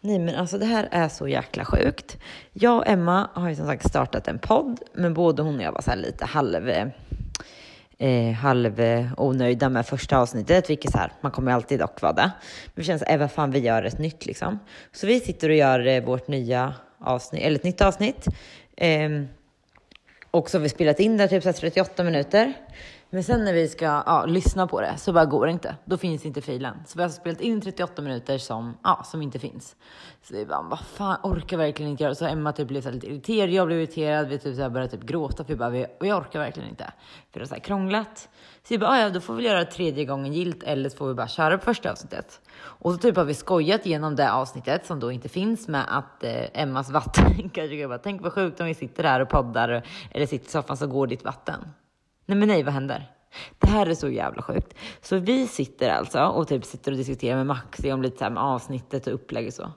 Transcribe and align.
Nej 0.00 0.18
men 0.18 0.34
alltså 0.34 0.58
det 0.58 0.66
här 0.66 0.88
är 0.90 1.08
så 1.08 1.28
jäkla 1.28 1.64
sjukt. 1.64 2.18
Jag 2.52 2.76
och 2.76 2.88
Emma 2.88 3.30
har 3.32 3.48
ju 3.48 3.56
som 3.56 3.66
sagt 3.66 3.88
startat 3.88 4.28
en 4.28 4.38
podd, 4.38 4.80
men 4.94 5.14
både 5.14 5.42
hon 5.42 5.56
och 5.56 5.62
jag 5.62 5.72
var 5.72 5.80
så 5.80 5.90
här 5.90 5.98
lite 5.98 6.24
halv, 6.24 6.68
eh, 7.98 8.32
halv 8.32 8.82
onöjda 9.16 9.68
med 9.68 9.86
första 9.86 10.18
avsnittet, 10.18 10.70
vilket 10.70 10.92
så 10.92 10.98
här, 10.98 11.12
man 11.20 11.32
kommer 11.32 11.52
alltid 11.52 11.78
dock 11.78 12.02
vara 12.02 12.12
det. 12.12 12.30
Men 12.64 12.72
vi 12.74 12.84
känner 12.84 12.98
så 12.98 13.04
här, 13.04 13.18
vad 13.18 13.32
fan 13.32 13.50
vi 13.50 13.58
gör 13.58 13.82
ett 13.82 13.98
nytt 13.98 14.26
liksom. 14.26 14.58
Så 14.92 15.06
vi 15.06 15.20
sitter 15.20 15.48
och 15.48 15.54
gör 15.54 15.86
eh, 15.86 16.04
vårt 16.04 16.28
nya 16.28 16.74
avsnitt, 16.98 17.42
eller 17.42 17.56
ett 17.56 17.64
nytt 17.64 17.80
avsnitt. 17.80 18.26
Eh, 18.76 19.10
och 20.30 20.50
så 20.50 20.58
har 20.58 20.62
vi 20.62 20.68
spelat 20.68 21.00
in 21.00 21.16
det 21.16 21.28
typ 21.28 21.42
så 21.42 21.52
38 21.52 22.04
minuter. 22.04 22.52
Men 23.10 23.24
sen 23.24 23.44
när 23.44 23.52
vi 23.52 23.68
ska 23.68 23.84
ja, 23.84 24.24
lyssna 24.26 24.66
på 24.66 24.80
det 24.80 24.96
så 24.98 25.12
bara 25.12 25.24
går 25.24 25.46
det 25.46 25.52
inte. 25.52 25.76
Då 25.84 25.96
finns 25.96 26.26
inte 26.26 26.40
filen. 26.40 26.74
Så 26.86 26.98
vi 26.98 27.02
har 27.02 27.04
alltså 27.04 27.20
spelat 27.20 27.40
in 27.40 27.60
38 27.60 28.02
minuter 28.02 28.38
som, 28.38 28.76
ja, 28.82 29.02
som 29.04 29.22
inte 29.22 29.38
finns. 29.38 29.76
Så 30.22 30.34
vi 30.34 30.46
bara, 30.46 30.62
vad 30.62 30.80
fan, 30.80 31.18
orkar 31.22 31.56
verkligen 31.56 31.90
inte 31.90 32.02
göra 32.02 32.14
Så 32.14 32.26
Emma 32.26 32.52
typ 32.52 32.68
blev 32.68 32.80
så 32.80 32.90
lite 32.90 33.06
irriterad, 33.06 33.50
jag 33.50 33.66
blev 33.66 33.78
irriterad, 33.78 34.28
vi 34.28 34.38
typ 34.38 34.56
så 34.56 34.62
här 34.62 34.70
började 34.70 34.90
typ 34.90 35.02
gråta 35.02 35.44
för 35.44 35.52
vi 35.52 35.56
bara, 35.56 35.70
vi, 35.70 35.86
vi 36.00 36.12
orkar 36.12 36.38
verkligen 36.38 36.68
inte. 36.68 36.84
För 37.32 37.40
det 37.40 37.40
har 37.40 37.46
så 37.46 37.54
här 37.54 37.60
krånglat. 37.60 38.28
Så 38.62 38.74
vi 38.74 38.78
bara, 38.78 38.90
ah, 38.90 39.00
ja 39.00 39.10
då 39.10 39.20
får 39.20 39.34
vi 39.34 39.44
göra 39.44 39.64
tredje 39.64 40.04
gången 40.04 40.32
gilt 40.32 40.62
eller 40.62 40.88
så 40.88 40.96
får 40.96 41.08
vi 41.08 41.14
bara 41.14 41.28
köra 41.28 41.58
på 41.58 41.64
första 41.64 41.92
avsnittet. 41.92 42.40
Och 42.58 42.92
så 42.92 42.98
typ 42.98 43.16
har 43.16 43.24
vi 43.24 43.34
skojat 43.34 43.86
genom 43.86 44.16
det 44.16 44.32
avsnittet 44.32 44.86
som 44.86 45.00
då 45.00 45.12
inte 45.12 45.28
finns 45.28 45.68
med 45.68 45.84
att 45.88 46.24
eh, 46.24 46.62
Emmas 46.62 46.90
vatten 46.90 47.50
kanske 47.54 47.76
går, 47.76 47.88
bara, 47.88 47.98
tänk 47.98 48.22
vad 48.22 48.32
sjukt 48.32 48.60
om 48.60 48.66
vi 48.66 48.74
sitter 48.74 49.04
här 49.04 49.20
och 49.20 49.28
poddar 49.28 49.82
eller 50.10 50.26
sitter 50.26 50.46
i 50.46 50.50
soffan 50.50 50.76
så 50.76 50.86
går 50.86 51.06
ditt 51.06 51.24
vatten. 51.24 51.64
Nej 52.28 52.38
men 52.38 52.48
nej, 52.48 52.62
vad 52.62 52.74
händer? 52.74 53.12
Det 53.58 53.68
här 53.68 53.86
är 53.86 53.94
så 53.94 54.08
jävla 54.08 54.42
sjukt. 54.42 54.74
Så 55.00 55.18
vi 55.18 55.46
sitter 55.46 55.90
alltså 55.90 56.20
och 56.20 56.48
typ 56.48 56.64
sitter 56.64 56.92
och 56.92 56.98
diskuterar 56.98 57.36
med 57.36 57.46
Maxi 57.46 57.92
om 57.92 58.02
lite 58.02 58.18
så 58.18 58.24
här 58.24 58.30
med 58.30 58.42
avsnittet 58.42 59.06
och 59.06 59.14
upplägg 59.14 59.46
och 59.46 59.52
så. 59.52 59.72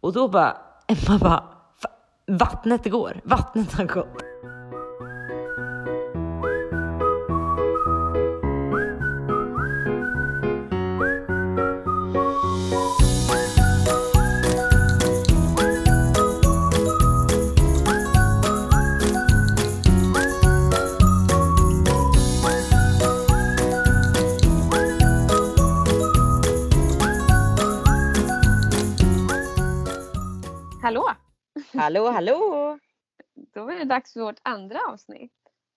Och 0.00 0.12
då 0.12 0.28
bara, 0.28 0.56
Emma 0.86 1.18
bara, 1.18 1.44
vattnet 2.26 2.90
går, 2.90 3.20
vattnet 3.24 3.72
har 3.72 3.84
gått. 3.84 4.31
Hallå! 30.82 31.10
Hallå, 31.74 32.08
hallå! 32.10 32.78
Då 33.34 33.68
är 33.68 33.78
det 33.78 33.84
dags 33.84 34.12
för 34.12 34.20
vårt 34.20 34.40
andra 34.42 34.78
avsnitt. 34.88 35.32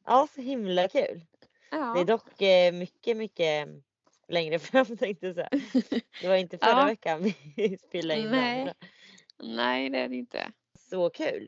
Ja, 0.05 0.27
så 0.35 0.41
himla 0.41 0.87
kul. 0.87 1.25
Ja. 1.71 1.93
Det 1.95 1.99
är 2.01 2.05
dock 2.05 2.41
eh, 2.41 2.73
mycket, 2.73 3.17
mycket 3.17 3.67
längre 4.27 4.59
fram 4.59 4.97
tänkte 4.97 5.25
jag 5.25 5.35
säga. 5.35 5.49
Det 6.21 6.27
var 6.27 6.35
inte 6.35 6.57
förra 6.57 6.69
Ja. 6.79 6.85
veckan 6.85 7.33
vi 7.55 7.77
spelade 7.87 8.19
in 8.19 8.29
Nej. 8.31 8.73
Nej, 9.39 9.89
det 9.89 9.97
är 9.99 10.07
det 10.09 10.15
inte. 10.15 10.51
Så 10.79 11.09
kul. 11.09 11.45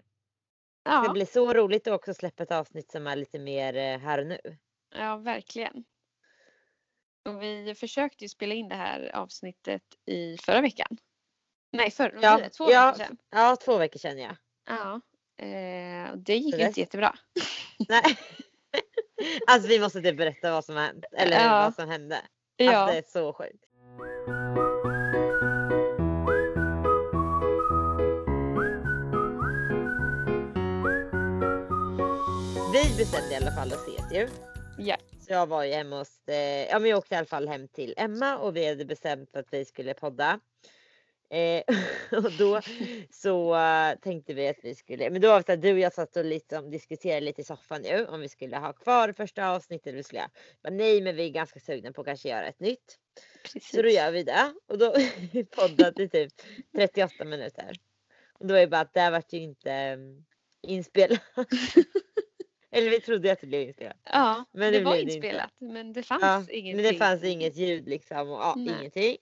Det 0.83 0.91
Ja, 0.91 1.11
blir 1.13 1.25
så 1.25 1.53
roligt 1.53 1.87
att 1.87 1.93
också 1.93 2.13
släppa 2.13 2.43
ett 2.43 2.51
avsnitt 2.51 2.91
som 2.91 3.07
är 3.07 3.15
lite 3.15 3.39
mer 3.39 3.75
eh, 3.77 3.99
här 3.99 4.19
och 4.19 4.27
nu. 4.27 4.39
ja 4.95 5.17
verkligen. 5.17 5.83
Och 7.25 7.41
vi 7.43 7.75
försökte 7.75 8.23
ju 8.23 8.29
spela 8.29 8.53
in 8.53 8.69
det 8.69 8.75
här 8.75 9.11
avsnittet 9.15 9.83
i 10.05 10.37
förra 10.37 10.61
veckan. 10.61 10.97
Nej, 11.77 11.91
förra, 11.91 12.11
Ja, 12.21 12.37
det? 12.37 12.49
två 12.49 12.71
ja. 12.71 12.85
veckor 12.91 13.03
sedan. 13.05 13.17
Ja, 13.31 13.55
två 13.55 13.77
veckor 13.77 13.99
sedan 13.99 14.17
ja. 14.17 14.35
Ja. 14.67 15.01
Eh, 15.45 16.15
det 16.15 16.35
gick 16.37 16.55
det- 16.57 16.61
inte 16.63 16.79
jättebra. 16.79 17.15
Nej. 17.89 18.03
Alltså 19.47 19.69
vi 19.69 19.79
måste 19.79 20.01
typ 20.01 20.17
berätta 20.17 20.51
vad 20.51 20.65
som 20.65 20.75
hänt. 20.75 21.05
Eller 21.17 21.43
Ja. 21.45 21.49
vad 21.61 21.75
som 21.75 21.89
hände. 21.89 22.21
Ja, 22.57 22.75
Alltså 22.77 22.93
det 22.93 22.99
är 22.99 23.11
så 23.11 23.33
sjukt. 23.33 23.63
Vi 32.73 32.97
bestämde 32.97 33.33
i 33.33 33.35
alla 33.35 33.51
fall 33.51 33.67
att 33.73 33.87
ses 33.87 34.11
ju. 34.13 34.27
ja. 34.77 34.95
Så 35.27 35.33
jag 35.33 35.47
var 35.47 35.63
ju 35.63 35.73
hemma 35.73 35.97
hos, 35.97 36.27
eh, 36.27 36.67
ja 36.69 36.79
men 36.79 36.89
jag 36.89 36.97
åkte 36.97 37.15
i 37.15 37.17
alla 37.17 37.27
fall 37.27 37.47
hem 37.47 37.67
till 37.67 37.93
Emma 37.97 38.37
och 38.37 38.55
vi 38.55 38.67
hade 38.67 38.85
bestämt 38.85 39.35
att 39.35 39.45
vi 39.51 39.65
skulle 39.65 39.93
podda. 39.93 40.39
Eh, 41.29 41.63
och 42.23 42.31
då 42.31 42.61
så 43.11 43.55
eh, 43.55 43.95
tänkte 43.99 44.33
vi 44.33 44.47
att 44.47 44.57
vi 44.63 44.75
skulle, 44.75 45.09
men 45.09 45.21
då 45.21 45.27
var 45.27 45.37
det 45.41 45.47
här, 45.51 45.57
du 45.57 45.73
och 45.73 45.79
jag 45.79 45.93
satt 45.93 46.17
och 46.17 46.25
liksom 46.25 46.69
diskuterade 46.71 47.21
lite 47.21 47.41
i 47.41 47.43
soffan 47.43 47.81
nu 47.81 48.05
om 48.05 48.19
vi 48.21 48.29
skulle 48.29 48.57
ha 48.57 48.73
kvar 48.73 49.11
första 49.17 49.49
avsnittet 49.49 49.87
eller 49.87 50.03
skulle. 50.03 50.29
Men 50.63 50.77
nej 50.77 51.01
men 51.01 51.15
vi 51.15 51.25
är 51.25 51.29
ganska 51.29 51.59
sugna 51.59 51.91
på 51.91 52.01
att 52.01 52.07
kanske 52.07 52.29
göra 52.29 52.47
ett 52.47 52.59
nytt. 52.59 52.97
precis. 53.43 53.69
Så 53.71 53.81
då 53.81 53.89
gör 53.89 54.11
vi 54.11 54.23
det 54.23 54.53
och 54.67 54.77
då 54.77 54.95
poddade 55.55 56.03
i 56.03 56.09
typ 56.09 56.33
38 56.75 57.25
minuter. 57.25 57.71
Och 58.39 58.47
då 58.47 58.53
var 58.53 58.61
det 58.61 58.67
bara 58.67 58.81
att 58.81 58.93
det 58.93 58.99
här 58.99 59.11
vart 59.11 59.33
ju 59.33 59.37
inte 59.39 59.93
um, 59.93 60.25
inspelat. 60.67 61.21
eller 62.71 62.89
vi 62.89 63.01
trodde 63.01 63.31
att 63.31 63.41
det 63.41 63.47
blev 63.47 63.61
inspelat. 63.61 63.97
Ja, 64.03 64.45
Men 64.53 64.73
det, 64.73 64.79
det 64.79 64.85
var 64.85 64.93
det 64.93 65.01
inte. 65.01 65.13
inspelat 65.13 65.53
men 65.59 65.93
det 65.93 66.03
fanns 66.03 66.21
Ja, 66.23 66.43
ingenting. 66.49 66.75
men 66.83 66.93
det 66.93 66.97
fanns 66.99 67.23
inget 67.23 67.55
ljud 67.55 67.87
liksom 67.89 68.29
och 68.29 68.39
ja, 68.39 68.53
Nej. 68.57 68.75
ingenting. 68.79 69.17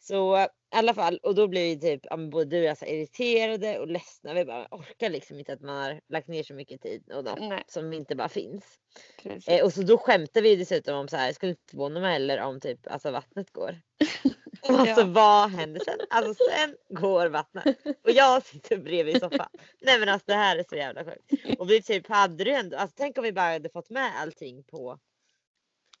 Så 0.00 0.48
i 0.74 0.76
alla 0.76 0.94
fall 0.94 1.18
och 1.22 1.34
då 1.34 1.48
blev 1.48 1.62
vi 1.62 1.80
typ 1.80 2.00
ja, 2.10 2.16
både 2.16 2.44
du 2.44 2.58
och 2.58 2.64
jag 2.64 2.78
så 2.78 2.84
irriterade 2.84 3.78
och 3.78 3.88
ledsna. 3.88 4.34
Vi 4.34 4.44
bara 4.44 4.68
orkar 4.70 5.10
liksom 5.10 5.38
inte 5.38 5.52
att 5.52 5.60
man 5.60 5.76
har 5.76 6.00
lagt 6.08 6.28
ner 6.28 6.42
så 6.42 6.54
mycket 6.54 6.82
tid 6.82 7.12
och 7.12 7.24
något 7.24 7.40
Nej, 7.40 7.62
som 7.66 7.92
inte 7.92 8.16
bara 8.16 8.28
finns. 8.28 8.64
Eh, 9.46 9.64
och 9.64 9.72
så 9.72 9.82
då 9.82 9.98
skämtade 9.98 10.40
vi 10.48 10.56
dessutom 10.56 10.96
om 10.96 11.08
så 11.08 11.16
här, 11.16 11.32
skulle 11.32 11.50
inte 11.50 11.70
förvåna 11.70 12.00
mig 12.00 12.12
heller 12.12 12.40
om 12.42 12.60
typ 12.60 12.86
alltså 12.86 13.10
vattnet 13.10 13.52
går. 13.52 13.80
Alltså 14.68 15.00
Ja. 15.00 15.06
vad 15.06 15.50
händer 15.50 15.80
sen? 15.84 15.98
Alltså 16.10 16.44
sen 16.50 16.76
går 16.88 17.26
vattnet. 17.26 17.76
Och 18.04 18.10
jag 18.10 18.46
sitter 18.46 18.76
bredvid 18.78 19.16
i 19.16 19.20
soffan. 19.20 19.48
Nej 19.80 19.98
men 20.00 20.08
alltså 20.08 20.24
det 20.26 20.34
här 20.34 20.56
är 20.56 20.64
så 20.68 20.76
jävla 20.76 21.04
sjukt. 21.04 21.58
Och 21.58 21.70
vi 21.70 21.82
typ 21.82 22.08
hade 22.08 22.44
det 22.44 22.50
ändå, 22.50 22.76
alltså 22.76 22.94
tänk 22.96 23.18
om 23.18 23.24
vi 23.24 23.32
bara 23.32 23.52
hade 23.52 23.68
fått 23.68 23.90
med 23.90 24.12
allting 24.20 24.64
på 24.64 24.98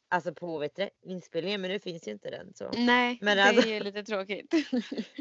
Alltså 0.08 0.34
på 0.34 0.58
vet 0.58 0.76
du, 0.76 0.88
inspelningen 1.02 1.60
men 1.60 1.70
nu 1.70 1.80
finns 1.80 2.08
ju 2.08 2.12
inte 2.12 2.30
den 2.30 2.54
så. 2.54 2.70
Nej, 2.76 3.18
Men 3.22 3.36
det 3.36 3.44
alltså- 3.44 3.68
är 3.68 3.74
ju 3.74 3.80
lite 3.80 4.02
tråkigt. 4.04 4.54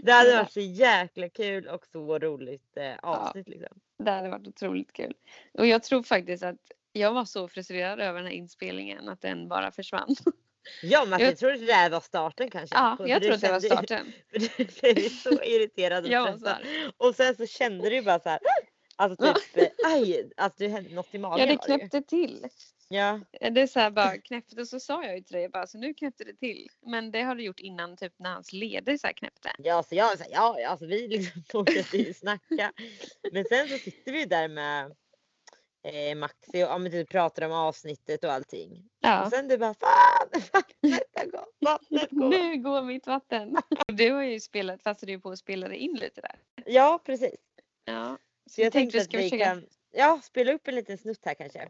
Det 0.03 0.11
hade 0.11 0.29
Ja. 0.31 0.37
varit 0.37 0.51
så 0.51 0.59
jäkla 0.59 1.29
kul 1.29 1.67
och 1.67 1.85
så 1.91 2.19
roligt 2.19 2.77
eh, 2.77 2.95
avsnitt 3.03 3.49
liksom. 3.49 3.79
Det 4.03 4.11
hade 4.11 4.29
varit 4.29 4.47
otroligt 4.47 4.93
kul. 4.93 5.13
Och 5.53 5.67
jag 5.67 5.83
tror 5.83 6.03
faktiskt 6.03 6.43
att 6.43 6.55
jag 6.93 7.13
var 7.13 7.25
så 7.25 7.47
frustrerad 7.47 7.99
över 7.99 8.19
den 8.19 8.25
här 8.27 8.33
inspelningen 8.33 9.09
att 9.09 9.21
den 9.21 9.47
bara 9.47 9.71
försvann. 9.71 10.15
Ja 10.81 11.05
men 11.05 11.19
Jag- 11.19 11.29
jag 11.31 11.37
tror 11.37 11.51
det 11.51 11.65
där 11.65 11.89
var 11.89 11.99
starten 11.99 12.49
kanske. 12.49 12.75
Ja, 12.75 12.97
jag 12.99 13.11
att 13.31 13.41
det 13.41 13.51
var 13.51 13.59
starten. 13.59 14.13
Du 14.31 14.65
blev 14.81 15.09
så 15.09 15.29
irriterad 15.43 16.03
och 16.05 16.09
Jag 16.11 16.31
var 16.31 16.37
så 16.37 16.47
här. 16.47 16.91
Och 16.97 17.15
sen 17.15 17.35
så 17.35 17.45
kände 17.45 17.89
du 17.89 18.01
bara 18.01 18.19
så 18.19 18.29
här. 18.29 18.39
Alltså 18.95 19.33
typ, 19.33 19.57
eh, 19.57 19.91
aj, 19.91 20.31
alltså 20.37 20.63
det 20.63 20.67
hände 20.67 20.95
något 20.95 21.15
i 21.15 21.17
magen 21.17 21.39
Ja, 21.39 21.45
det 21.45 21.55
var 21.55 21.67
det 21.67 21.77
knäppte 21.77 22.01
till. 22.01 22.47
Ja, 22.89 23.19
Det 23.31 23.61
är 23.61 23.67
så 23.67 23.79
här 23.79 23.91
bara 23.91 24.17
knäppte 24.17 24.61
och 24.61 24.67
så 24.67 24.79
sa 24.79 25.03
jag 25.03 25.15
ju 25.15 25.23
till 25.23 25.35
dig 25.37 25.49
bara 25.49 25.67
så 25.67 25.77
nu 25.77 25.93
knäppte 25.93 26.23
det 26.23 26.33
till. 26.33 26.67
Men 26.85 27.11
det 27.11 27.21
har 27.21 27.35
det 27.35 27.43
gjort 27.43 27.59
innan 27.59 27.97
typ 27.97 28.13
när 28.17 28.33
hans 28.33 28.53
leder 28.53 28.97
så 28.97 29.07
här 29.07 29.13
knäppte. 29.13 29.51
ja, 29.57 29.83
så 29.83 29.95
jag, 29.95 30.17
så 30.17 30.23
här, 30.23 30.31
ja, 30.31 30.67
alltså 30.67 30.85
vi 30.85 31.07
liksom 31.07 31.43
fortsatte 31.51 31.97
ju 31.97 32.13
snacka. 32.13 32.71
Men 33.31 33.45
sen 33.45 33.67
så 33.67 33.77
sitter 33.77 34.11
vi 34.11 34.25
där 34.25 34.47
med 34.47 34.95
eh, 35.83 36.17
Maxi 36.17 36.49
och 36.53 36.57
ja, 36.57 36.77
men 36.77 36.91
typ 36.91 37.09
pratar 37.09 37.45
om 37.45 37.51
avsnittet 37.51 38.23
och 38.23 38.31
allting. 38.31 38.89
Ja. 38.99 39.25
Och 39.25 39.31
sen 39.31 39.47
du 39.47 39.57
bara 39.57 39.73
fan, 39.73 40.29
vattnet 40.53 41.31
gått, 41.31 41.55
vattnet 41.59 42.11
går. 42.11 42.29
Nu 42.29 42.57
går 42.57 42.81
mitt 42.81 43.07
vatten. 43.07 43.55
Du 43.87 44.11
har 44.11 44.23
ju 44.23 44.39
spelat, 44.39 44.83
passade 44.83 45.11
ju 45.11 45.19
på 45.19 45.29
att 45.29 45.39
spela 45.39 45.73
in 45.73 45.93
lite 45.93 46.21
där. 46.21 46.35
Ja, 46.65 46.99
precis. 47.05 47.39
Ja. 47.85 48.17
Så 48.49 48.61
jag 48.61 48.71
tänkte 48.71 48.97
tänkte 48.99 49.17
vi 49.17 49.23
att 49.25 49.25
vi 49.25 49.29
försöka- 49.37 49.53
kan 49.53 49.63
ja, 49.91 50.19
spela 50.23 50.53
upp 50.53 50.67
en 50.67 50.75
liten 50.75 50.97
snutt 50.97 51.19
här 51.25 51.33
kanske. 51.33 51.67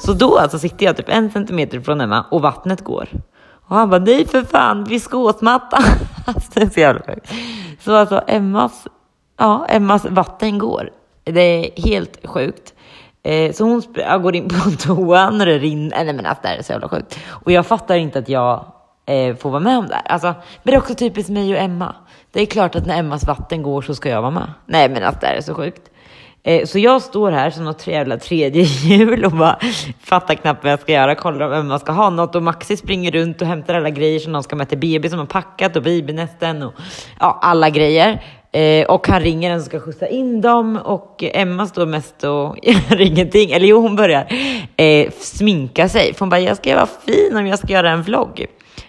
Så 0.00 0.12
då 0.12 0.38
alltså 0.38 0.58
sitter 0.58 0.86
jag 0.86 0.96
typ 0.96 1.08
en 1.08 1.30
centimeter 1.30 1.80
från 1.80 2.00
Emma 2.00 2.24
och 2.30 2.42
vattnet 2.42 2.80
går. 2.84 3.08
Och 3.68 3.76
han 3.76 3.90
bara 3.90 4.00
nej 4.00 4.26
för 4.26 4.42
fan, 4.42 4.84
viskosmatta. 4.84 5.76
alltså, 6.26 6.50
det 6.54 6.60
är 6.62 6.70
så 6.70 6.80
jävla 6.80 7.02
sjukt. 7.02 7.32
Så 7.80 7.94
alltså 7.94 8.22
Emmas, 8.26 8.86
ja, 9.36 9.66
Emmas 9.68 10.04
vatten 10.04 10.58
går. 10.58 10.90
Det 11.24 11.40
är 11.40 11.82
helt 11.82 12.26
sjukt. 12.26 12.74
Eh, 13.26 13.52
så 13.52 13.64
hon 13.64 13.82
jag 13.94 14.22
går 14.22 14.36
in 14.36 14.48
på 14.48 14.70
toan 14.78 15.40
och 15.40 15.46
det 15.46 15.58
rinner. 15.58 16.04
Nej 16.04 16.14
men 16.14 16.26
alltså 16.26 16.42
det 16.42 16.48
här 16.48 16.56
är 16.56 16.62
så 16.62 16.72
jävla 16.72 16.88
sjukt. 16.88 17.18
Och 17.28 17.52
jag 17.52 17.66
fattar 17.66 17.96
inte 17.96 18.18
att 18.18 18.28
jag 18.28 18.64
eh, 19.06 19.36
får 19.36 19.50
vara 19.50 19.60
med 19.60 19.78
om 19.78 19.86
det 19.86 19.94
här. 19.94 20.02
Alltså, 20.06 20.26
men 20.26 20.34
det 20.62 20.74
är 20.74 20.78
också 20.78 20.94
typiskt 20.94 21.30
mig 21.30 21.52
och 21.54 21.60
Emma. 21.60 21.94
Det 22.32 22.42
är 22.42 22.46
klart 22.46 22.74
att 22.74 22.86
när 22.86 22.98
Emmas 22.98 23.26
vatten 23.26 23.62
går 23.62 23.82
så 23.82 23.94
ska 23.94 24.08
jag 24.08 24.20
vara 24.20 24.30
med. 24.30 24.52
Nej 24.66 24.88
men 24.88 25.04
alltså 25.04 25.20
det 25.20 25.26
här 25.26 25.34
är 25.34 25.40
så 25.40 25.54
sjukt. 25.54 25.90
Eh, 26.42 26.66
så 26.66 26.78
jag 26.78 27.02
står 27.02 27.30
här 27.30 27.50
som 27.50 27.64
något 27.64 27.86
jävla 27.86 28.16
tredje 28.18 28.62
hjul 28.62 29.24
och 29.24 29.32
bara 29.32 29.58
fattar 30.02 30.34
knappt 30.34 30.64
vad 30.64 30.72
jag 30.72 30.80
ska 30.80 30.92
göra. 30.92 31.14
Kollar 31.14 31.46
om 31.46 31.52
Emma 31.52 31.78
ska 31.78 31.92
ha 31.92 32.10
något 32.10 32.34
och 32.34 32.42
Maxi 32.42 32.76
springer 32.76 33.10
runt 33.10 33.42
och 33.42 33.48
hämtar 33.48 33.74
alla 33.74 33.90
grejer 33.90 34.18
som 34.18 34.32
de 34.32 34.42
ska 34.42 34.56
med 34.56 34.68
till 34.68 34.78
BB 34.78 35.10
som 35.10 35.18
har 35.18 35.26
packat 35.26 35.76
och 35.76 35.82
babynästen 35.82 36.62
och 36.62 36.74
ja, 37.20 37.38
alla 37.42 37.70
grejer. 37.70 38.24
Eh, 38.56 38.86
och 38.86 39.08
han 39.08 39.20
ringer 39.20 39.50
den 39.50 39.60
som 39.60 39.68
ska 39.68 39.80
skjutsa 39.80 40.08
in 40.08 40.40
dem 40.40 40.76
och 40.84 41.24
Emma 41.24 41.66
står 41.66 41.86
mest 41.86 42.24
och 42.24 42.56
gör 42.62 43.00
ingenting. 43.00 43.50
Eller 43.50 43.66
jo, 43.66 43.80
hon 43.80 43.96
börjar 43.96 44.32
eh, 44.76 45.10
sminka 45.10 45.88
sig. 45.88 46.14
För 46.14 46.20
hon 46.20 46.28
bara, 46.28 46.40
jag 46.40 46.56
ska 46.56 46.74
vara 46.74 46.88
fin 47.06 47.36
om 47.36 47.46
jag 47.46 47.58
ska 47.58 47.68
göra 47.68 47.90
en 47.90 48.02
vlogg. 48.02 48.46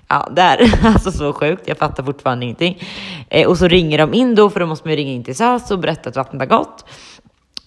Ja, 0.07 0.27
där. 0.31 0.73
Alltså 0.85 1.11
så 1.11 1.33
sjukt. 1.33 1.67
Jag 1.67 1.77
fattar 1.77 2.03
fortfarande 2.03 2.45
ingenting. 2.45 2.83
Eh, 3.29 3.47
och 3.47 3.57
så 3.57 3.67
ringer 3.67 3.97
de 3.97 4.13
in 4.13 4.35
då, 4.35 4.49
för 4.49 4.59
då 4.59 4.65
måste 4.65 4.87
man 4.87 4.91
ju 4.91 4.97
ringa 4.97 5.11
in 5.11 5.23
till 5.23 5.35
SÖS 5.35 5.71
och 5.71 5.79
berätta 5.79 6.09
att 6.09 6.15
vattnet 6.15 6.41
har 6.41 6.57
gått. 6.57 6.85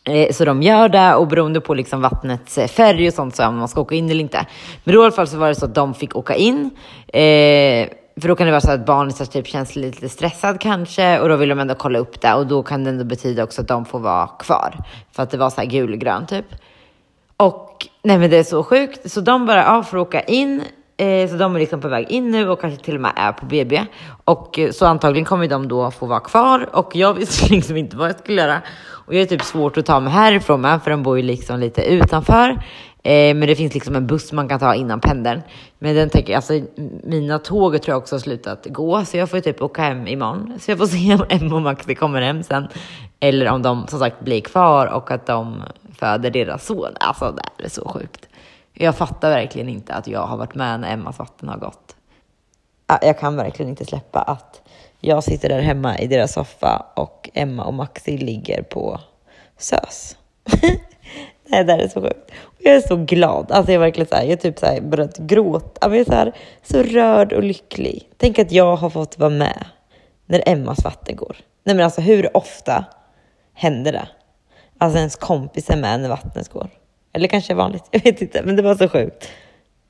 Eh, 0.05 0.33
så 0.33 0.45
de 0.45 0.63
gör 0.63 0.89
det 0.89 1.15
och 1.15 1.29
beroende 1.29 1.61
på 1.61 1.75
liksom 1.75 2.01
vattnets 2.01 2.59
eh, 2.59 2.69
färg 2.69 3.09
och 3.09 3.15
sånt 3.15 3.37
så 3.37 3.47
om 3.47 3.57
man 3.57 3.69
ska 3.69 3.81
åka 3.81 3.95
in 3.95 4.11
eller 4.11 4.21
inte. 4.21 4.47
Men 4.85 4.95
då 4.95 5.01
i 5.01 5.05
alla 5.05 5.13
fall 5.13 5.29
så 5.29 5.39
var 5.39 5.49
det 5.49 5.55
så 5.55 5.65
att 5.65 5.75
de 5.75 5.95
fick 5.95 6.17
åka 6.17 6.35
in. 6.35 6.71
Eh, 7.09 7.89
för 8.21 8.29
då 8.29 8.37
kan 8.37 8.47
det 8.47 8.51
vara 8.51 8.61
så 8.61 8.71
att 8.71 8.87
barnet 8.87 9.33
typ 9.33 9.47
känns 9.47 9.77
lite 9.77 10.09
stressad 10.09 10.61
kanske 10.61 11.21
och 11.21 11.29
då 11.29 11.37
vill 11.37 11.49
de 11.49 11.59
ändå 11.59 11.75
kolla 11.75 11.99
upp 11.99 12.21
det 12.21 12.35
och 12.35 12.47
då 12.47 12.63
kan 12.63 12.85
det 12.85 12.91
ändå 12.91 13.05
betyda 13.05 13.45
också 13.45 13.61
att 13.61 13.69
de 13.69 13.85
får 13.85 13.99
vara 13.99 14.27
kvar. 14.27 14.75
För 15.13 15.23
att 15.23 15.31
det 15.31 15.37
var 15.37 15.51
så 15.51 15.61
här 15.61 15.69
gulgrön 15.69 16.27
typ. 16.27 16.47
Och 17.37 17.87
nej 18.03 18.19
men 18.19 18.31
det 18.31 18.37
är 18.37 18.43
så 18.43 18.65
sjukt. 18.65 19.11
Så 19.11 19.21
de 19.21 19.47
bara, 19.47 19.63
ja, 19.63 19.83
får 19.83 19.99
åka 19.99 20.21
in. 20.21 20.63
Eh, 20.97 21.31
så 21.31 21.37
de 21.37 21.55
är 21.55 21.59
liksom 21.59 21.81
på 21.81 21.89
väg 21.89 22.11
in 22.11 22.31
nu 22.31 22.49
och 22.49 22.61
kanske 22.61 22.85
till 22.85 22.95
och 22.95 23.01
med 23.01 23.13
är 23.17 23.33
på 23.33 23.47
BB. 23.47 23.83
Och 24.25 24.59
eh, 24.59 24.71
så 24.71 24.87
antagligen 24.87 25.25
kommer 25.25 25.49
de 25.49 25.69
då 25.69 25.91
få 25.91 26.07
vara 26.07 26.21
kvar 26.21 26.69
och 26.73 26.97
jag 26.97 27.15
visste 27.15 27.49
liksom 27.55 27.77
inte 27.77 27.97
vad 27.97 28.09
jag 28.09 28.19
skulle 28.19 28.43
göra. 28.43 28.63
Och 29.07 29.15
jag 29.15 29.23
är 29.23 29.27
typ 29.27 29.43
svårt 29.43 29.77
att 29.77 29.87
ta 29.87 30.01
mig 30.01 30.13
härifrån 30.13 30.61
med 30.61 30.83
för 30.83 30.91
de 30.91 31.03
bor 31.03 31.17
ju 31.17 31.23
liksom 31.23 31.61
lite 31.61 31.83
utanför. 31.83 32.63
Eh, 33.03 33.35
men 33.35 33.41
det 33.41 33.57
finns 33.57 33.75
liksom 33.75 33.97
en 33.97 34.07
buss 34.07 34.33
man 34.33 34.49
kan 34.49 34.61
ta 34.61 34.75
innan 34.75 35.01
pendeln. 35.01 35.43
Men 35.79 35.95
den 35.95 36.11
tänker, 36.11 36.37
alltså 36.37 36.61
mina 37.05 37.39
tåg 37.39 37.83
tror 37.83 37.93
jag 37.93 37.99
också 37.99 38.15
har 38.15 38.21
slutat 38.21 38.67
gå, 38.67 39.05
så 39.05 39.17
jag 39.17 39.31
får 39.31 39.41
typ 39.41 39.63
åka 39.63 39.83
hem 39.83 40.07
imorgon. 40.07 40.59
Så 40.61 40.71
jag 40.71 40.79
får 40.79 40.87
se 40.87 41.15
om 41.15 41.25
Emma 41.29 41.57
och 41.57 41.63
Maxi 41.63 41.95
kommer 41.95 42.23
hem 42.23 42.43
sen. 42.43 42.69
Eller 43.21 43.49
om 43.49 43.63
de 43.63 43.87
som 43.87 43.99
sagt 43.99 44.21
blir 44.21 44.41
kvar 44.41 44.87
och 44.87 45.11
att 45.11 45.27
de 45.27 45.63
föder 45.99 46.31
deras 46.31 46.67
son. 46.67 46.93
Alltså 47.01 47.33
det 47.33 47.43
här 47.59 47.67
är 47.67 47.69
så 47.69 47.89
sjukt. 47.89 48.29
Jag 48.73 48.97
fattar 48.97 49.31
verkligen 49.31 49.69
inte 49.69 49.95
att 49.95 50.07
jag 50.07 50.27
har 50.27 50.37
varit 50.37 50.55
med 50.55 50.81
när 50.81 50.93
Emmas 50.93 51.19
vatten 51.19 51.49
har 51.49 51.59
gått. 51.59 51.97
Ah, 52.87 52.99
jag 53.03 53.19
kan 53.19 53.37
verkligen 53.37 53.71
inte 53.71 53.85
släppa 53.85 54.21
att 54.21 54.63
jag 55.01 55.25
sitter 55.25 55.49
där 55.49 55.61
hemma 55.61 55.99
i 55.99 56.07
deras 56.07 56.33
soffa 56.33 56.87
och 56.97 57.31
Emma 57.35 57.65
och 57.65 57.75
Maxi 57.75 58.19
ligger 58.19 58.63
på 58.63 59.01
SÖS. 59.59 60.17
Nej, 61.51 61.65
det 61.65 61.73
här 61.73 61.81
är 61.81 61.89
så 61.89 62.01
sjukt. 62.01 62.31
Och 62.41 62.55
Jag 62.59 62.75
är 62.75 62.81
så 62.81 62.97
glad. 62.97 63.53
Alltså 63.53 63.73
jag 63.73 63.75
är 63.75 63.87
verkligen 63.87 64.09
så 64.09 64.15
här, 64.15 64.23
jag 64.23 64.33
är 64.33 64.37
typ 64.37 64.59
så 64.59 64.67
här 64.67 64.81
börjat 64.81 65.19
gråta. 65.19 65.89
Jag 65.89 65.97
är 65.97 66.05
så, 66.05 66.13
här, 66.13 66.33
så 66.63 66.83
rörd 66.83 67.33
och 67.33 67.43
lycklig. 67.43 68.09
Tänk 68.17 68.39
att 68.39 68.53
jag 68.53 68.77
har 68.77 68.91
fått 68.91 69.19
vara 69.19 69.31
med 69.31 69.65
när 70.27 70.43
Emmas 70.47 70.85
vatten 70.85 71.17
går. 71.17 71.37
Nej 71.65 71.77
men 71.77 71.85
alltså 71.85 72.01
hur 72.01 72.37
ofta 72.37 72.85
händer 73.55 73.93
det? 73.93 74.09
Alltså 74.79 74.99
ens 74.99 75.17
kompis 75.17 75.71
är 75.71 75.77
med 75.77 76.01
när 76.01 76.09
vattnet 76.09 76.49
går. 76.49 76.69
Eller 77.13 77.29
kanske 77.29 77.53
är 77.53 77.57
vanligt, 77.57 77.85
jag 77.91 78.05
vet 78.05 78.23
inte. 78.23 78.43
Men 78.45 78.57
det 78.57 78.63
var 78.63 78.75
så 78.75 78.89
sjukt 78.89 79.29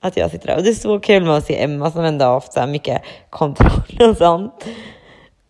att 0.00 0.16
jag 0.16 0.30
sitter 0.30 0.46
där. 0.46 0.56
Och 0.56 0.62
det 0.62 0.70
är 0.70 0.74
så 0.74 1.00
kul 1.00 1.24
med 1.24 1.36
att 1.36 1.46
se 1.46 1.62
Emma 1.62 1.90
som 1.90 2.04
ändå 2.04 2.24
har 2.24 2.32
haft 2.32 2.52
så 2.52 2.60
här 2.60 2.66
mycket 2.66 3.02
kontroll 3.30 4.10
och 4.10 4.16
sånt. 4.16 4.64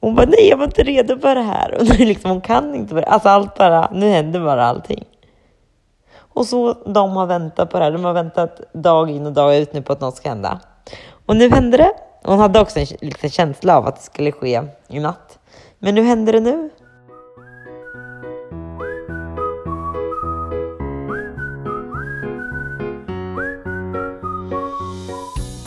Hon 0.00 0.14
bara, 0.14 0.26
nej 0.26 0.48
jag 0.48 0.56
var 0.56 0.64
inte 0.64 0.82
redo 0.82 1.18
för 1.18 1.34
det 1.34 1.42
här. 1.42 1.74
Och 1.80 1.84
nu 1.84 2.04
liksom, 2.04 2.30
hon 2.30 2.40
kan 2.40 2.74
inte 2.74 2.94
för 2.94 3.00
det. 3.00 3.06
Alltså 3.06 3.28
allt 3.28 3.54
bara, 3.58 3.90
nu 3.92 4.08
händer 4.08 4.40
bara 4.40 4.64
allting. 4.64 5.04
Och 6.34 6.46
så 6.46 6.72
de 6.72 7.16
har 7.16 7.26
väntat 7.26 7.70
på 7.70 7.78
det 7.78 7.84
här. 7.84 7.92
De 7.92 8.04
har 8.04 8.12
väntat 8.12 8.60
dag 8.72 9.10
in 9.10 9.26
och 9.26 9.32
dag 9.32 9.56
ut 9.56 9.72
nu 9.72 9.82
på 9.82 9.92
att 9.92 10.00
något 10.00 10.16
ska 10.16 10.28
hända. 10.28 10.60
Och 11.26 11.36
nu 11.36 11.50
hände 11.50 11.76
det. 11.76 11.92
Hon 12.24 12.38
hade 12.38 12.60
också 12.60 12.78
en 12.78 12.86
liten 13.00 13.30
känsla 13.30 13.76
av 13.76 13.86
att 13.86 13.96
det 13.96 14.02
skulle 14.02 14.32
ske 14.32 14.62
i 14.88 15.00
natt. 15.00 15.38
Men 15.78 15.94
nu 15.94 16.02
händer 16.02 16.32
det 16.32 16.40
nu. 16.40 16.70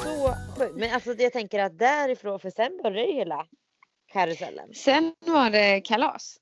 Så 0.03 0.33
sjukt. 0.57 0.75
Men 0.75 0.93
alltså 0.93 1.13
jag 1.17 1.33
tänker 1.33 1.59
att 1.59 1.79
därifrån, 1.79 2.39
för 2.39 2.49
sen 2.49 2.79
börjar 2.83 3.05
ju 3.05 3.13
hela 3.13 3.45
karusellen. 4.13 4.73
Sen 4.73 5.15
var 5.19 5.49
det 5.49 5.81
kalas. 5.81 6.39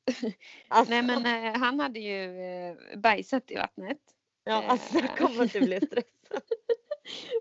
Alltså, 0.68 0.94
Nej 0.94 1.02
men 1.02 1.46
eh, 1.46 1.60
han 1.60 1.80
hade 1.80 2.00
ju 2.00 2.42
eh, 2.42 2.98
bajsat 2.98 3.52
i 3.52 3.56
vattnet. 3.56 3.98
ja, 4.44 4.64
alltså 4.68 4.98
jag 4.98 5.18
kommer 5.18 5.44
inte 5.44 5.60
bli 5.60 5.78
stressad. 5.78 6.04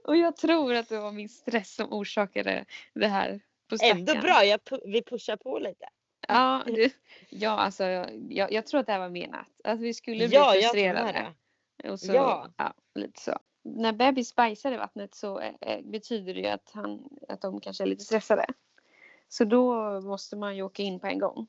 Och 0.05 0.17
jag 0.17 0.37
tror 0.37 0.75
att 0.75 0.89
det 0.89 0.99
var 0.99 1.13
min 1.13 1.29
stress 1.29 1.75
som 1.75 1.93
orsakade 1.93 2.65
det 2.95 3.07
här 3.07 3.41
på. 3.69 3.77
Ändå 3.83 4.15
bra, 4.15 4.45
jag 4.45 4.61
vi 4.85 5.03
pushar 5.03 5.37
på 5.37 5.59
lite. 5.59 5.89
Ja, 6.29 6.63
du, 6.67 6.91
ja 7.29 7.51
alltså 7.51 7.85
jag, 8.29 8.53
jag 8.53 8.67
tror 8.67 8.81
att 8.81 8.87
det 8.87 8.93
här 8.93 8.99
var 8.99 9.09
menat. 9.09 9.47
Att 9.65 9.81
vi 9.81 9.95
skulle 9.95 10.29
bli 10.29 10.37
Ja, 10.37 10.55
jag 10.55 10.63
frustrerade. 10.63 11.33
det. 11.83 11.91
Och 11.91 12.01
så, 12.01 12.13
Ja. 12.13 12.49
ja. 12.57 12.75
lite 12.95 13.21
så. 13.21 13.39
När 13.63 13.93
bebis 13.93 14.35
bajsar 14.35 14.73
i 14.73 14.77
vattnet 14.77 15.15
så 15.15 15.41
eh, 15.41 15.55
eh, 15.61 15.81
betyder 15.85 16.35
det 16.35 16.41
ju 16.41 16.47
att, 16.47 16.71
han, 16.75 17.09
att 17.29 17.41
de 17.41 17.61
kanske 17.61 17.85
är 17.85 17.89
lite 17.89 18.05
stressade. 18.05 18.47
Så 19.33 19.45
då 19.45 20.01
måste 20.01 20.37
man 20.37 20.57
ju 20.57 20.63
åka 20.63 20.83
in 20.83 21.01
på 21.01 21.07
en 21.07 21.19
gång. 21.19 21.49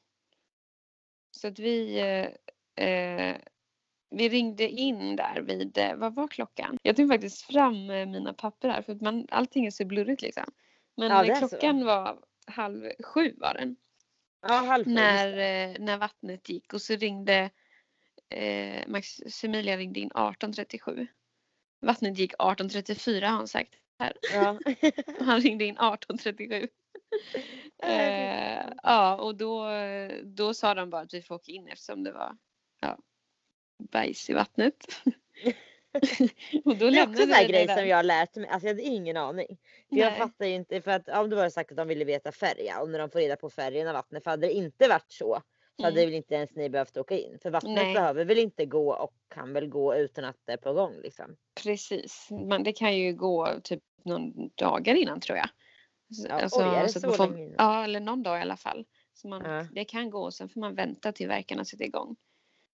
Så 1.32 1.48
att 1.48 1.60
vi, 1.60 2.00
eh, 2.00 2.86
eh, 2.88 3.38
vi 4.10 4.30
ringde 4.30 4.70
in 4.70 5.16
där 5.16 5.42
vid, 5.42 5.78
eh, 5.78 5.96
vad 5.96 6.16
var 6.16 6.28
klockan? 6.28 6.78
Jag 6.84 6.96
tog 6.96 7.10
faktiskt 7.10 7.42
fram 7.42 7.90
eh, 7.90 8.06
mina 8.06 8.34
papper 8.34 8.70
här 8.70 8.82
för 8.82 8.94
att 8.94 9.02
man, 9.02 9.28
allting 9.32 9.66
är 9.66 9.72
så 9.72 9.86
blurrigt 9.86 10.22
liksom. 10.22 10.52
Men 10.98 11.10
Ja, 11.10 11.26
är 11.26 11.36
så. 11.36 11.48
klockan 11.48 11.86
var 11.86 12.20
halv 12.46 12.92
sju 13.04 13.36
var 13.38 13.54
den 13.54 13.76
Ja, 14.42 14.54
halv 14.54 14.86
sju, 14.86 14.92
när, 14.92 15.80
när 15.80 15.98
vattnet 15.98 16.50
gick 16.50 16.74
och 16.74 16.82
så 16.82 16.96
ringde 16.96 17.50
eh, 18.30 18.88
Maximilian 18.88 19.78
ringde 19.78 20.00
in 20.00 20.10
18.37. 20.10 21.08
Vattnet 21.82 22.18
gick 22.18 22.34
18.34 22.34 23.22
har 23.22 23.28
han 23.28 23.48
sagt 23.48 23.76
här. 24.00 24.14
Ja. 24.34 24.60
Han 25.26 25.40
ringde 25.40 25.66
in 25.66 25.78
18.37. 25.78 26.68
Eh, 27.84 28.66
ja 28.84 29.16
och 29.16 29.36
då, 29.36 29.66
då 30.24 30.54
sa 30.54 30.74
de 30.74 30.90
bara 30.90 31.02
att 31.02 31.14
vi 31.14 31.22
får 31.22 31.36
åka 31.36 31.52
in 31.52 31.68
eftersom 31.68 32.04
det 32.04 32.12
var 32.12 32.38
ja, 32.82 32.98
bajs 33.92 34.30
i 34.30 34.34
vattnet. 34.34 34.76
och 36.66 36.78
då 36.78 36.90
Det 36.90 37.00
är 37.00 37.08
också 37.08 37.24
en 37.24 37.34
sån 37.34 37.48
grej 37.48 37.68
som 37.68 37.88
jag 37.88 37.98
har 37.98 38.04
lärt 38.04 38.36
mig. 38.36 38.48
Alltså 38.50 38.68
jag 38.68 38.74
hade 38.74 38.84
ingen 38.84 39.18
aning. 39.18 39.58
Jag 39.90 40.18
fattar 40.18 40.46
ju 40.46 40.54
inte. 40.54 40.82
För 40.82 40.92
att 40.92 41.10
om 41.10 41.30
det 41.30 41.36
var 41.36 41.50
sagt 41.50 41.72
att 41.72 41.78
de 41.78 41.88
ville 41.88 42.06
veta 42.06 42.32
färg 42.32 42.64
ja, 42.66 42.82
och 42.82 42.90
när 42.90 43.00
de 43.00 43.10
får 43.10 43.20
reda 43.20 43.36
på 43.36 43.50
färgen 43.50 43.88
av 43.88 43.94
vattnet. 43.94 44.24
För 44.24 44.32
hade 44.32 44.48
det 44.48 44.54
inte 44.54 44.88
varit 44.88 45.12
så 45.12 45.42
så 45.78 45.84
hade 45.84 46.02
Mm. 46.02 46.10
väl 46.10 46.18
inte 46.18 46.36
ens 46.36 46.56
ni 46.56 46.70
behövt 46.70 46.98
åka 46.98 47.18
in. 47.18 47.40
För 47.42 47.50
vattnet 47.50 47.76
Nej. 47.76 47.94
behöver 47.94 48.26
väl 48.26 48.38
inte 48.38 48.66
gå 48.66 48.94
och 48.94 49.14
kan 49.34 49.54
väl 49.54 49.68
gå 49.68 49.96
utan 49.96 50.26
att 50.26 50.38
det 50.46 50.54
är 50.54 50.58
på 50.58 50.74
gång 50.74 50.94
liksom. 51.04 51.36
Precis, 51.64 52.28
men 52.32 52.64
det 52.64 52.74
kan 52.74 52.98
ju 52.98 53.14
gå 53.14 53.48
typ 53.64 53.84
någon 54.06 54.50
dagar 54.56 54.96
innan 54.96 55.20
tror 55.20 55.38
jag. 55.38 55.50
Så- 56.12 56.28
Ja, 56.30 56.50
oj, 56.52 56.64
är 56.64 56.72
det 56.72 56.78
man 56.78 56.90
så 56.90 57.12
får, 57.12 57.28
länge? 57.28 57.56
Ja, 57.58 57.84
eller 57.84 58.00
någon 58.00 58.24
dag 58.24 58.38
i 58.38 58.42
alla 58.42 58.58
fall. 58.58 58.86
Så 59.14 59.28
man, 59.28 59.42
Ja. 59.46 59.68
Det 59.72 59.86
kan 59.86 60.10
gå 60.10 60.24
och 60.24 60.34
sen 60.34 60.50
får 60.50 60.60
man 60.62 60.76
vänta 60.76 61.12
till 61.12 61.28
verkarna 61.28 61.66
sätter 61.66 61.86
igång. 61.86 62.16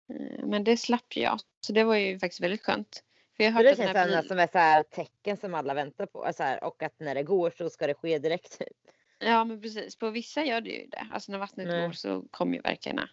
Eh, 0.09 0.45
Men 0.45 0.63
det 0.63 0.77
slapp 0.77 1.15
jag, 1.15 1.39
så 1.59 1.73
det 1.73 1.83
var 1.83 1.95
ju 1.95 2.19
faktiskt 2.19 2.41
väldigt 2.41 2.61
skönt. 2.63 3.03
För 3.37 3.43
jag 3.43 3.51
har 3.51 3.63
det 3.63 3.77
känns 3.77 4.07
bil... 4.07 4.27
som 4.27 4.39
ett 4.39 4.51
så 4.51 4.57
här 4.57 4.83
tecken 4.83 5.37
som 5.37 5.53
alla 5.53 5.73
väntar 5.73 6.05
på. 6.05 6.31
Så 6.35 6.43
här, 6.43 6.63
och 6.63 6.83
att 6.83 6.99
när 6.99 7.15
det 7.15 7.23
går 7.23 7.51
så 7.57 7.69
ska 7.69 7.87
det 7.87 7.93
ske 7.93 8.19
direkt. 8.19 8.59
typ. 8.59 8.77
Ja 9.19 9.43
men 9.43 9.61
precis, 9.61 9.95
på 9.95 10.09
vissa 10.09 10.43
gör 10.45 10.61
det 10.61 10.69
ju 10.69 10.87
det. 10.87 11.07
Alltså 11.11 11.31
när 11.31 11.39
vattnet 11.39 11.67
Nej. 11.67 11.85
går 11.87 11.91
så 11.91 12.25
kommer 12.31 12.55
ju 12.55 12.61
verkarna 12.61 13.09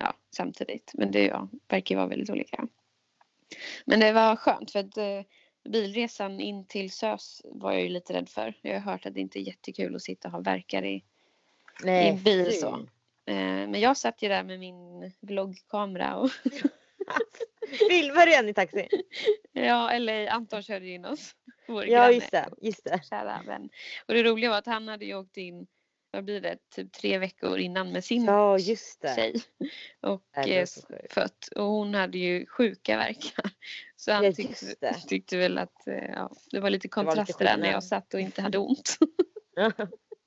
ja, 0.00 0.14
samtidigt. 0.36 0.90
Men 0.94 1.10
det 1.10 1.26
ja, 1.26 1.48
verkar 1.68 1.94
ju 1.94 1.96
vara 1.96 2.08
väldigt 2.08 2.30
olika. 2.30 2.68
Men 3.84 4.00
det 4.00 4.12
var 4.12 4.36
skönt 4.36 4.70
för 4.70 4.78
att 4.78 4.96
eh, 4.96 5.20
bilresan 5.68 6.40
in 6.40 6.66
till 6.66 6.90
SÖS 6.90 7.42
var 7.44 7.72
jag 7.72 7.82
ju 7.82 7.88
lite 7.88 8.12
rädd 8.12 8.28
för. 8.28 8.54
Jag 8.62 8.80
har 8.80 8.92
hört 8.92 9.06
att 9.06 9.14
det 9.14 9.20
inte 9.20 9.38
är 9.38 9.42
jättekul 9.42 9.96
att 9.96 10.02
sitta 10.02 10.28
och 10.28 10.32
ha 10.32 10.40
verkar 10.40 10.84
i 10.84 11.04
Nej, 11.84 12.08
en 12.08 12.22
bil 12.22 12.44
fy. 12.46 12.52
så. 12.52 12.74
Eh, 13.26 13.34
men 13.36 13.80
jag 13.80 13.96
satt 13.96 14.22
ju 14.22 14.28
där 14.28 14.42
med 14.44 14.58
min 14.58 15.12
vloggkamera 15.20 16.16
och 16.16 16.30
Filmar 17.90 18.26
du 18.26 18.32
igen 18.32 18.48
i 18.48 18.54
taxin? 18.54 18.88
ja, 19.52 19.90
eller 19.90 20.26
Anton 20.26 20.62
körde 20.62 20.88
in 20.88 21.04
oss. 21.04 21.34
Vår 21.68 21.86
Ja 21.86 21.98
granne. 22.00 22.14
just 22.14 22.30
det. 22.30 22.48
Just 22.62 22.84
det. 22.84 23.00
Kära 23.10 23.42
vän. 23.46 23.68
Och 24.06 24.14
det 24.14 24.22
roliga 24.22 24.50
var 24.50 24.58
att 24.58 24.66
han 24.66 24.88
hade 24.88 25.04
ju 25.04 25.14
åkt 25.14 25.36
in, 25.36 25.66
vad 26.14 26.24
blir 26.24 26.40
det, 26.40 26.58
typ 26.74 26.92
tre 26.92 27.18
veckor 27.18 27.58
innan 27.58 27.92
med 27.92 28.04
sin 28.04 28.24
Ja 28.24 28.58
just 28.58 29.00
det. 29.00 29.14
tjej. 29.14 29.34
Och 30.00 30.22
Nej, 30.36 30.58
eh, 30.58 30.66
fött. 31.10 31.48
Och 31.56 31.64
hon 31.64 31.94
hade 31.94 32.18
ju 32.18 32.46
sjuka 32.46 32.96
verkar. 32.96 33.44
Så 33.96 34.12
han 34.12 34.24
Ja, 34.24 34.32
tyckte, 34.32 34.94
tyckte 35.08 35.36
väl 35.36 35.58
att 35.58 35.86
eh, 35.86 35.94
ja, 35.94 36.32
det 36.50 36.60
var 36.60 36.70
lite 36.70 36.88
kontraster 36.88 37.44
där 37.44 37.56
när 37.56 37.70
jag 37.72 37.84
satt 37.84 38.14
och 38.14 38.20
inte 38.20 38.42
hade 38.42 38.58
ont. 38.58 38.98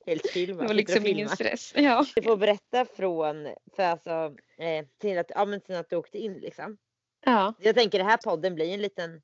Helt 0.06 0.28
film. 0.30 0.58
Det 0.62 0.68
var 0.68 0.74
liksom 0.74 1.06
ingen 1.06 1.30
stress. 1.30 1.74
Ja. 1.76 2.06
Du 2.16 2.22
får 2.22 2.38
berätta 2.38 2.86
från, 2.86 3.54
för 3.76 3.84
alltså, 3.84 4.36
eh, 4.58 4.86
till, 4.98 5.18
att, 5.18 5.32
ja, 5.36 5.46
men 5.46 5.62
till 5.62 5.76
att 5.76 5.90
du 5.90 5.96
åkte 5.96 6.18
in 6.18 6.34
liksom. 6.34 6.78
ja. 7.26 7.54
Jag 7.60 7.76
tänker 7.76 7.98
den 7.98 8.08
här 8.08 8.18
podden 8.18 8.56
blir 8.56 8.74
en 8.74 8.82
liten 8.82 9.22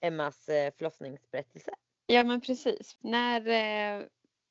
Emmas 0.00 0.48
eh, 0.48 0.72
förlossningsberättelse. 0.78 1.70
Ja 2.06 2.24
men 2.24 2.40
precis. 2.40 2.96
När 3.00 3.48
eh, 3.48 4.04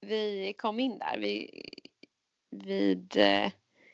vi 0.05 0.53
kom 0.57 0.79
in 0.79 0.99
där 0.99 1.17
vi, 1.19 1.61
vid, 2.51 3.17
eh, 3.17 3.51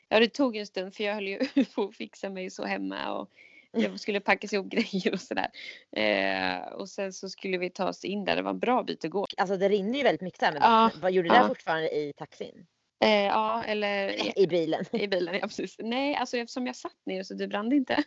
ja 0.08 0.20
det 0.20 0.28
tog 0.28 0.56
en 0.56 0.66
stund 0.66 0.94
för 0.94 1.04
jag 1.04 1.14
höll 1.14 1.28
ju 1.28 1.38
på 1.74 1.84
att 1.84 1.96
fixa 1.96 2.30
mig 2.30 2.50
så 2.50 2.64
hemma 2.64 3.12
och 3.12 3.30
jag 3.72 4.00
skulle 4.00 4.20
packa 4.20 4.48
ihop 4.52 4.66
grejer 4.70 5.12
och 5.12 5.20
sådär. 5.20 5.48
Eh, 5.92 6.72
och 6.72 6.88
sen 6.88 7.12
så 7.12 7.28
skulle 7.28 7.58
vi 7.58 7.70
ta 7.70 7.88
oss 7.88 8.04
in 8.04 8.24
där, 8.24 8.36
det 8.36 8.42
var 8.42 8.50
en 8.50 8.58
bra 8.58 8.82
bit 8.82 9.04
att 9.04 9.10
gå. 9.10 9.26
Alltså 9.36 9.56
det 9.56 9.68
rinner 9.68 9.98
ju 9.98 10.04
väldigt 10.04 10.20
mycket 10.20 10.40
där 10.40 10.52
men 10.52 10.62
Ja, 10.62 10.90
vad 11.00 11.12
gjorde 11.12 11.28
du 11.28 11.34
ja. 11.34 11.40
där 11.40 11.48
fortfarande 11.48 11.96
i 11.96 12.12
taxin? 12.16 12.66
Eh, 13.02 13.24
ja 13.24 13.64
eller 13.64 14.08
i, 14.08 14.32
I 14.36 14.46
bilen? 14.46 14.84
i 14.92 15.06
bilen, 15.08 15.34
ja 15.34 15.40
precis. 15.40 15.76
Nej 15.78 16.14
alltså 16.14 16.36
eftersom 16.36 16.66
jag 16.66 16.76
satt 16.76 16.96
ner 17.06 17.22
så 17.22 17.34
det 17.34 17.46
brann 17.48 17.72
inte. 17.72 18.04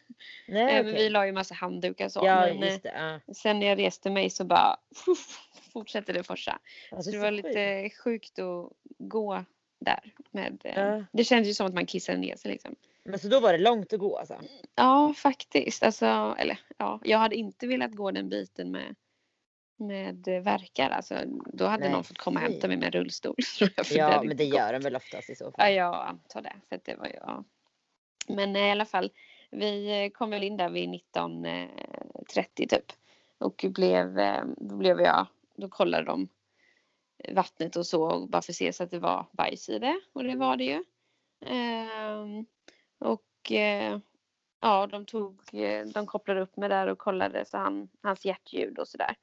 Nej 0.48 0.76
Eh, 0.76 0.84
vi 0.84 1.10
la 1.10 1.26
ju 1.26 1.32
massa 1.32 1.54
handdukar 1.56 2.06
och 2.06 2.12
så. 2.12 2.22
Ja 2.26 2.36
men, 2.36 2.64
eh, 2.64 2.70
just 2.70 2.84
det. 2.84 3.20
Ja. 3.28 3.34
sen 3.34 3.60
när 3.60 3.68
jag 3.68 3.80
reste 3.80 4.10
mig 4.10 4.30
så 4.30 4.46
bara 4.46 4.78
fortsatte 5.74 6.14
det 6.14 6.24
forsa. 6.24 6.60
Så 6.90 6.96
det 6.96 7.04
så 7.04 7.20
var 7.20 7.32
sjukt. 7.32 7.48
lite 7.48 7.90
sjukt 8.04 8.40
att 8.40 8.70
gå 8.98 9.44
där. 9.80 10.14
Med, 10.32 10.62
eh, 10.64 10.80
Ja. 10.84 11.04
Det 11.12 11.24
kändes 11.24 11.50
ju 11.50 11.54
som 11.54 11.68
att 11.68 11.74
man 11.74 11.86
kissade 11.86 12.18
ner 12.18 12.36
sig 12.36 12.52
liksom. 12.52 12.76
Men 13.04 13.20
så 13.20 13.28
då 13.28 13.40
var 13.40 13.52
det 13.52 13.60
långt 13.60 13.94
att 13.94 14.00
gå 14.00 14.18
alltså? 14.18 14.42
Ja, 14.76 15.14
faktiskt. 15.18 15.84
Alltså, 15.84 16.36
eller 16.40 16.60
ja, 16.78 17.00
jag 17.04 17.18
hade 17.18 17.36
inte 17.36 17.68
velat 17.68 17.92
gå 17.92 18.12
den 18.12 18.30
biten 18.30 18.72
med, 18.72 18.96
med 19.78 20.28
eh, 20.28 20.42
verkar. 20.42 20.90
Alltså, 20.90 21.16
då 21.54 21.66
hade 21.66 21.84
Nej, 21.84 21.92
någon 21.92 22.04
fått 22.04 22.18
komma 22.18 22.40
och 22.40 22.52
hämta 22.52 22.68
mig 22.68 22.78
med 22.78 22.94
rullstol. 22.94 23.36
Ja 23.92 24.24
men 24.24 24.38
det 24.38 24.44
gör 24.44 24.74
de 24.74 24.80
väl 24.80 24.96
oftast 24.96 25.30
i 25.30 25.36
så 25.36 25.44
Ja, 25.44 25.52
fall. 25.52 25.74
jag 25.74 25.96
antar 26.08 26.42
det. 26.42 26.56
Att 26.76 26.86
det 26.86 26.96
var 26.96 27.12
ja. 27.14 27.44
Men 28.28 28.56
eh, 28.56 28.68
i 28.68 28.72
alla 28.72 28.86
fall, 28.86 29.12
vi 29.52 30.04
eh, 30.04 30.10
kom 30.10 30.30
väl 30.30 30.44
in 30.44 30.58
där 30.58 30.70
vid 30.70 30.90
19.30 30.90 32.68
typ. 32.68 32.92
Och 33.38 33.66
blev, 33.70 34.16
då 34.58 34.76
blev 34.76 35.02
jag, 35.02 35.28
då 35.56 35.70
kollade 35.70 36.04
de 36.04 36.28
vattnet 37.30 37.76
och 37.76 37.86
så 37.86 38.04
och 38.04 38.30
bara 38.30 38.42
för 38.42 38.52
att 38.52 38.56
se 38.56 38.74
så 38.74 38.84
att 38.84 38.92
det 38.92 39.00
var 39.00 39.26
bajs 39.32 39.70
i 39.70 39.80
det. 39.80 40.00
Och 40.14 40.24
det 40.24 40.36
var 40.36 40.58
det 40.58 40.64
ju. 40.64 40.84
Ehm, 41.46 42.46
och 43.00 43.52
ja, 44.62 44.88
de 44.88 45.06
tog, 45.06 45.42
de 45.94 46.06
kopplade 46.06 46.42
upp 46.42 46.58
mig 46.58 46.70
där 46.70 46.88
och 46.88 46.98
kollade 46.98 47.46
så 47.46 47.58
han, 47.58 47.90
hans 48.02 48.26
hjärtljud 48.26 48.80
och 48.80 48.88
sådär. 48.88 49.16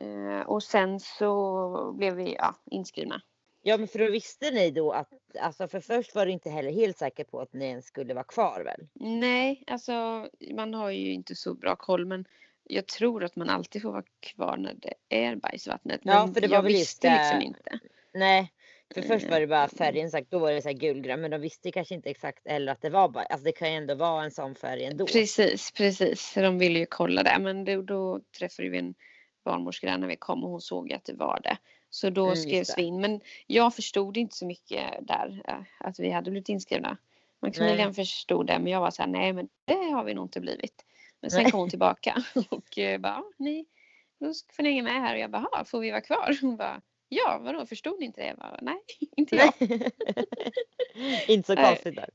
Eh, 0.00 0.40
och 0.46 0.62
sen 0.62 1.00
så 1.00 1.92
blev 1.96 2.14
vi 2.14 2.34
ja, 2.38 2.54
inskrivna. 2.70 3.22
Ja 3.62 3.76
men 3.76 3.88
för 3.88 3.98
då 3.98 4.10
visste 4.10 4.50
ni 4.50 4.70
då 4.70 4.92
att, 4.92 5.08
alltså 5.40 5.68
för 5.68 5.80
först 5.80 6.14
var 6.14 6.26
du 6.26 6.32
inte 6.32 6.50
heller 6.50 6.72
helt 6.72 6.98
säker 6.98 7.24
på 7.24 7.40
att 7.40 7.52
ni 7.52 7.64
ens 7.64 7.86
skulle 7.86 8.14
vara 8.14 8.24
kvar 8.24 8.62
väl? 8.64 8.86
Nej, 9.20 9.64
alltså 9.66 10.26
man 10.54 10.74
har 10.74 10.90
ju 10.90 11.12
inte 11.12 11.34
så 11.34 11.54
bra 11.54 11.76
koll 11.76 12.06
men 12.06 12.24
jag 12.64 12.86
tror 12.86 13.24
att 13.24 13.36
man 13.36 13.50
alltid 13.50 13.82
får 13.82 13.92
vara 13.92 14.04
kvar 14.20 14.56
när 14.56 14.74
det 14.74 14.94
är 15.08 15.36
bajs 15.36 15.66
i 15.66 15.70
vattnet. 15.70 16.04
Men 16.04 16.14
Ja, 16.14 16.26
för 16.34 16.40
det 16.40 16.48
var 16.48 16.56
jag 16.56 16.62
väl 16.62 16.72
visste 16.72 17.08
det- 17.08 17.14
liksom 17.14 17.42
inte. 17.42 17.78
Nej, 18.14 18.52
för 18.94 19.02
först 19.02 19.30
var 19.30 19.40
det 19.40 19.46
bara 19.46 19.58
Mm. 19.58 19.68
färgen 19.70 20.10
sagt, 20.10 20.30
då 20.30 20.38
var 20.38 20.52
det 20.52 20.62
så 20.62 20.68
här 20.68 20.76
gulgrön 20.76 21.20
men 21.20 21.30
de 21.30 21.40
visste 21.40 21.70
kanske 21.70 21.94
inte 21.94 22.10
exakt 22.10 22.46
eller 22.46 22.72
att 22.72 22.80
det 22.82 22.90
var 22.90 23.08
bara, 23.08 23.24
alltså 23.24 23.44
det 23.44 23.52
kan 23.52 23.70
ju 23.70 23.76
ändå 23.76 23.94
vara 23.94 24.24
en 24.24 24.30
sån 24.30 24.54
färg 24.54 24.84
ändå. 24.84 25.06
Precis, 25.06 25.70
precis. 25.72 26.34
De 26.34 26.58
ville 26.58 26.78
ju 26.78 26.86
kolla 26.86 27.22
det 27.22 27.38
men 27.40 27.64
då, 27.64 27.82
då 27.82 28.20
träffade 28.38 28.68
vi 28.68 28.78
en 28.78 28.94
barnmorska 29.44 29.86
där 29.86 29.98
när 29.98 30.08
vi 30.08 30.16
kom 30.16 30.44
och 30.44 30.50
hon 30.50 30.60
såg 30.60 30.92
att 30.92 31.04
det 31.04 31.12
var 31.12 31.40
det. 31.44 31.58
Så 31.90 32.10
då 32.10 32.24
Mm, 32.24 32.36
skrevs 32.36 32.78
vi 32.78 32.82
in. 32.82 33.00
Men 33.00 33.20
jag 33.46 33.74
förstod 33.74 34.16
inte 34.16 34.36
så 34.36 34.46
mycket 34.46 34.82
där 35.00 35.42
eh, 35.48 35.62
att 35.78 35.98
vi 35.98 36.10
hade 36.10 36.30
blivit 36.30 36.48
inskrivna. 36.48 36.96
Maximilian 37.42 37.94
förstod 37.94 38.46
det 38.46 38.58
men 38.58 38.72
jag 38.72 38.80
var 38.80 38.90
så 38.90 39.02
här, 39.02 39.08
nej 39.08 39.32
men 39.32 39.48
det 39.64 39.74
har 39.92 40.04
vi 40.04 40.14
nog 40.14 40.24
inte 40.24 40.40
blivit. 40.40 40.84
Men 41.20 41.30
sen 41.30 41.42
Nej. 41.42 41.50
kom 41.50 41.60
hon 41.60 41.70
tillbaka 41.70 42.24
och 42.50 42.78
eh, 42.78 42.98
bara, 43.00 43.12
"Ja, 43.16 43.24
ni, 43.36 43.66
får 44.52 44.62
ni 44.62 44.68
hänga 44.68 44.82
med 44.82 44.92
här 44.92 45.14
och 45.14 45.20
jag 45.20 45.30
bara, 45.30 45.48
"Ja, 45.52 45.64
får 45.64 45.80
vi 45.80 45.90
vara 45.90 46.00
kvar? 46.00 46.38
Hon 46.40 46.56
bara, 46.56 46.80
ja 47.08 47.38
vadå 47.42 47.66
förstod 47.66 47.98
ni 48.00 48.06
inte 48.06 48.20
det? 48.20 48.26
Jag 48.26 48.36
bara, 48.36 48.58
nej 48.62 48.78
inte 49.16 49.36
jag. 49.36 49.52
inte 51.28 51.46
så 51.46 51.56
konstigt 51.56 51.96
där. 51.96 52.10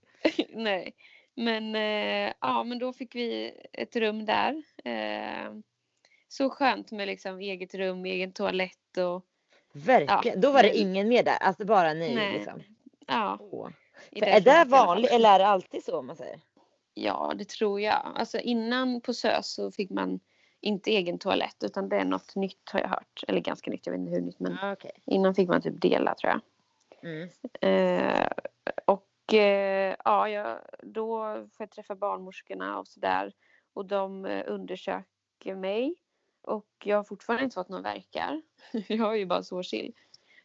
Nej. 0.50 0.96
Men 1.36 1.76
eh, 1.76 2.34
ja, 2.42 2.64
men 2.64 2.80
då 2.80 2.94
fick 2.94 3.16
vi 3.16 3.54
ett 3.74 3.96
rum 3.96 4.26
där. 4.26 4.64
Eh, 4.84 5.52
så 6.38 6.50
skönt 6.50 6.92
med 6.92 7.08
liksom 7.08 7.40
eget 7.40 7.76
rum, 7.76 8.06
egen 8.06 8.32
toalett 8.32 8.98
och 8.98 9.26
Verkligen, 9.74 10.36
Ja, 10.36 10.48
då 10.48 10.52
var 10.52 10.64
det 10.64 10.78
ingen 10.78 11.08
mer 11.08 11.24
där, 11.24 11.38
alltså 11.42 11.66
bara 11.66 11.94
ni 11.94 12.16
Nej. 12.16 12.34
liksom. 12.34 12.64
ja. 13.08 13.38
Åh. 13.40 13.70
är 14.12 14.42
det 14.42 14.66
vanligt 14.70 15.12
eller 15.12 15.30
är 15.30 15.40
det 15.40 15.48
alltid 15.48 15.84
så 15.84 16.02
man 16.02 16.16
säger? 16.16 16.40
Ja, 16.94 17.34
det 17.36 17.50
tror 17.50 17.82
jag. 17.82 18.12
Alltså 18.16 18.40
innan 18.40 19.02
på 19.02 19.14
SÖS 19.14 19.54
så 19.54 19.72
fick 19.72 19.90
man 19.90 20.20
inte 20.62 20.92
egen 20.92 21.20
toalett 21.20 21.64
utan 21.64 21.90
det 21.90 21.98
är 21.98 22.06
något 22.06 22.36
nytt 22.36 22.70
har 22.72 22.80
jag 22.80 22.88
hört. 22.88 23.24
Eller 23.28 23.40
ganska 23.40 23.72
nytt, 23.72 23.86
jag 23.86 23.92
vet 23.94 24.00
inte 24.00 24.12
hur 24.12 24.22
nytt 24.22 24.40
men 24.40 24.58
Ja, 24.62 24.72
okej. 24.72 24.92
innan 25.06 25.36
fick 25.36 25.50
man 25.50 25.62
typ 25.62 25.82
dela 25.82 26.16
tror 26.16 26.34
jag. 26.34 26.42
Mm. 27.12 27.30
Eh, 27.62 28.28
och 28.86 29.34
eh, 29.34 29.96
ja, 30.06 30.30
jag, 30.30 30.58
då 30.84 31.34
får 31.34 31.64
jag 31.64 31.72
träffa 31.72 31.96
barnmorskorna 31.96 32.80
och 32.80 32.88
sådär. 32.88 33.34
Och 33.74 33.86
de 33.86 34.26
eh, 34.26 34.44
undersöker 34.48 35.56
mig. 35.56 35.96
Och 36.46 36.66
jag 36.84 36.98
har 36.98 37.04
fortfarande 37.04 37.44
inte 37.44 37.54
fått 37.54 37.70
någon 37.70 37.84
verkar. 37.84 38.42
jag 38.88 39.06
har 39.06 39.16
ju 39.16 39.26
bara 39.26 39.44
sårsill. 39.44 39.94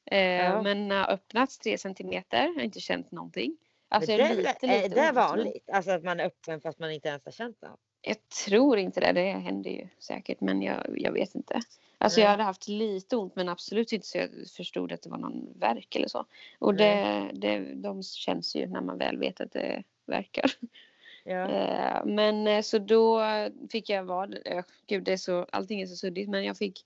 Eh, 0.05 0.19
Ja. 0.19 0.63
Men 0.63 0.91
har 0.91 1.11
öppnats 1.11 1.59
tre 1.59 1.79
centimeter. 1.79 2.47
Jag 2.47 2.55
har 2.55 2.63
inte 2.63 2.81
känt 2.81 3.11
någonting. 3.11 3.57
Alltså 3.89 4.17
det, 4.17 4.23
är 4.23 4.37
lite, 4.37 4.67
är 4.67 4.83
lite 4.83 5.07
det 5.07 5.13
vanligt? 5.13 5.71
Alltså 5.73 5.91
att 5.91 6.05
man 6.05 6.21
är 6.21 6.25
öppen 6.25 6.61
fast 6.61 6.79
man 6.79 6.93
inte 6.93 7.09
ens 7.09 7.25
har 7.25 7.33
känt 7.33 7.63
något? 7.63 7.81
Jag 8.03 8.29
tror 8.47 8.79
inte 8.79 9.01
det. 9.01 9.13
Det 9.13 9.31
händer 9.31 9.71
ju 9.71 9.89
säkert. 9.99 10.41
Men 10.41 10.63
jag, 10.63 10.85
jag 10.97 11.13
vet 11.13 11.35
inte. 11.35 11.61
Alltså 11.99 12.21
Nej. 12.21 12.25
jag 12.25 12.31
hade 12.31 12.43
haft 12.43 12.69
lite 12.69 13.17
ont 13.17 13.37
men 13.37 13.49
absolut 13.49 13.93
inte 13.93 14.07
så 14.07 14.19
jag 14.19 14.31
förstod 14.57 14.93
att 14.93 15.03
det 15.03 15.11
var 15.11 15.19
någon 15.19 15.59
verk 15.59 15.97
eller 15.97 16.09
så. 16.09 16.25
Och 16.59 16.75
det, 16.75 17.31
det, 17.33 17.75
de 17.75 18.03
känns 18.03 18.57
ju 18.57 18.67
när 18.67 18.81
man 18.81 18.99
väl 18.99 19.19
vet 19.19 19.41
att 19.41 19.53
det 19.53 19.83
verkar. 20.07 20.45
Ja. 21.25 21.49
Eh, 21.51 22.05
Men 22.05 22.47
eh, 22.47 22.63
så 22.63 22.79
då 22.79 23.23
fick 23.71 23.89
jag 23.89 24.05
vara, 24.05 24.37
eh, 24.45 24.65
gud 24.87 25.05
det 25.05 25.13
är 25.13 25.17
så, 25.17 25.47
allting 25.53 25.81
är 25.81 25.87
så 25.87 25.97
suddigt 25.97 26.29
men 26.29 26.45
jag 26.45 26.57
fick 26.57 26.85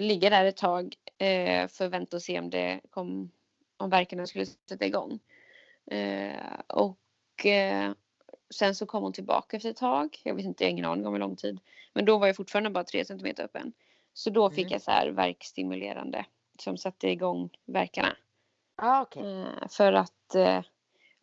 ligga 0.00 0.30
där 0.30 0.44
ett 0.44 0.56
tag 0.56 0.94
för 1.68 1.84
att 1.84 1.90
vänta 1.90 2.16
och 2.16 2.22
se 2.22 2.38
om 2.38 2.50
det 2.50 2.80
kom, 2.90 3.30
om 3.76 3.90
verkarna 3.90 4.26
skulle 4.26 4.46
sätta 4.46 4.86
igång. 4.86 5.18
Och 6.66 7.46
sen 8.54 8.74
så 8.74 8.86
kom 8.86 9.02
hon 9.02 9.12
tillbaka 9.12 9.56
efter 9.56 9.70
ett 9.70 9.76
tag, 9.76 10.16
jag 10.24 10.34
vet 10.34 10.44
inte, 10.44 10.64
jag 10.64 10.68
har 10.68 10.72
ingen 10.72 10.84
aning 10.84 11.06
om 11.06 11.12
hur 11.12 11.20
lång 11.20 11.36
tid. 11.36 11.60
Men 11.92 12.04
då 12.04 12.18
var 12.18 12.26
jag 12.26 12.36
fortfarande 12.36 12.70
bara 12.70 12.84
tre 12.84 13.04
centimeter 13.04 13.44
öppen. 13.44 13.72
Så 14.12 14.30
då 14.30 14.50
fick 14.50 14.64
Mm. 14.64 14.72
jag 14.72 14.82
så 14.82 14.90
här 14.90 15.08
verkstimulerande 15.08 16.26
som 16.58 16.76
satte 16.78 17.08
igång 17.08 17.50
verkarna. 17.64 18.16
Ah. 18.76 19.04
Eh, 19.16 19.68
för 19.70 19.92
att, 19.92 20.34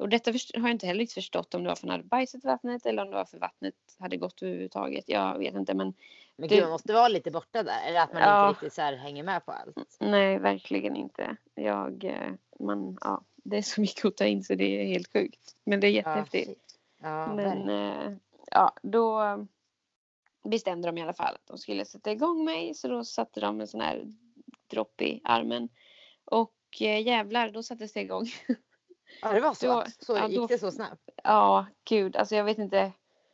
och 0.02 0.10
detta 0.10 0.32
har 0.32 0.40
jag 0.68 0.72
inte 0.72 0.88
heller 0.88 1.00
riktigt 1.00 1.14
förstått 1.14 1.54
om 1.54 1.64
det 1.64 1.70
var 1.70 1.76
för 1.76 1.88
att 1.88 1.90
han 1.90 2.00
hade 2.00 2.04
bajsat 2.04 2.44
i 2.44 2.48
vattnet 2.48 2.86
eller 2.86 3.02
om 3.04 3.10
det 3.10 3.16
var 3.16 3.26
för 3.26 3.40
vattnet 3.40 3.76
hade 4.00 4.18
gått 4.18 4.42
överhuvudtaget. 4.42 5.04
Jag 5.08 5.38
vet 5.40 5.56
inte 5.56 5.74
men 5.74 5.94
Men 6.36 6.50
det- 6.50 6.56
gud 6.56 6.64
man 6.64 6.72
måste 6.72 6.94
vara 6.94 7.08
lite 7.08 7.32
borta 7.32 7.64
där. 7.64 7.88
Eller 7.88 8.00
att 8.02 8.14
man 8.14 8.22
Ja. 8.22 8.50
inte 8.50 8.54
riktigt 8.58 8.74
så 8.74 8.82
här 8.82 8.96
hänger 8.96 9.24
med 9.24 9.46
på 9.46 9.52
allt. 9.52 9.98
nej 10.00 10.40
verkligen 10.40 10.96
inte. 10.96 11.36
Jag, 11.56 12.04
eh, 12.04 12.34
man, 12.60 12.98
ja, 13.02 13.22
det 13.36 13.58
är 13.58 13.62
så 13.62 13.82
mycket 13.82 14.06
att 14.06 14.18
ta 14.18 14.26
in 14.26 14.44
så 14.44 14.56
det 14.56 14.82
är 14.82 14.86
helt 14.86 15.14
sjukt. 15.14 15.56
Men 15.64 15.80
det 15.80 15.88
är 15.88 15.90
Ja, 15.90 15.96
jättehäftigt. 15.96 16.48
shit. 16.48 16.80
ja 17.02 17.28
men 17.28 17.38
verkligen. 17.38 17.70
eh, 17.70 18.18
ja, 18.52 18.74
då 18.84 19.22
bestämde 20.44 20.88
de 20.88 20.98
i 20.98 21.02
alla 21.02 21.14
fall 21.14 21.36
att 21.36 21.48
de 21.48 21.58
skulle 21.58 21.86
sätta 21.86 22.12
igång 22.12 22.46
mig 22.46 22.74
så 22.74 22.88
då 22.88 23.04
satte 23.04 23.40
de 23.40 23.62
en 23.62 23.68
sån 23.68 23.82
här 23.82 24.06
dropp 24.68 25.02
i 25.02 25.22
armen. 25.24 25.70
Och 26.26 26.54
eh, 26.82 27.02
jävlar, 27.08 27.50
då 27.52 27.64
sattes 27.64 27.94
det 27.94 28.02
igång. 28.02 28.26
Ja 29.22 29.34
det 29.34 29.40
var 29.40 29.54
så. 29.54 29.68
då- 29.68 29.84
så 30.00 30.16
ja, 30.18 30.28
gick 30.28 30.38
då- 30.40 30.48
det 30.48 30.58
så 30.60 30.72
snabbt? 30.72 31.02
Ja, 31.24 31.66
gud. 31.90 32.16
Alltså 32.16 32.36
jag 32.36 32.44
vet 32.44 32.58
inte. 32.58 32.92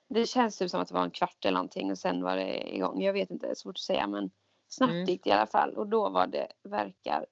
Det 0.10 0.26
känns 0.26 0.58
typ 0.58 0.70
som 0.72 0.82
att 0.82 0.88
det 0.88 0.94
var 0.94 1.04
en 1.04 1.12
kvart 1.12 1.46
eller 1.46 1.54
någonting 1.54 1.92
och 1.92 1.98
sen 1.98 2.24
var 2.24 2.36
det 2.38 2.76
igång. 2.76 3.02
Jag 3.04 3.14
vet 3.14 3.32
inte, 3.32 3.46
det 3.48 3.52
är 3.52 3.56
svårt 3.56 3.76
att 3.76 3.80
säga 3.80 4.08
men 4.08 4.32
snabbt 4.68 4.92
Mm. 4.92 5.06
gick 5.06 5.24
det 5.24 5.30
i 5.30 5.34
alla 5.34 5.48
fall. 5.48 5.74
Och 5.78 5.88
då 5.88 6.10
var 6.10 6.28
det 6.28 6.48
verkar. 6.64 7.26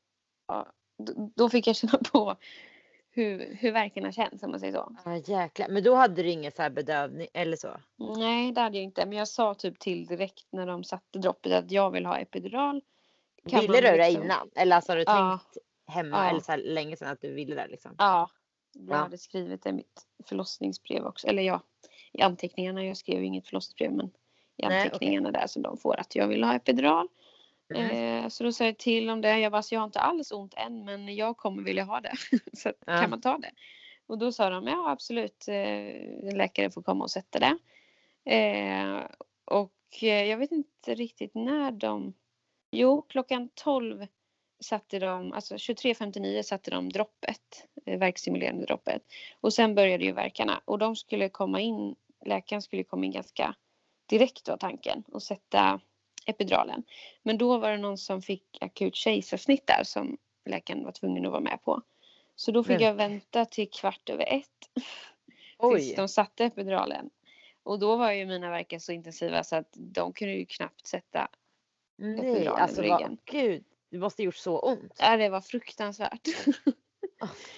Ja, 0.47 0.67
då, 0.97 1.31
då 1.35 1.49
fick 1.49 1.67
jag 1.67 1.75
känna 1.75 1.97
på 2.11 2.35
hur, 3.11 3.55
hur 3.59 3.71
verkarna 3.71 4.11
känns 4.11 4.43
om 4.43 4.51
man 4.51 4.59
säger 4.59 4.73
så. 4.73 4.95
Ja 5.05 5.15
jäklar. 5.17 5.67
Men 5.69 5.83
då 5.83 5.95
hade 5.95 6.23
du 6.23 6.29
ingen 6.29 6.51
så 6.51 6.61
här 6.61 6.69
bedövning 6.69 7.27
eller 7.33 7.57
så? 7.57 7.77
Nej, 8.17 8.51
det 8.51 8.61
hade 8.61 8.77
jag 8.77 8.83
inte. 8.83 9.05
Men 9.05 9.17
jag 9.17 9.27
sa 9.27 9.53
typ 9.53 9.79
till 9.79 10.05
direkt 10.05 10.47
när 10.51 10.67
de 10.67 10.83
satte 10.83 11.19
droppet 11.19 11.51
att 11.53 11.71
jag 11.71 11.91
vill 11.91 12.05
ha 12.05 12.17
epidural. 12.17 12.81
Kan 13.49 13.61
ville 13.61 13.73
du 13.73 13.81
det 13.81 13.97
liksom- 14.07 14.23
innan? 14.23 14.49
Eller 14.55 14.75
alltså 14.75 14.91
har 14.91 14.97
du 14.97 15.03
Ja. 15.07 15.39
tänkt 15.39 15.57
hemma 15.87 16.17
Ja. 16.23 16.29
eller 16.29 16.39
så 16.39 16.55
länge 16.55 16.97
sedan 16.97 17.07
att 17.11 17.21
du 17.21 17.33
ville 17.33 17.55
det 17.55 17.67
liksom? 17.67 17.95
Ja, 17.97 18.29
jag 18.75 18.89
Ja. 18.97 19.01
hade 19.01 19.17
skrivit 19.17 19.63
det 19.63 19.69
i 19.69 19.73
mitt 19.73 20.05
förlossningsbrev 20.25 21.05
också. 21.05 21.27
Eller 21.27 21.43
ja, 21.43 21.61
i 22.11 22.21
anteckningarna. 22.21 22.85
Jag 22.85 22.97
skrev 22.97 23.23
inget 23.23 23.47
förlossningsbrev 23.47 23.91
men 23.91 24.05
i 24.57 24.67
Nej, 24.67 24.83
anteckningarna 24.83 25.31
där 25.31 25.47
som 25.47 25.61
de 25.61 25.77
får 25.77 25.99
att 25.99 26.15
jag 26.15 26.27
vill 26.27 26.43
ha 26.43 26.55
epidural. 26.55 27.07
Mm. 27.75 28.23
Eh, 28.23 28.29
så 28.29 28.43
då 28.43 28.51
sa 28.51 28.65
jag 28.65 28.77
till 28.77 29.09
om 29.09 29.21
det. 29.21 29.39
Jag 29.39 29.51
bara, 29.51 29.61
så 29.61 29.75
jag 29.75 29.79
har 29.79 29.85
inte 29.85 29.99
alls 29.99 30.31
ont 30.31 30.53
än 30.53 30.85
men 30.85 31.15
jag 31.15 31.37
kommer 31.37 31.63
vilja 31.63 31.83
ha 31.83 32.01
det. 32.01 32.13
så 32.53 32.69
Ja. 32.85 32.97
kan 33.01 33.09
man 33.09 33.21
ta 33.21 33.37
det? 33.37 33.51
Och 34.07 34.17
då 34.17 34.31
sa 34.31 34.49
de, 34.49 34.67
ja 34.67 34.91
absolut, 34.91 35.47
eh, 35.47 35.55
en 36.29 36.37
läkare 36.37 36.71
får 36.71 36.81
komma 36.81 37.03
och 37.03 37.11
sätta 37.11 37.39
det. 37.39 37.57
Eh, 38.35 39.03
och 39.45 39.71
jag 40.01 40.37
vet 40.37 40.51
inte 40.51 40.95
riktigt 40.95 41.35
när 41.35 41.71
de... 41.71 42.13
Jo, 42.71 43.01
klockan 43.09 43.49
12 43.55 44.07
satte 44.59 44.99
de, 44.99 45.33
alltså 45.33 45.55
23.59 45.55 46.41
satte 46.41 46.71
de 46.71 46.89
droppet, 46.91 47.67
eh, 47.85 47.99
verkstimulerande 47.99 48.65
droppet. 48.65 49.01
Och 49.41 49.53
sen 49.53 49.75
började 49.75 50.05
ju 50.05 50.11
verkarna 50.11 50.61
och 50.65 50.79
de 50.79 50.95
skulle 50.95 51.29
komma 51.29 51.59
in, 51.61 51.95
läkaren 52.25 52.61
skulle 52.61 52.83
komma 52.83 53.05
in 53.05 53.11
ganska 53.11 53.55
direkt 54.05 54.47
var 54.47 54.57
tanken 54.57 55.03
och 55.11 55.23
sätta 55.23 55.79
epiduralen. 56.25 56.83
Men 57.23 57.37
då 57.37 57.57
var 57.57 57.71
det 57.71 57.77
någon 57.77 57.97
som 57.97 58.21
fick 58.21 58.57
akut 58.61 58.95
kejsarsnitt 58.95 59.67
där 59.67 59.83
som 59.83 60.17
läkaren 60.45 60.83
var 60.83 60.91
tvungen 60.91 61.25
att 61.25 61.31
vara 61.31 61.41
med 61.41 61.59
på. 61.63 61.81
Så 62.35 62.51
då 62.51 62.63
fick 62.63 62.77
Men- 62.79 62.87
jag 62.87 62.93
vänta 62.93 63.45
till 63.45 63.69
kvart 63.69 64.09
över 64.09 64.25
ett 64.33 64.69
Oj. 65.57 65.79
tills 65.79 65.95
de 65.95 66.07
satte 66.07 66.45
epiduralen. 66.45 67.09
Och 67.63 67.79
då 67.79 67.95
var 67.95 68.11
ju 68.11 68.25
mina 68.25 68.49
verkar 68.49 68.79
så 68.79 68.91
intensiva 68.91 69.43
så 69.43 69.55
att 69.55 69.69
de 69.73 70.13
kunde 70.13 70.33
ju 70.33 70.45
knappt 70.45 70.87
sätta. 70.87 71.27
Nej, 71.97 72.19
epiduralen 72.19 72.61
alltså 72.63 72.83
i 72.83 72.89
vad, 72.89 72.99
ryggen. 72.99 73.17
gud. 73.25 73.63
Det 73.91 73.97
måste 73.97 74.23
gjort 74.23 74.35
så 74.35 74.59
ont. 74.59 74.93
Ja, 74.99 75.17
det 75.17 75.29
var 75.29 75.41
fruktansvärt. 75.41 76.27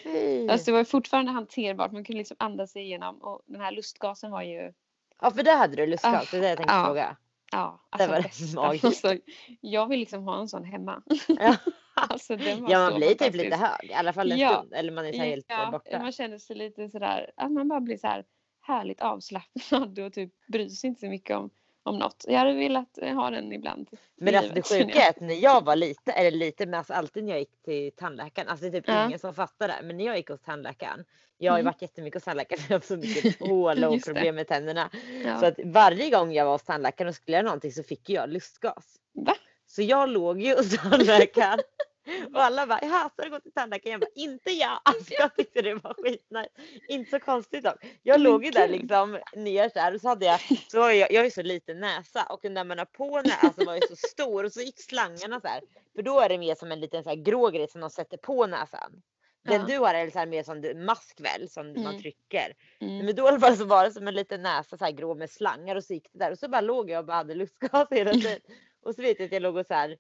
Fy. 0.03 0.47
alltså 0.49 0.65
det 0.65 0.77
var 0.77 0.83
fortfarande 0.83 1.31
hanterbart. 1.31 1.91
Man 1.91 2.03
kunde 2.03 2.17
liksom 2.17 2.37
andas 2.39 2.71
sig 2.71 2.81
igenom 2.83 3.17
och 3.21 3.41
den 3.45 3.61
här 3.61 3.71
lustgasen 3.71 4.31
var 4.31 4.41
ju 4.41 4.73
Ja, 5.21 5.31
för 5.31 5.43
det 5.43 5.51
hade 5.51 5.75
du 5.75 5.85
lustgas. 5.85 6.31
Det 6.31 6.37
är 6.37 6.41
det 6.41 6.49
jag 6.49 6.57
tänkte 6.57 6.75
Ja. 6.75 6.85
fråga. 6.85 7.17
Ja, 7.51 7.81
Det 7.91 7.95
alltså 8.03 8.11
var 8.11 8.21
bästa. 8.21 8.61
magiskt. 8.61 8.85
Alltså, 8.85 9.15
jag 9.61 9.87
vill 9.87 9.99
liksom 9.99 10.23
ha 10.23 10.39
en 10.39 10.47
sån 10.47 10.63
hemma. 10.63 11.03
Ja. 11.27 11.55
alltså, 11.93 12.35
den 12.35 12.63
var 12.63 12.71
Ja, 12.71 12.79
man 12.89 12.95
blir 12.95 13.13
typ 13.15 13.35
lite 13.35 13.55
hög. 13.55 13.89
I 13.89 13.93
alla 13.93 14.13
fall 14.13 14.31
en 14.31 14.37
Ja. 14.37 14.49
stund. 14.57 14.73
Eller 14.73 14.91
man 14.91 15.05
är 15.05 15.13
så 15.13 15.19
helt 15.21 15.45
ja, 15.49 15.71
borta. 15.71 15.99
Man 15.99 16.11
känner 16.11 16.37
sig 16.37 16.55
lite 16.55 16.89
sådär, 16.89 17.31
att 17.37 17.51
man 17.51 17.67
bara 17.67 17.79
blir 17.81 17.97
så 17.97 18.07
här 18.07 18.25
härligt 18.61 19.01
avslappnad 19.01 19.99
och 19.99 20.13
typ 20.13 20.33
bryr 20.47 20.69
sig 20.69 20.87
inte 20.87 20.99
så 20.99 21.07
mycket 21.07 21.37
om, 21.37 21.49
om 21.87 21.97
något. 21.99 22.25
Jag 22.27 22.39
hade 22.39 22.53
velat 22.53 22.97
eh, 23.01 23.15
ha 23.15 23.29
den 23.29 23.53
ibland. 23.53 23.89
Men 24.15 24.35
alltså 24.35 24.53
det 24.53 24.61
sjuka 24.61 25.01
är 25.01 25.09
att 25.09 25.19
när 25.19 25.35
jag 25.43 25.65
var 25.65 25.75
lite, 25.75 26.11
eller 26.11 26.31
lite, 26.37 26.65
men 26.65 26.73
alltså 26.73 26.93
alltid 26.93 27.23
när 27.23 27.31
jag 27.31 27.39
gick 27.39 27.61
till 27.65 27.91
tandläkaren, 27.95 28.47
alltså 28.49 28.69
det 28.69 28.77
är 28.77 28.81
typ 28.81 28.87
Ja. 28.89 29.05
ingen 29.05 29.19
som 29.19 29.33
fattar 29.33 29.67
det, 29.67 29.75
men 29.83 29.97
när 29.97 30.05
jag 30.05 30.17
gick 30.17 30.29
hos 30.29 30.41
tandläkaren, 30.41 31.05
jag 31.37 31.51
har 31.51 31.57
ju 31.57 31.61
Mm. 31.61 31.73
varit 31.73 31.81
jättemycket 31.81 32.15
hos 32.15 32.23
tandläkaren 32.23 32.61
för 32.61 32.73
jag 32.73 32.79
har 32.79 32.85
så 32.85 32.97
mycket 32.97 33.39
hål 33.49 33.83
och 33.83 34.01
problem 34.05 34.35
med 34.35 34.47
tänderna. 34.47 34.89
Ja. 35.25 35.39
Så 35.39 35.45
att 35.45 35.59
varje 35.65 36.09
gång 36.09 36.33
jag 36.33 36.45
var 36.45 36.51
hos 36.51 36.63
tandläkaren 36.63 37.09
och 37.09 37.15
skulle 37.15 37.37
göra 37.37 37.45
någonting 37.45 37.71
så 37.71 37.83
fick 37.83 38.09
jag 38.09 38.29
lustgas. 38.29 38.95
Va? 39.13 39.35
Så 39.67 39.81
jag 39.81 40.09
låg 40.09 40.41
ju 40.41 40.55
hos 40.55 40.77
tandläkaren 40.77 41.59
och 42.33 42.43
alla 42.43 42.67
bara 42.67 42.79
jaha, 42.81 43.09
så 43.15 43.21
har 43.21 43.23
du 43.23 43.29
gått 43.29 43.43
till 43.43 43.51
tandläkaren? 43.53 43.91
Jag 43.91 43.99
bara 43.99 44.11
inte 44.15 44.51
jag. 44.51 44.79
Alltså 44.85 45.13
jag 45.13 45.35
tyckte 45.35 45.61
det 45.61 45.73
var 45.73 45.93
skitnice. 46.03 46.49
Inte 46.87 47.11
så 47.11 47.19
konstigt 47.19 47.63
dock. 47.63 47.85
Jag 48.03 48.19
låg 48.21 48.45
ju 48.45 48.51
där 48.51 48.67
liksom 48.67 49.19
ner 49.35 49.69
så 49.69 49.79
här 49.79 49.95
och 49.95 50.01
så 50.01 50.07
hade 50.07 50.25
jag, 50.25 50.39
så 50.71 50.79
var 50.79 50.91
jag, 50.91 51.11
jag 51.11 51.19
har 51.19 51.25
ju 51.25 51.31
så 51.31 51.41
liten 51.41 51.79
näsa 51.79 52.23
och 52.23 52.43
när 52.43 52.63
man 52.63 52.77
har 52.77 52.85
på 52.85 53.21
näsan 53.21 53.37
alltså 53.41 53.65
var 53.65 53.75
ju 53.75 53.81
så 53.81 53.95
stor 53.95 54.43
och 54.43 54.51
så 54.53 54.61
gick 54.61 54.81
slangarna 54.81 55.41
så 55.41 55.47
här. 55.47 55.61
För 55.95 56.01
då 56.01 56.19
är 56.19 56.29
det 56.29 56.37
mer 56.37 56.55
som 56.55 56.71
en 56.71 56.79
liten 56.79 57.03
så 57.03 57.09
här 57.09 57.15
grå 57.17 57.49
grej 57.49 57.67
som 57.67 57.81
de 57.81 57.89
sätter 57.89 58.17
på 58.17 58.47
näsan. 58.47 59.01
Den 59.45 59.61
Ja. 59.61 59.67
du 59.67 59.79
har 59.79 59.93
är 59.93 60.09
så 60.09 60.19
här 60.19 60.25
mer 60.25 60.43
som 60.43 60.85
mask 60.85 61.19
väl 61.19 61.49
som 61.49 61.67
man 61.67 61.77
Mm. 61.85 61.99
trycker. 62.01 62.53
Mm. 62.79 63.05
Men 63.05 63.15
då 63.15 63.25
i 63.25 63.27
alla 63.27 63.39
fall 63.39 63.57
så 63.57 63.65
var 63.65 63.83
det 63.85 63.91
som 63.91 64.07
en 64.07 64.13
liten 64.15 64.41
näsa 64.41 64.77
så 64.77 64.85
här 64.85 64.91
grå 64.91 65.15
med 65.15 65.29
slangar 65.29 65.75
och 65.75 65.83
så 65.83 65.93
gick 65.93 66.07
det 66.13 66.19
där 66.19 66.31
och 66.31 66.39
så 66.39 66.47
bara 66.49 66.61
låg 66.61 66.89
jag 66.89 66.99
och 66.99 67.05
bara 67.05 67.17
hade 67.17 67.35
lustgas 67.35 67.87
hela 67.91 68.11
tiden. 68.11 68.39
Och 68.81 68.95
så 68.95 69.01
vet 69.01 69.19
jag 69.19 69.25
att 69.25 69.31
jag 69.31 69.41
låg 69.41 69.57
och 69.57 69.65
så 69.65 69.73
här 69.73 69.97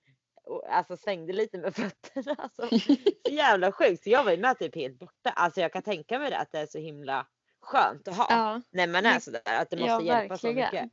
och, 0.47 0.75
alltså 0.75 0.97
svängde 0.97 1.33
lite 1.33 1.57
med 1.57 1.75
fötterna. 1.75 2.35
Alltså, 2.37 2.77
så 3.27 3.31
jävla 3.31 3.71
sjukt. 3.71 4.03
Så 4.03 4.09
jag 4.09 4.23
var 4.23 4.31
ju 4.31 4.37
med 4.37 4.59
typ 4.59 4.75
helt 4.75 4.99
borta. 4.99 5.29
Alltså 5.29 5.61
jag 5.61 5.73
kan 5.73 5.81
tänka 5.81 6.19
mig 6.19 6.29
det 6.29 6.37
att 6.37 6.51
det 6.51 6.59
är 6.59 6.65
så 6.65 6.77
himla 6.77 7.27
skönt 7.61 8.07
att 8.07 8.17
ha 8.17 8.25
Ja, 8.29 8.61
när 8.71 8.87
man 8.87 9.05
är 9.05 9.19
sådär. 9.19 9.41
Att 9.45 9.69
det 9.69 9.77
måste 9.77 9.91
ja 10.05 10.19
hjälpa 10.19 10.37
så 10.37 10.47
mycket. 10.53 10.89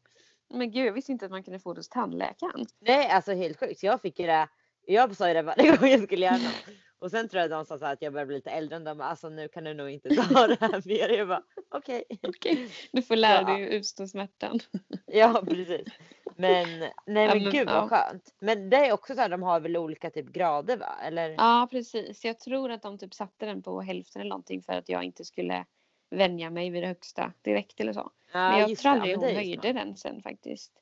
Men 0.55 0.71
gud, 0.71 0.87
jag 0.87 0.93
visste 0.93 1.13
inte 1.13 1.25
att 1.25 1.31
man 1.31 1.43
kunde 1.43 1.59
få 1.61 1.73
det 1.75 1.79
hos 1.79 1.89
tandläkaren. 1.89 2.67
Nej 2.81 3.09
alltså 3.11 3.33
helt 3.33 3.61
sjukt. 3.61 3.83
Jag 3.83 4.01
fick 4.01 4.19
ju 4.19 4.27
det. 4.27 4.49
Jag 4.87 5.17
sa 5.17 5.29
ju 5.29 5.35
det 5.35 5.43
varje 5.43 5.77
gång 5.77 5.89
jag 5.89 6.03
skulle 6.03 6.27
göra 6.27 6.37
något. 6.37 6.65
Och 6.99 7.11
sen 7.11 7.29
tror 7.29 7.41
jag 7.41 7.51
de 7.51 7.65
sa 7.65 7.79
så 7.79 7.87
att 7.87 8.03
jag 8.03 8.13
börjar 8.13 8.27
bli 8.27 8.37
lite 8.37 8.51
äldre. 8.51 8.77
Och 8.77 8.83
de 8.85 8.99
bara 8.99 9.09
alltså 9.09 9.29
nu 9.29 9.49
kan 9.49 9.65
du 9.65 9.75
nog 9.75 9.91
inte 9.91 10.09
ta 10.17 10.47
det 10.47 10.61
här 10.61 10.83
mer. 10.89 11.09
Jag 11.19 11.29
bara 11.29 11.43
okej. 11.71 12.05
Okej, 12.23 12.71
du 12.93 13.03
får 13.03 13.17
lära 13.17 13.41
Ja. 13.51 13.57
dig 13.57 13.65
att 13.67 13.73
utstå 13.73 14.07
smärtan. 14.07 14.61
Ja 15.07 15.43
precis. 15.49 15.89
Men 16.37 16.79
nej 16.81 16.91
men, 17.07 17.43
men, 17.43 17.53
gud 17.53 17.67
vad 17.67 17.77
ja. 17.77 17.89
skönt. 17.89 18.35
Men 18.39 18.71
det 18.71 18.77
är 18.77 18.93
också 18.93 19.15
så 19.15 19.21
här 19.21 19.29
de 19.29 19.43
har 19.43 19.61
väl 19.61 19.77
olika 19.77 20.11
typ 20.11 20.27
grader 20.27 20.77
va? 20.77 20.95
Eller? 21.03 21.31
Ja, 21.31 21.69
precis. 21.71 22.25
Jag 22.25 22.39
tror 22.39 22.71
att 22.71 22.83
de 22.83 22.99
typ 22.99 23.15
satte 23.15 23.47
den 23.47 23.63
på 23.63 23.81
hälften 23.81 24.21
eller 24.21 24.31
någonting 24.31 24.63
för 24.63 24.73
att 24.73 24.89
jag 24.89 25.05
inte 25.05 25.25
skulle 25.25 25.65
vänja 26.11 26.51
mig 26.51 26.71
vid 26.71 26.83
det 26.83 26.87
högsta 26.87 27.33
direkt 27.43 27.81
eller 27.81 27.93
så. 27.93 28.11
Ja, 28.33 28.51
Men 28.51 28.61
jag 28.61 28.79
tror 28.79 28.93
aldrig 28.93 29.15
Ja, 29.15 29.19
hon 29.19 29.35
höjde 29.35 29.73
den 29.73 29.97
sen 29.97 30.23
faktiskt. 30.23 30.73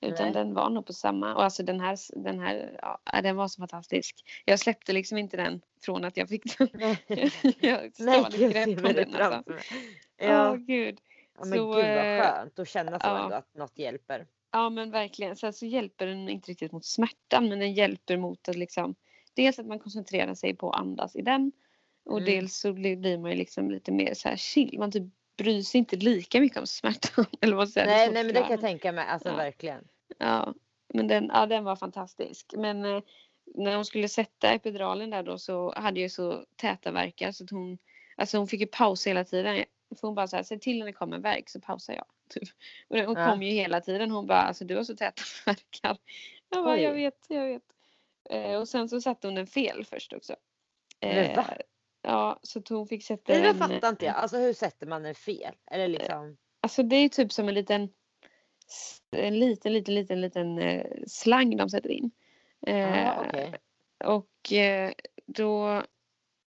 Utan 0.00 0.24
Nej. 0.24 0.32
den 0.32 0.54
var 0.54 0.70
nog 0.70 0.86
på 0.86 0.92
samma. 0.92 1.34
Och 1.34 1.44
alltså 1.44 1.62
den 1.62 1.80
här, 1.80 1.98
den 2.22 2.40
här, 2.40 2.78
ja, 2.82 3.20
den 3.22 3.36
var 3.36 3.48
så 3.48 3.60
fantastisk. 3.60 4.42
Jag 4.44 4.58
släppte 4.58 4.92
liksom 4.92 5.18
inte 5.18 5.36
den 5.36 5.60
från 5.82 6.04
att 6.04 6.16
jag 6.16 6.28
fick 6.28 6.58
den. 6.58 6.68
Nej. 6.74 7.04
jag 7.60 7.92
jag 7.96 8.32
grepp 8.32 8.68
om 8.68 8.82
det 8.82 8.92
den 8.92 9.14
alltså. 9.14 9.42
Åh 9.46 9.56
Ja, 10.16 10.54
gud. 10.54 11.00
ja 11.38 11.44
men 11.44 11.58
så, 11.58 11.72
gud 11.72 11.84
eh, 11.84 11.94
vad 11.94 12.24
skönt 12.24 12.58
att 12.58 12.68
känna 12.68 13.00
så 13.00 13.06
ja. 13.06 13.24
ändå 13.24 13.36
att 13.36 13.54
något 13.54 13.78
hjälper. 13.78 14.26
Ja 14.50 14.70
men 14.70 14.90
verkligen. 14.90 15.36
Sen 15.36 15.52
så 15.52 15.66
hjälper 15.66 16.06
den 16.06 16.28
inte 16.28 16.50
riktigt 16.50 16.72
mot 16.72 16.84
smärtan 16.84 17.48
men 17.48 17.58
den 17.58 17.72
hjälper 17.72 18.16
mot 18.16 18.48
att 18.48 18.56
liksom 18.56 18.94
dels 19.34 19.58
att 19.58 19.66
man 19.66 19.78
koncentrerar 19.78 20.34
sig 20.34 20.56
på 20.56 20.70
att 20.70 20.80
andas 20.80 21.16
i 21.16 21.22
den 21.22 21.52
och 22.04 22.18
Mm. 22.18 22.24
dels 22.24 22.58
så 22.58 22.72
blir, 22.72 23.18
man 23.18 23.30
ju 23.30 23.36
liksom 23.36 23.70
lite 23.70 23.92
mer 23.92 24.14
så 24.14 24.28
här 24.28 24.36
chill. 24.36 24.78
Man 24.78 24.92
typ 24.92 25.02
bryr 25.36 25.62
sig 25.62 25.78
inte 25.78 25.96
lika 25.96 26.40
mycket 26.40 26.58
om 26.58 26.66
smärtan. 26.66 27.24
Eller 27.40 27.56
vad 27.56 27.68
säger 27.68 27.86
Nej, 27.86 28.12
nej 28.12 28.24
men 28.24 28.34
det 28.34 28.40
kan 28.40 28.50
jag 28.50 28.60
tänka 28.60 28.92
mig. 28.92 29.06
Alltså 29.06 29.28
Ja. 29.28 29.36
verkligen. 29.36 29.88
Ja, 30.18 30.54
men 30.94 31.08
den, 31.08 31.30
ja, 31.34 31.46
den 31.46 31.64
var 31.64 31.76
fantastisk. 31.76 32.54
Men 32.56 32.84
eh, 32.84 33.02
när 33.54 33.76
hon 33.76 33.84
skulle 33.84 34.08
sätta 34.08 34.52
epiduralen 34.52 35.10
där 35.10 35.22
då 35.22 35.38
så 35.38 35.72
hade 35.76 36.00
jag 36.00 36.10
så 36.10 36.44
täta 36.56 36.90
verkar 36.90 37.32
så 37.32 37.44
att 37.44 37.50
hon, 37.50 37.78
alltså 38.16 38.38
hon 38.38 38.48
fick 38.48 38.60
ju 38.60 38.66
pausa 38.66 39.10
hela 39.10 39.24
tiden. 39.24 39.64
För 40.00 40.06
hon 40.08 40.14
bara 40.14 40.26
så 40.26 40.36
här, 40.36 40.42
säg 40.42 40.60
till 40.60 40.78
när 40.78 40.86
det 40.86 40.92
kommer 40.92 41.18
verk 41.18 41.48
så 41.48 41.60
pausar 41.60 41.94
jag. 41.94 42.04
Typ. 42.40 42.48
Och 42.88 42.96
det- 42.96 43.06
hon 43.06 43.16
Ja. 43.16 43.30
kom 43.30 43.42
ju 43.42 43.50
hela 43.50 43.80
tiden. 43.80 44.10
Hon 44.10 44.26
bara, 44.26 44.42
alltså 44.42 44.64
du 44.64 44.76
har 44.76 44.84
så 44.84 44.96
täta 44.96 45.22
verkar. 45.46 45.98
Jag 46.50 46.64
bara, 46.64 46.74
Oj. 46.74 46.80
jag 46.82 46.92
vet, 46.92 47.26
jag 47.28 47.46
vet. 47.46 47.62
Eh, 48.30 48.54
och 48.54 48.68
sen 48.68 48.88
så 48.88 49.00
satte 49.00 49.26
hon 49.26 49.34
den 49.34 49.46
fel 49.46 49.84
först 49.84 50.12
också. 50.12 50.36
Va? 51.36 51.44
Ja, 52.02 52.40
så 52.42 52.58
att 52.58 52.68
hon 52.68 52.86
fick 52.88 53.04
sätta 53.04 53.32
Nej, 53.32 53.42
det 53.42 53.48
en, 53.48 53.58
fattar 53.58 53.88
inte 53.88 54.04
jag. 54.04 54.14
Alltså 54.14 54.36
hur 54.36 54.52
sätter 54.52 54.86
man 54.86 55.06
en 55.06 55.14
fel? 55.14 55.54
Eller 55.70 55.88
liksom. 55.88 56.36
Alltså 56.60 56.82
det 56.82 56.96
är 56.96 57.08
typ 57.08 57.32
som 57.32 57.48
en 57.48 57.54
liten 57.54 57.88
en 59.10 59.38
liten, 59.38 59.72
liten, 59.72 59.94
liten, 59.94 60.20
liten 60.20 60.58
eh, 60.58 60.86
slang 61.06 61.56
de 61.56 61.70
sätter 61.70 61.90
in. 61.90 62.10
Eh, 62.66 62.78
Ja, 63.04 63.24
okej. 63.28 63.52
Och 64.04 64.52
eh, 64.52 64.92
då, 65.26 65.82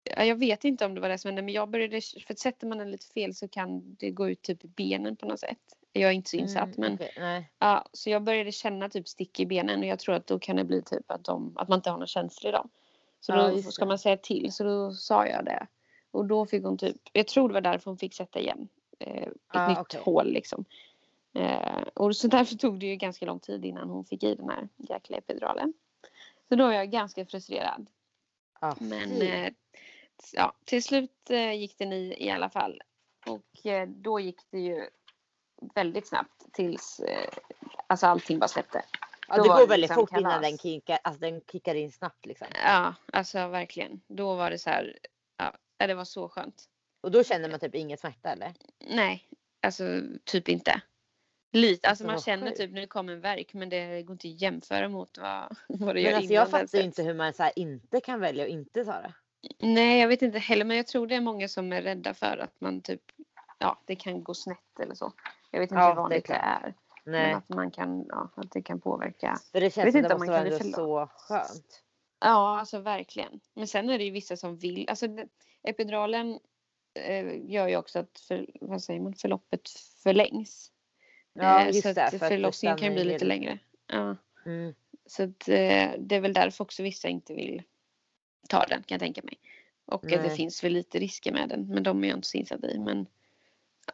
jag 0.05 0.37
vet 0.37 0.65
inte 0.65 0.87
om 0.87 0.95
det 0.95 1.01
var 1.01 1.09
det 1.09 1.19
som 1.19 1.29
hände 1.29 1.43
men 1.43 1.55
jag 1.55 1.69
började, 1.69 2.01
för 2.27 2.33
att 2.35 2.39
sätter 2.39 2.67
man 2.67 2.79
den 2.79 2.91
lite 2.91 3.07
fel 3.07 3.35
så 3.35 3.49
kan 3.49 3.95
det 3.95 4.11
gå 4.11 4.29
ut 4.31 4.43
typ 4.43 4.65
i 4.65 4.69
benen 4.69 5.17
på 5.17 5.27
något 5.27 5.41
sätt. 5.41 5.59
Jag 5.93 6.11
är 6.11 6.15
inte 6.15 6.31
så 6.31 6.37
insatt 6.37 6.79
Mm, 6.79 6.97
men 6.99 7.09
Nej. 7.19 7.51
ja, 7.59 7.89
så 7.93 8.11
jag 8.11 8.23
började 8.23 8.53
känna 8.53 8.89
typ 8.89 9.09
stick 9.09 9.41
i 9.41 9.47
benen 9.47 9.81
och 9.81 9.87
jag 9.87 9.99
tror 9.99 10.15
att 10.15 10.27
då 10.27 10.39
kan 10.39 10.57
det 10.57 10.65
bli 10.65 10.83
typ 10.83 11.11
att, 11.11 11.25
de, 11.25 11.53
att 11.57 11.69
man 11.69 11.79
inte 11.79 11.91
har 11.91 11.99
någon 11.99 12.07
känsla 12.07 12.49
i 12.49 12.53
dem. 12.53 12.69
Så 13.21 13.33
Ja, 13.33 13.51
då 13.51 13.63
ska 13.63 13.87
man 13.87 13.99
säga 13.99 14.17
till 14.17 14.53
så 14.53 14.65
då 14.65 14.93
sa 14.93 15.27
jag 15.27 15.45
det. 15.45 15.67
Och 16.11 16.27
då 16.27 16.47
fick 16.47 16.65
hon 16.65 16.79
typ, 16.79 16.97
jag 17.13 17.27
tror 17.29 17.49
det 17.49 17.55
var 17.55 17.61
därför 17.61 17.91
hon 17.91 17.99
fick 17.99 18.15
sätta 18.15 18.41
igen 18.41 18.69
eh, 18.99 19.23
ett 19.23 19.33
Ah, 19.49 19.69
nytt 19.69 19.79
okej. 19.79 20.01
hål 20.05 20.33
liksom. 20.33 20.65
Eh, 21.35 21.83
och 21.95 22.17
så 22.17 22.29
därför 22.29 22.55
tog 22.57 22.81
det 22.81 22.87
ju 22.87 22.97
ganska 22.97 23.27
lång 23.27 23.41
tid 23.41 23.65
innan 23.65 23.91
hon 23.91 24.05
fick 24.05 24.23
i 24.23 24.35
den 24.35 24.49
här 24.51 24.69
jäkla 24.77 25.17
epiduralen. 25.17 25.73
Så 26.49 26.55
då 26.55 26.65
var 26.67 26.73
jag 26.73 26.91
ganska 26.91 27.27
frustrerad. 27.27 27.87
Ah, 28.61 28.75
Men 28.79 29.23
eh, 29.23 29.53
ja, 30.33 30.53
till 30.65 30.83
slut 30.83 31.31
eh, 31.31 31.53
gick 31.53 31.79
den 31.79 31.93
i 31.93 32.17
i 32.19 32.31
alla 32.31 32.51
fall. 32.51 32.83
Och 33.27 33.67
eh, 33.67 33.89
då 33.89 34.21
gick 34.21 34.41
det 34.51 34.59
ju 34.59 34.87
väldigt 35.75 36.09
snabbt 36.09 36.53
tills 36.53 37.01
eh, 37.01 37.29
alltså 37.87 38.07
allting 38.07 38.39
bara 38.39 38.49
släppte. 38.49 38.83
ja, 39.29 39.43
det 39.43 39.49
går 39.49 39.67
väldigt 39.67 39.81
liksom 39.81 39.95
fort 39.95 40.11
innan 40.11 40.23
kalas. 40.23 40.43
den 40.43 40.59
kickar, 40.59 40.99
alltså 41.05 41.21
den 41.21 41.41
kickar 41.53 41.75
in 41.75 41.93
snabbt 41.93 42.27
liksom. 42.27 42.47
Ja, 42.65 42.95
alltså 43.13 43.49
verkligen. 43.49 44.01
Då 44.07 44.35
var 44.35 44.51
det 44.51 44.59
så 44.59 44.71
här. 44.71 44.99
Ja, 45.37 45.87
det 45.87 45.95
var 45.95 46.05
så 46.05 46.29
skönt. 46.29 46.65
Och 47.03 47.11
då 47.11 47.25
känner 47.25 47.51
man 47.51 47.61
typ 47.61 47.75
ingen 47.75 47.99
smärta 47.99 48.29
eller? 48.29 48.55
Nej, 48.79 49.29
alltså 49.63 49.85
typ 50.25 50.49
inte. 50.49 50.83
Lite, 51.53 51.89
alltså 51.89 52.07
man 52.07 52.21
känner 52.21 52.51
typ 52.51 52.75
det 52.75 52.87
kommer 52.87 53.13
en 53.13 53.21
verk 53.21 53.55
men 53.55 53.69
det 53.69 54.03
går 54.03 54.15
inte 54.15 54.29
att 54.29 54.41
jämföra 54.41 54.89
mot 54.89 55.19
vad, 55.19 55.57
vad 55.69 55.95
det 55.95 56.03
Men 56.03 56.03
gör 56.03 56.13
alltså 56.13 56.33
innan 56.33 56.35
jag 56.35 56.51
fattar 56.51 56.81
inte 56.81 57.03
hur 57.03 57.15
man 57.15 57.33
så 57.33 57.51
inte 57.57 58.01
kan 58.01 58.21
välja 58.21 58.45
att 58.45 58.51
inte 58.51 58.85
ta 58.85 58.93
det. 58.93 59.13
Nej, 59.59 60.01
jag 60.01 60.09
vet 60.09 60.23
inte 60.23 60.39
heller 60.39 60.65
men 60.65 60.77
jag 60.77 60.87
tror 60.87 61.07
det 61.07 61.15
är 61.15 61.21
många 61.21 61.49
som 61.49 61.73
är 61.73 61.83
rädda 61.83 62.15
för 62.15 62.37
att 62.37 62.61
man 62.61 62.81
typ, 62.81 63.03
ja 63.59 63.81
det 63.85 63.97
kan 63.97 64.23
gå 64.25 64.35
snett 64.35 64.81
eller 64.81 64.95
så. 64.95 65.13
Jag 65.51 65.61
vet 65.61 65.71
inte 65.71 65.81
Ja, 65.81 65.89
hur 65.89 65.95
det 65.95 66.01
är 66.01 66.03
vanligt 66.03 66.27
det 66.27 66.35
är. 66.35 66.75
Nej. 67.05 67.27
Men 67.27 67.37
att 67.37 67.49
man 67.49 67.71
kan, 67.71 68.07
ja, 68.09 68.31
att 68.37 68.51
det 68.51 68.63
kan 68.63 68.81
påverka. 68.81 69.37
För 69.53 69.61
det 69.61 69.67
vet 69.67 69.75
känns 69.75 69.93
som 69.93 69.99
inte 69.99 70.09
det 70.09 70.15
om 70.15 70.21
måste 70.21 70.33
man 70.33 70.45
vara 70.45 70.59
kan 70.59 70.67
ändå 70.67 70.77
så 70.77 71.09
skönt. 71.17 71.83
Ja, 72.21 72.59
alltså 72.59 72.79
verkligen. 72.79 73.41
Men 73.55 73.67
sen 73.67 73.91
är 73.91 73.99
det 73.99 74.05
ju 74.05 74.11
vissa 74.11 74.37
som 74.37 74.57
vill. 74.57 74.89
Alltså 74.89 75.07
epiduralen 75.63 76.39
eh, 76.95 77.51
gör 77.51 77.69
ju 77.69 77.77
också 77.77 77.99
att 77.99 78.21
för, 78.29 78.47
vad 78.61 78.83
säger 78.83 79.01
man, 79.01 79.15
förloppet 79.15 79.69
förlängs. 80.03 80.73
Ja, 81.33 81.61
Eh, 81.61 81.67
just 81.67 81.83
så 81.83 81.93
det, 81.93 82.11
för 82.11 82.19
förlossningen 82.19 82.79
kan 82.79 82.89
ju 82.89 82.95
bli 82.95 83.05
lite 83.05 83.25
längre. 83.25 83.59
Ja. 83.87 84.17
Mm. 84.47 84.75
Så 85.07 85.23
att, 85.23 85.49
eh, 85.49 85.91
det 85.99 86.17
är 86.17 86.21
väl 86.21 86.33
därför 86.33 86.65
också 86.65 86.83
vissa 86.83 87.09
inte 87.09 87.35
vill 87.35 87.63
ta 88.49 88.65
den 88.65 88.83
kan 88.83 88.95
jag 88.95 89.01
tänka 89.01 89.21
mig. 89.25 89.39
Och 89.87 90.05
att 90.05 90.11
det 90.11 90.21
Nej. 90.23 90.37
finns 90.37 90.65
väl 90.65 90.73
lite 90.73 90.99
risker 90.99 91.33
med 91.33 91.49
den. 91.49 91.67
Men 91.69 91.83
de 91.83 92.05
är 92.05 92.09
jag 92.09 92.17
inte 92.19 92.29
så 92.29 92.39
insatt 92.39 92.65
i. 92.65 92.79
Men 92.79 93.07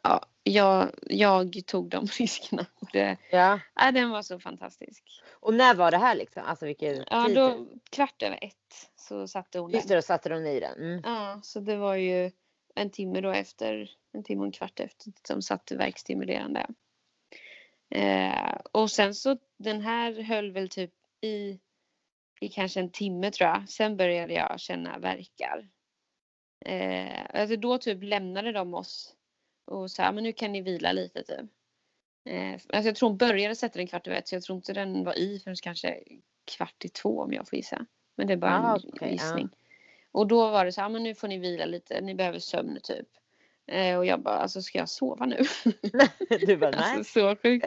ja, 0.02 0.26
jag, 0.42 0.90
jag 1.02 1.62
tog 1.66 1.88
de 1.88 2.06
riskerna. 2.18 2.66
Och 2.74 2.88
det, 2.92 3.16
Ja. 3.30 3.60
ja, 3.74 3.92
den 3.92 4.10
var 4.10 4.22
så 4.22 4.38
fantastisk. 4.38 5.04
Och 5.32 5.54
när 5.54 5.74
var 5.74 5.90
det 5.90 5.98
här 5.98 6.14
liksom? 6.14 6.42
Alltså 6.46 6.66
vilken 6.66 7.04
Ja, 7.10 7.24
tid? 7.26 7.36
då, 7.36 7.66
kvart 7.90 8.22
över 8.22 8.38
ett 8.44 8.90
så 8.96 9.28
satte 9.28 9.58
hon 9.58 9.70
Just 9.70 9.88
den. 9.88 9.96
då 9.98 10.02
satte 10.02 10.28
de 10.28 10.46
i 10.46 10.60
den. 10.60 10.78
Mm. 10.78 11.00
Ja, 11.04 11.40
så 11.42 11.60
det 11.60 11.76
var 11.76 11.94
ju 11.96 12.30
en 12.74 12.90
timme 12.90 13.20
då 13.20 13.30
efter, 13.30 13.90
en 14.12 14.24
timme 14.24 14.40
och 14.40 14.46
en 14.46 14.52
kvart 14.52 14.80
efter 14.80 15.12
som 15.28 15.42
satte 15.42 15.76
verkstimulerande. 15.76 16.66
Eh, 17.90 18.56
och 18.72 18.90
sen 18.90 19.14
så 19.14 19.36
den 19.56 19.80
här 19.80 20.22
höll 20.22 20.52
väl 20.52 20.68
typ 20.68 20.92
i, 21.20 21.58
i 22.40 22.48
kanske 22.48 22.80
en 22.80 22.90
timme 22.90 23.30
tror 23.30 23.50
jag. 23.50 23.68
Sen 23.68 23.96
började 23.96 24.34
jag 24.34 24.60
känna 24.60 24.98
verkar. 24.98 25.68
Eh, 26.64 27.40
alltså 27.40 27.56
då 27.56 27.78
typ 27.78 28.02
lämnade 28.02 28.52
de 28.52 28.74
oss 28.74 29.14
och 29.64 29.90
sa 29.90 30.12
men 30.12 30.24
nu 30.24 30.32
kan 30.32 30.52
ni 30.52 30.60
vila 30.60 30.92
lite 30.92 31.22
typ. 31.22 31.50
Eh, 32.24 32.52
alltså 32.52 32.88
jag 32.88 32.96
tror 32.96 33.08
hon 33.08 33.18
började 33.18 33.54
sätta 33.56 33.78
den 33.78 33.86
kvart 33.86 34.06
över 34.06 34.18
ett 34.18 34.28
så 34.28 34.34
jag 34.34 34.42
tror 34.42 34.56
inte 34.56 34.72
den 34.72 35.04
var 35.04 35.18
i 35.18 35.40
förrän 35.40 35.56
kanske 35.62 36.02
kvart 36.44 36.84
i 36.84 36.88
två 36.88 37.20
om 37.20 37.32
jag 37.32 37.48
får 37.48 37.56
gissa. 37.56 37.86
Men 38.16 38.26
det 38.26 38.32
är 38.32 38.36
bara 38.36 38.58
Ah, 38.58 38.74
en 38.74 38.90
okej, 38.92 39.12
gissning. 39.12 39.48
Och 40.12 40.26
då 40.26 40.50
var 40.50 40.64
det 40.64 40.72
så 40.72 40.80
här, 40.80 40.88
men 40.88 41.02
nu 41.02 41.14
får 41.14 41.28
ni 41.28 41.38
vila 41.38 41.64
lite, 41.64 42.00
ni 42.00 42.14
behöver 42.14 42.38
sömn 42.38 42.80
typ. 42.82 43.08
Eh, 43.68 43.98
och 43.98 44.06
jag 44.06 44.20
bara, 44.20 44.38
alltså 44.38 44.62
ska 44.62 44.78
jag 44.78 44.88
sova 44.88 45.26
nu? 45.26 45.44
Du 46.46 46.56
bara 46.56 46.70
nej. 46.76 46.96
alltså 46.96 47.20
så 47.20 47.36
sjukt. 47.36 47.66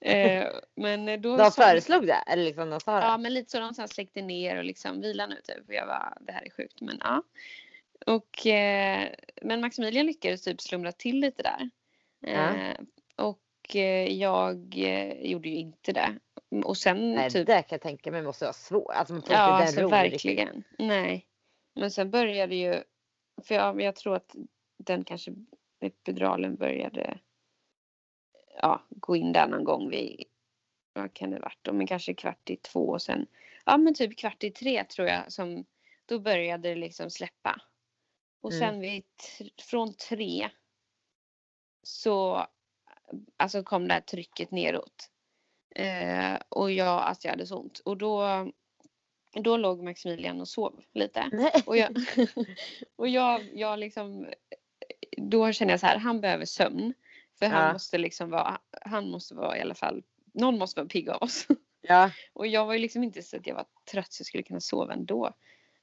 Eh, 0.00 0.46
men 0.76 1.22
då 1.22 1.36
De 1.36 1.50
sa- 1.50 1.62
föreslog 1.62 2.06
det? 2.06 2.22
Eller 2.26 2.44
liksom 2.44 2.70
de 2.70 2.80
sa 2.80 3.00
det? 3.00 3.06
Ja 3.06 3.18
men 3.18 3.34
lite 3.34 3.50
så 3.50 3.60
de 3.60 3.74
så 3.74 3.88
släckte 3.88 4.22
ner 4.22 4.58
och 4.58 4.64
liksom 4.64 5.00
vila 5.00 5.26
nu 5.26 5.40
typ. 5.44 5.68
Och 5.68 5.74
jag 5.74 5.86
bara, 5.86 6.18
det 6.20 6.32
här 6.32 6.46
är 6.46 6.50
sjukt 6.50 6.80
men 6.80 6.98
ja. 7.00 7.22
Och 8.06 8.46
eh, 8.46 9.08
men 9.42 9.60
Maximilian 9.60 10.06
lyckades 10.06 10.42
typ 10.42 10.60
slumra 10.60 10.92
till 10.92 11.20
lite 11.20 11.42
där. 11.42 11.70
Eh, 12.26 12.76
och 13.16 13.76
eh, 13.76 14.12
jag 14.12 14.74
eh, 14.76 15.12
gjorde 15.12 15.48
ju 15.48 15.56
inte 15.56 15.92
det. 15.92 16.18
Och 16.64 16.76
sen 16.76 17.14
Nej, 17.14 17.30
typ 17.30 17.46
det 17.46 17.62
kan 17.62 17.66
jag 17.76 17.80
tänka 17.80 18.10
mig 18.10 18.22
måste 18.22 18.44
vara 18.44 18.52
svårt. 18.52 18.92
Alltså 18.94 19.14
man 19.14 19.22
Ja, 19.28 19.36
alltså 19.36 19.88
verkligen. 19.88 20.64
Nej. 20.78 21.26
Men 21.74 21.90
sen 21.90 22.10
började 22.10 22.54
ju, 22.54 22.82
för 23.42 23.54
jag, 23.54 23.80
jag 23.80 23.96
tror 23.96 24.16
att 24.16 24.34
den 24.86 25.04
kanske, 25.04 25.34
epiduralen 25.80 26.56
började 26.56 27.18
ja, 28.62 28.82
gå 28.90 29.16
in 29.16 29.32
där 29.32 29.46
någon 29.48 29.64
gång 29.64 29.90
vid, 29.90 30.24
vad 30.92 31.14
kan 31.14 31.30
det 31.30 31.38
varit 31.40 31.58
då, 31.62 31.72
men 31.72 31.86
kanske 31.86 32.14
kvart 32.14 32.50
i 32.50 32.56
två 32.56 32.88
och 32.88 33.02
sen, 33.02 33.26
ja 33.64 33.76
men 33.76 33.94
typ 33.94 34.18
kvart 34.18 34.44
i 34.44 34.50
tre 34.50 34.84
tror 34.84 35.08
jag 35.08 35.32
som, 35.32 35.64
då 36.06 36.18
började 36.18 36.68
det 36.68 36.74
liksom 36.74 37.10
släppa. 37.10 37.60
Och 38.40 38.52
Mm. 38.52 38.60
sen 38.60 38.80
vid, 38.80 39.04
från 39.62 39.94
tre 39.94 40.50
så, 41.82 42.46
alltså 43.36 43.62
kom 43.62 43.88
det 43.88 43.94
här 43.94 44.00
trycket 44.00 44.50
neråt. 44.50 45.10
Eh, 45.74 46.34
och 46.48 46.72
jag, 46.72 46.88
alltså 47.02 47.28
jag 47.28 47.32
hade 47.32 47.46
så 47.46 47.56
ont. 47.58 47.78
Och 47.78 47.96
då, 47.96 48.46
då 49.32 49.56
låg 49.56 49.82
Maximilian 49.82 50.40
och 50.40 50.48
sov 50.48 50.84
lite. 50.92 51.28
Nej. 51.32 51.62
Och 51.66 51.76
jag, 51.76 51.96
och 52.96 53.08
jag, 53.08 53.48
jag 53.54 53.78
liksom, 53.78 54.26
då 55.16 55.52
känner 55.52 55.72
jag 55.72 55.80
så 55.80 55.86
här, 55.86 55.98
han 55.98 56.20
behöver 56.20 56.44
sömn. 56.44 56.94
För 57.38 57.46
han 57.46 57.66
Ja. 57.66 57.72
måste 57.72 57.98
liksom 57.98 58.30
vara, 58.30 58.58
han 58.80 59.10
måste 59.10 59.34
vara 59.34 59.58
i 59.58 59.60
alla 59.60 59.74
fall, 59.74 60.02
någon 60.34 60.58
måste 60.58 60.80
vara 60.80 60.88
pigg 60.88 61.08
av 61.08 61.22
oss. 61.22 61.46
Ja. 61.88 62.10
Och 62.32 62.46
jag 62.46 62.66
var 62.66 62.72
ju 62.72 62.78
liksom 62.78 63.04
inte 63.04 63.22
så 63.22 63.36
att 63.36 63.46
jag 63.46 63.54
var 63.54 63.64
trött 63.92 64.12
så 64.12 64.20
jag 64.20 64.26
skulle 64.26 64.42
kunna 64.42 64.60
sova 64.60 64.92
ändå. 64.92 65.26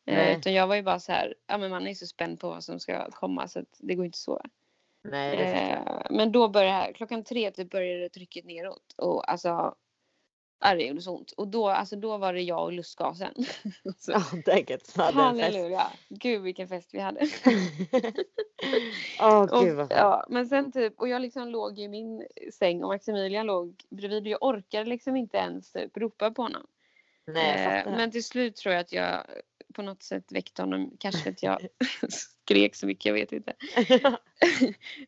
Eh, 0.05 0.15
Nej. 0.15 0.37
utan 0.37 0.53
jag 0.53 0.67
var 0.67 0.75
ju 0.75 0.81
bara 0.81 0.99
så 0.99 1.11
här, 1.11 1.33
ja 1.47 1.57
men 1.57 1.69
man 1.71 1.87
är 1.87 1.93
så 1.93 2.07
spänd 2.07 2.39
på 2.39 2.49
vad 2.49 2.63
som 2.63 2.79
ska 2.79 3.11
komma 3.11 3.47
så 3.47 3.59
att 3.59 3.77
det 3.79 3.95
går 3.95 4.05
inte 4.05 4.15
att 4.15 4.19
sova. 4.19 4.41
Nej. 5.03 5.35
Eh, 5.35 6.01
men 6.09 6.31
då 6.31 6.47
började 6.49 6.93
klockan 6.93 7.23
tre 7.23 7.51
typ 7.51 7.69
började 7.69 8.09
trycket 8.09 8.45
neråt. 8.45 8.93
Och 8.97 9.31
alltså, 9.31 9.75
ja, 10.63 10.75
det 10.75 10.83
gjorde 10.83 11.01
så 11.01 11.15
ont. 11.17 11.31
Och 11.31 11.47
då, 11.47 11.69
alltså, 11.69 11.95
då 11.95 12.17
var 12.17 12.33
det 12.33 12.41
jag 12.41 12.63
och 12.63 12.73
lustgasen. 12.73 13.33
Ja, 14.07 14.19
hade 14.19 14.71
fest. 14.81 14.97
halleluja. 14.97 15.87
Gud 16.09 16.41
vilken 16.41 16.67
fest 16.67 16.89
vi 16.93 16.99
hade. 16.99 17.19
Åh 19.21 19.41
Och, 19.41 19.65
gud 19.65 19.75
vad 19.75 19.89
skönt. 19.89 19.91
ja, 19.99 20.25
men 20.29 20.47
sen 20.47 20.71
typ, 20.71 20.99
och 20.99 21.07
jag 21.07 21.21
liksom 21.21 21.47
låg 21.49 21.79
i 21.79 21.87
min 21.87 22.27
säng 22.53 22.83
och 22.83 22.89
Maximilian 22.89 23.45
låg 23.45 23.75
bredvid 23.89 24.23
och 24.23 24.27
jag 24.27 24.43
orkade 24.43 24.89
liksom 24.89 25.15
inte 25.15 25.37
ens 25.37 25.71
typ 25.71 25.97
ropa 25.97 26.31
på 26.31 26.41
honom. 26.41 26.67
Nej, 27.27 27.83
Eh, 27.85 27.91
men 27.91 28.11
till 28.11 28.23
slut 28.23 28.55
tror 28.55 28.73
jag 28.73 28.81
att 28.81 28.91
jag 28.93 29.25
på 29.73 29.81
något 29.81 30.03
sätt 30.03 30.31
väckte 30.31 30.61
honom. 30.61 30.97
Kanske 30.99 31.21
för 31.21 31.29
att 31.31 31.43
jag 31.43 31.67
skrek 32.09 32.75
så 32.75 32.85
mycket, 32.87 33.05
jag 33.05 33.13
vet 33.13 33.31
inte. 33.31 33.53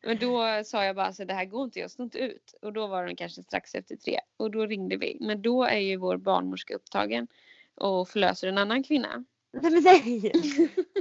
Men 0.04 0.20
då 0.20 0.64
sa 0.66 0.86
jag 0.86 0.96
bara 0.96 1.14
så 1.14 1.24
det 1.26 1.34
här 1.34 1.46
går 1.46 1.64
inte, 1.64 1.80
jag 1.80 1.92
står 1.92 2.04
inte 2.04 2.20
ut. 2.20 2.54
Och 2.62 2.74
då 2.74 2.88
var 2.88 3.06
den 3.06 3.16
kanske 3.16 3.44
strax 3.44 3.76
efter 3.76 3.96
tre. 3.96 4.20
Och 4.38 4.52
då 4.52 4.66
ringde 4.66 4.98
vi. 4.98 5.18
Men 5.22 5.42
då 5.42 5.64
är 5.64 5.80
ju 5.80 5.98
vår 5.98 6.18
barnmorska 6.18 6.76
upptagen 6.76 7.28
och 7.76 8.10
förlöser 8.10 8.48
en 8.48 8.58
annan 8.58 8.84
kvinna. 8.84 9.26
Nej. 9.62 10.32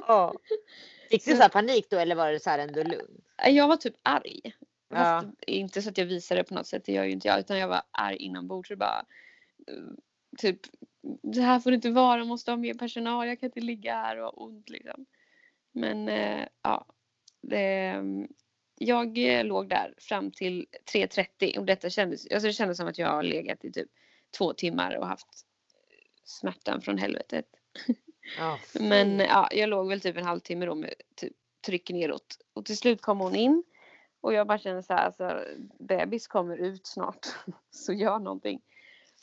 Åh. 0.09 0.33
Fick 1.11 1.24
du 1.24 1.37
Så- 1.37 1.48
panik 1.48 1.87
då 1.90 1.98
eller 1.98 2.14
var 2.14 2.33
det 2.33 2.40
så 2.40 2.50
här 2.50 2.59
ändå 2.59 2.83
lugnt? 2.83 3.27
Eh, 3.44 3.50
Jag 3.50 3.68
var 3.68 3.77
typ 3.77 3.94
arg. 4.03 4.40
Ja. 4.88 5.24
Inte 5.46 5.83
så 5.83 5.88
att 5.90 5.98
jag 5.98 6.07
visade 6.07 6.40
det 6.40 6.44
på 6.44 6.55
något 6.55 6.66
sätt, 6.66 6.85
det 6.85 6.92
gör 6.92 7.05
ju 7.05 7.11
inte 7.11 7.29
jag. 7.29 7.40
Utan 7.40 7.59
jag 7.59 7.68
var 7.68 7.83
arg 7.90 8.16
inombords 8.16 8.70
och 8.70 8.79
bara 8.79 9.05
eh, 9.68 9.74
typ 10.38 10.61
det 11.23 11.43
här 11.43 11.61
får 11.61 11.71
det 11.71 11.75
inte 11.75 11.90
vara, 11.90 12.19
jag 12.19 12.27
måste 12.27 12.51
ha 12.51 12.57
mer 12.57 12.75
personal, 12.75 13.29
jag 13.29 13.40
kan 13.40 13.47
inte 13.47 13.61
ligga 13.61 13.95
här 13.95 14.17
och 14.17 14.25
ha 14.25 14.31
ont 14.31 14.69
liksom. 14.69 15.07
Men 15.73 16.09
eh, 16.09 16.47
ja, 16.62 16.87
det, 17.40 18.03
jag 18.79 19.19
eh, 19.19 19.45
låg 19.45 19.69
där 19.69 19.95
fram 19.99 20.31
till 20.31 20.67
3.30 20.93 21.59
och 21.59 21.64
detta 21.64 21.90
kändes, 21.90 22.27
alltså 22.33 22.47
det 22.47 22.53
kändes 22.53 22.77
som 22.77 22.88
att 22.88 22.99
jag 22.99 23.09
har 23.09 23.23
legat 23.23 23.64
i 23.64 23.73
typ 23.73 23.88
två 24.38 24.53
timmar 24.53 24.97
och 24.97 25.07
haft 25.07 25.47
smärtan 26.25 26.81
från 26.81 26.99
helvetet. 26.99 27.47
Ja. 28.38 28.59
Men 28.81 29.19
ja, 29.19 29.49
jag 29.53 29.69
låg 29.69 29.88
väl 29.88 30.01
typ 30.01 30.17
en 30.17 30.25
halvtimme 30.25 30.67
då 30.67 30.75
med 30.75 30.95
typ 31.14 31.33
tryck 31.67 31.90
neråt. 31.90 32.38
Och 32.53 32.64
till 32.64 32.77
slut 32.77 33.03
kom 33.03 33.21
hon 33.21 33.35
in. 33.35 33.64
Och 34.21 34.35
jag 34.35 34.47
bara 34.47 34.59
kände 34.59 34.83
så 34.83 34.93
här, 34.93 35.07
alltså, 35.07 35.45
bebis 35.79 36.27
kommer 36.27 36.57
ut 36.57 36.87
snart. 36.87 37.27
Så 37.71 37.93
gör 37.93 38.19
någonting. 38.19 38.61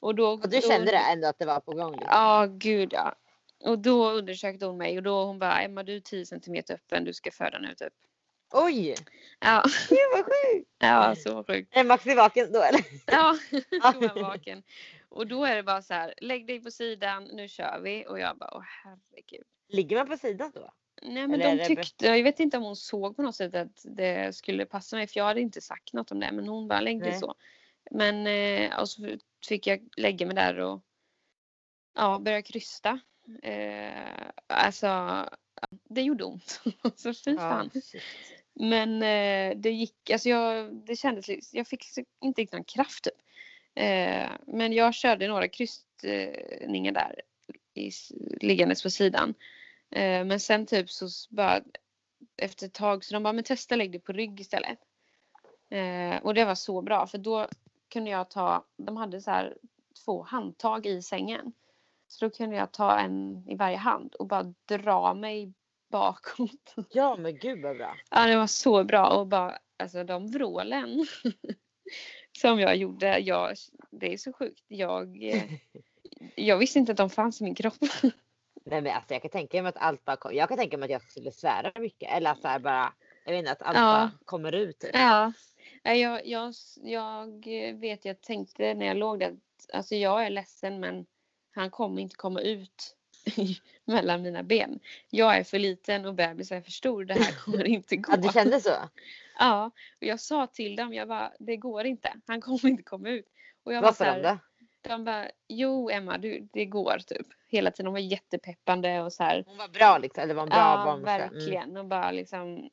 Och, 0.02 0.16
då, 0.16 0.30
Och 0.30 0.50
du 0.50 0.60
då, 0.60 0.68
kände 0.68 0.92
det 0.92 0.98
ändå 0.98 1.28
att 1.28 1.40
det 1.40 1.46
var 1.46 1.60
på 1.60 1.72
gång? 1.72 1.92
Liksom. 1.92 2.10
Ja, 2.12 2.48
gud 2.50 2.94
ja. 2.94 3.16
Och 3.64 3.80
då 3.80 4.12
undersökte 4.12 4.66
hon 4.66 4.78
mig 4.78 4.98
och 4.98 5.04
då 5.04 5.26
hon 5.26 5.40
bara, 5.40 5.62
Emma 5.62 5.84
du 5.84 5.96
är 5.96 6.00
10 6.00 6.26
centimeter 6.26 6.74
öppen, 6.74 7.04
du 7.04 7.14
ska 7.14 7.32
föda 7.32 7.60
nu 7.60 7.76
typ. 7.76 7.94
Oj! 8.54 8.96
Ja, 9.40 9.64
Gud 9.90 9.98
vad 10.14 10.26
sjukt! 10.26 10.70
ja 10.80 11.16
så 11.16 11.44
sjukt. 11.44 11.78
Är 11.78 11.84
Maxi 11.84 12.16
vaken 12.16 12.52
då 12.52 12.62
eller? 12.62 12.82
Ja, 13.06 13.38
då 13.52 14.04
jag 14.16 14.22
vaken. 14.22 14.64
Och 15.10 15.28
då 15.28 15.46
är 15.46 15.56
det 15.56 15.64
bara 15.64 15.82
så 15.82 15.94
här, 15.94 16.14
lägg 16.18 16.48
dig 16.48 16.64
på 16.64 16.72
sidan, 16.72 17.24
nu 17.24 17.48
kör 17.48 17.80
vi. 17.80 18.06
Och 18.08 18.20
jag 18.20 18.38
bara, 18.38 18.50
åh 18.54 18.64
herregud. 18.84 19.46
Ligger 19.70 19.96
man 19.98 20.08
på 20.08 20.18
sidan 20.18 20.52
då? 20.56 20.74
Nej 21.02 21.28
men 21.28 21.42
Eller 21.42 21.54
är 21.54 21.58
de 21.58 21.76
tyckte, 21.76 22.06
jag 22.06 22.24
vet 22.24 22.40
inte 22.40 22.58
om 22.58 22.64
hon 22.64 22.76
såg 22.76 23.16
på 23.16 23.22
något 23.22 23.36
sätt 23.36 23.56
att 23.56 23.82
det 23.84 24.36
skulle 24.36 24.66
passa 24.66 24.96
mig 24.96 25.08
för 25.08 25.20
jag 25.20 25.26
hade 25.26 25.42
inte 25.42 25.62
sagt 25.62 25.94
något 25.94 26.12
om 26.12 26.20
det 26.20 26.32
men 26.32 26.48
hon 26.48 26.68
bara 26.68 26.82
lägg 26.82 27.00
dig 27.00 27.20
så. 27.20 27.36
Men 27.92 28.28
eh, 28.28 28.80
och 28.80 28.90
så 28.90 29.02
fick 29.48 29.68
jag 29.68 29.90
lägga 29.98 30.26
mig 30.26 30.36
där 30.36 30.60
och 30.60 30.82
ja, 31.96 32.20
börja 32.20 32.42
krysta. 32.42 33.00
Eh, 33.44 34.30
alltså 34.48 35.26
det 35.90 36.02
gjorde 36.02 36.24
ont. 36.24 36.62
så 36.96 37.14
fy 37.14 37.38
fan. 37.38 37.70
Men 38.54 39.04
eh, 39.04 39.58
det 39.58 39.72
gick, 39.72 40.10
alltså 40.10 40.30
jag, 40.30 40.76
det 40.76 40.96
kändes, 40.96 41.54
jag 41.54 41.68
fick 41.68 41.86
inte 42.22 42.42
riktigt 42.42 42.54
någon 42.54 42.64
kraft 42.64 43.04
typ. 43.04 43.14
Eh, 43.76 44.32
men 44.48 44.74
jag 44.74 44.94
körde 44.94 45.28
några 45.28 45.48
krystningar 45.48 46.92
där 46.92 47.22
i, 47.74 47.92
liggandes 48.42 48.84
på 48.84 48.90
sidan. 48.90 49.34
Eh, 49.92 50.26
men 50.26 50.40
sen 50.40 50.66
typ 50.66 50.90
så 50.90 51.08
bara 51.30 51.62
efter 52.38 52.66
ett 52.66 52.74
tag 52.74 53.06
så 53.06 53.14
de 53.14 53.24
bara 53.24 53.34
men 53.34 53.44
testa 53.44 53.76
lägg 53.76 53.92
dig 53.92 54.02
på 54.02 54.14
rygg 54.14 54.40
istället. 54.40 54.80
Eh, 55.70 56.18
och 56.24 56.34
det 56.34 56.46
var 56.46 56.56
så 56.56 56.82
bra 56.82 57.08
för 57.08 57.18
då 57.18 57.48
kunde 57.92 58.10
jag 58.12 58.30
ta, 58.30 58.66
de 58.78 58.98
hade 58.98 59.22
så 59.22 59.32
här 59.32 59.58
två 60.06 60.24
handtag 60.24 60.86
i 60.86 61.02
sängen. 61.02 61.54
Så 62.08 62.26
då 62.26 62.30
kunde 62.32 62.56
jag 62.56 62.72
ta 62.72 63.00
en 63.00 63.44
i 63.50 63.56
varje 63.56 63.78
hand 63.78 64.16
och 64.16 64.28
bara 64.28 64.54
dra 64.66 65.14
mig 65.14 65.54
bakåt. 65.90 66.76
Ja 66.90 67.16
men 67.16 67.38
gud 67.38 67.62
vad 67.62 67.78
bra. 67.78 67.96
Ja 68.10 68.26
det 68.28 68.38
var 68.38 68.48
så 68.48 68.84
bra 68.84 69.08
och 69.08 69.28
bara 69.28 69.58
alltså 69.78 70.04
de 70.04 70.28
vrålen. 70.28 71.06
som 72.42 72.60
jag 72.60 72.76
gjorde. 72.76 73.20
Jag, 73.20 73.56
det 73.92 74.14
är 74.14 74.18
så 74.18 74.34
sjukt. 74.34 74.64
Jag, 74.68 75.24
eh, 75.24 75.44
jag 76.36 76.58
visste 76.58 76.80
inte 76.80 76.92
att 76.92 76.98
de 76.98 77.10
fanns 77.10 77.42
i 77.42 77.44
min 77.44 77.56
kropp. 77.56 77.74
Nej 78.66 78.82
men 78.82 78.96
alltså 78.96 79.14
jag 79.14 79.22
kan 79.22 79.32
tänka 79.32 79.62
mig 79.62 79.70
att 79.70 79.78
allt 79.78 80.06
bara 80.06 80.16
kom. 80.16 80.36
Jag 80.36 80.50
kan 80.50 80.58
tänka 80.58 80.78
mig 80.78 80.86
att 80.86 80.92
jag 80.92 81.12
skulle 81.12 81.32
svära 81.32 81.72
mycket 81.80 82.12
eller 82.12 82.36
så 82.36 82.48
här 82.48 82.60
bara. 82.60 82.94
Jag 83.26 83.32
vet 83.32 83.40
inte 83.40 83.52
att 83.52 83.62
allt 83.62 83.78
Ja. 83.78 83.84
bara 83.84 84.12
kommer 84.26 84.52
ut. 84.52 84.80
Typ. 84.80 84.92
Ja. 84.94 85.34
Nej, 85.84 86.00
Jag, 86.02 86.28
jag, 86.28 86.54
jag 86.84 87.46
vet, 87.80 88.06
jag 88.06 88.22
tänkte 88.22 88.74
när 88.74 88.86
jag 88.86 88.98
låg 88.98 89.20
där, 89.20 89.28
att, 89.28 89.76
alltså 89.76 89.96
jag 89.96 90.26
är 90.26 90.30
ledsen 90.30 90.80
men 90.80 91.06
han 91.52 91.70
kommer 91.72 92.02
inte 92.02 92.16
komma 92.16 92.42
ut 92.42 92.96
mellan 93.86 94.22
mina 94.22 94.44
ben. 94.44 94.80
Jag 95.10 95.38
är 95.38 95.44
för 95.44 95.60
liten 95.60 96.06
och 96.06 96.14
bebisen 96.16 96.58
är 96.58 96.62
för 96.62 96.72
stor. 96.72 97.06
Det 97.06 97.14
här 97.14 97.32
kommer 97.46 97.64
inte 97.68 97.96
gå. 97.96 98.12
Ja, 98.14 98.18
du 98.18 98.30
kände 98.30 98.60
så? 98.62 98.70
Ja, 99.40 99.66
och 100.02 100.08
jag 100.08 100.20
sa 100.20 100.48
till 100.48 100.76
dem, 100.76 100.94
jag 100.94 101.08
bara, 101.08 101.32
det 101.40 101.58
går 101.58 101.86
inte. 101.86 102.14
Han 102.28 102.42
kommer 102.42 102.68
inte 102.68 102.84
komma 102.84 103.10
ut. 103.10 103.26
Och 103.64 103.74
jag 103.74 103.82
var 103.82 103.88
Vad 103.88 103.96
så 103.96 104.04
sa 104.04 104.10
här, 104.10 104.22
de 104.24 104.30
då? 104.30 104.38
de 104.82 105.04
bara, 105.06 105.28
jo 105.48 105.90
Emma, 105.90 106.18
du, 106.18 106.48
det 106.54 106.66
går 106.66 106.98
typ. 107.08 107.28
Hela 107.48 107.72
tiden, 107.72 107.86
de 107.86 107.94
var 107.94 108.00
jättepeppande 108.00 109.02
och 109.02 109.14
så 109.14 109.24
här. 109.24 109.44
Hon 109.48 109.58
var 109.58 109.68
bra 109.68 109.98
liksom, 109.98 110.24
eller 110.24 110.34
var 110.34 110.44
en 110.44 110.50
bra 110.50 110.58
Ja, 110.58 110.86
barnmorska? 110.86 111.16
Mm. 111.16 111.34
verkligen. 111.34 111.78
Och 111.78 111.86
bara 111.86 112.12
liksom, 112.12 112.70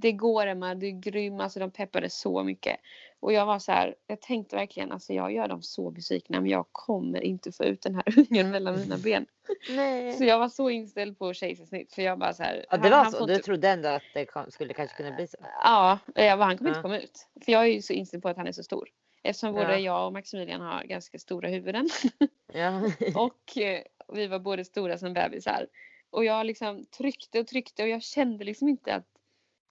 det 0.00 0.12
går 0.12 0.46
Emma, 0.46 0.74
du 0.74 0.86
är 0.86 0.90
grym. 1.00 1.40
Alltså 1.40 1.60
de 1.60 1.70
peppade 1.70 2.10
så 2.10 2.42
mycket. 2.42 2.76
Och 3.20 3.32
jag 3.32 3.46
var 3.46 3.58
så 3.58 3.72
här, 3.72 3.94
jag 4.06 4.20
tänkte 4.20 4.56
verkligen, 4.56 4.92
alltså 4.92 5.12
jag 5.12 5.32
gör 5.32 5.48
dem 5.48 5.62
så 5.62 5.90
besvikna 5.90 6.40
men 6.40 6.50
jag 6.50 6.66
kommer 6.72 7.20
inte 7.20 7.52
få 7.52 7.64
ut 7.64 7.82
den 7.82 7.94
här 7.94 8.04
ungen 8.30 8.50
mellan 8.50 8.80
mina 8.80 8.96
ben. 8.98 9.26
Nej. 9.70 10.12
Så 10.12 10.24
jag 10.24 10.38
var 10.38 10.48
så 10.48 10.70
inställd 10.70 11.18
på 11.18 11.34
kejsarsnitt 11.34 11.92
för 11.92 12.02
jag 12.02 12.18
bara 12.18 12.34
så 12.34 12.42
här. 12.42 12.66
Ja, 12.70 12.76
det 12.76 12.82
han- 12.82 12.90
var 12.90 12.98
han 12.98 13.12
så? 13.12 13.18
får 13.18 13.26
Du 13.26 13.32
inte- 13.34 13.44
trodde 13.46 13.68
ändå 13.68 13.88
att 13.88 14.02
det 14.14 14.24
kom, 14.24 14.50
skulle 14.50 14.74
kanske 14.74 14.96
kunna 14.96 15.16
bli 15.16 15.26
så? 15.26 15.36
Ja, 15.64 15.98
jag 16.14 16.38
bara, 16.38 16.44
han 16.44 16.58
kommer 16.58 16.70
inte 16.70 16.78
Ja. 16.78 16.82
komma 16.82 16.98
ut. 16.98 17.26
För 17.44 17.52
jag 17.52 17.62
är 17.62 17.66
ju 17.66 17.82
så 17.82 17.92
inställd 17.92 18.22
på 18.22 18.28
att 18.28 18.36
han 18.36 18.46
är 18.46 18.52
så 18.52 18.62
stor. 18.62 18.88
Eftersom 19.22 19.52
både 19.52 19.72
Ja. 19.72 19.78
jag 19.78 20.06
och 20.06 20.12
Maximilian 20.12 20.60
har 20.60 20.84
ganska 20.84 21.18
stora 21.18 21.48
huvuden. 21.48 21.88
Ja. 22.52 22.82
och 23.14 23.58
eh, 23.58 23.82
vi 24.12 24.26
var 24.26 24.38
båda 24.38 24.64
stora 24.64 24.98
som 24.98 25.12
bebisar. 25.14 25.66
Och 26.10 26.24
jag 26.24 26.46
liksom 26.46 26.86
tryckte 26.86 27.40
och 27.40 27.46
tryckte 27.46 27.82
och 27.82 27.88
jag 27.88 28.02
kände 28.02 28.44
liksom 28.44 28.68
inte 28.68 28.94
att 28.94 29.06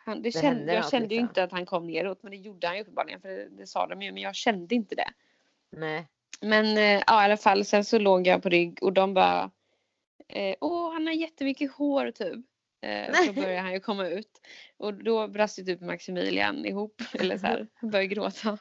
han, 0.09 0.21
det 0.21 0.29
Det 0.29 0.41
kände, 0.41 0.73
jag 0.73 0.89
kände 0.89 1.15
ju 1.15 1.21
liksom. 1.21 1.29
inte 1.29 1.43
att 1.43 1.51
han 1.51 1.65
kom 1.65 1.87
neråt 1.87 2.23
men 2.23 2.31
det 2.31 2.37
gjorde 2.37 2.67
han 2.67 2.75
ju 2.75 2.81
uppenbarligen 2.81 3.21
för 3.21 3.29
det, 3.29 3.49
det 3.49 3.67
sa 3.67 3.87
de 3.87 4.01
ju 4.01 4.11
men 4.11 4.21
jag 4.21 4.35
kände 4.35 4.75
inte 4.75 4.95
det. 4.95 5.09
Nej. 5.71 6.07
Men 6.41 6.77
eh, 6.77 7.03
ja 7.07 7.21
i 7.21 7.25
alla 7.25 7.37
fall 7.37 7.65
sen 7.65 7.85
så 7.85 7.99
låg 7.99 8.27
jag 8.27 8.43
på 8.43 8.49
rygg 8.49 8.83
och 8.83 8.93
de 8.93 9.13
bara 9.13 9.51
eh, 10.27 10.55
Åh 10.61 10.93
han 10.93 11.07
har 11.07 11.13
jättemycket 11.13 11.71
hår 11.71 12.11
typ. 12.11 12.45
Eh, 12.81 13.13
så 13.25 13.33
började 13.33 13.61
han 13.61 13.73
ju 13.73 13.79
komma 13.79 14.07
ut. 14.07 14.41
Och 14.77 14.93
då 14.93 15.27
brast 15.27 15.59
ju 15.59 15.63
typ 15.63 15.81
Maximilian 15.81 16.65
ihop. 16.65 17.01
Eller 17.13 17.37
så 17.37 17.47
här, 17.47 17.67
han 17.73 17.89
började 17.89 18.07
gråta. 18.07 18.57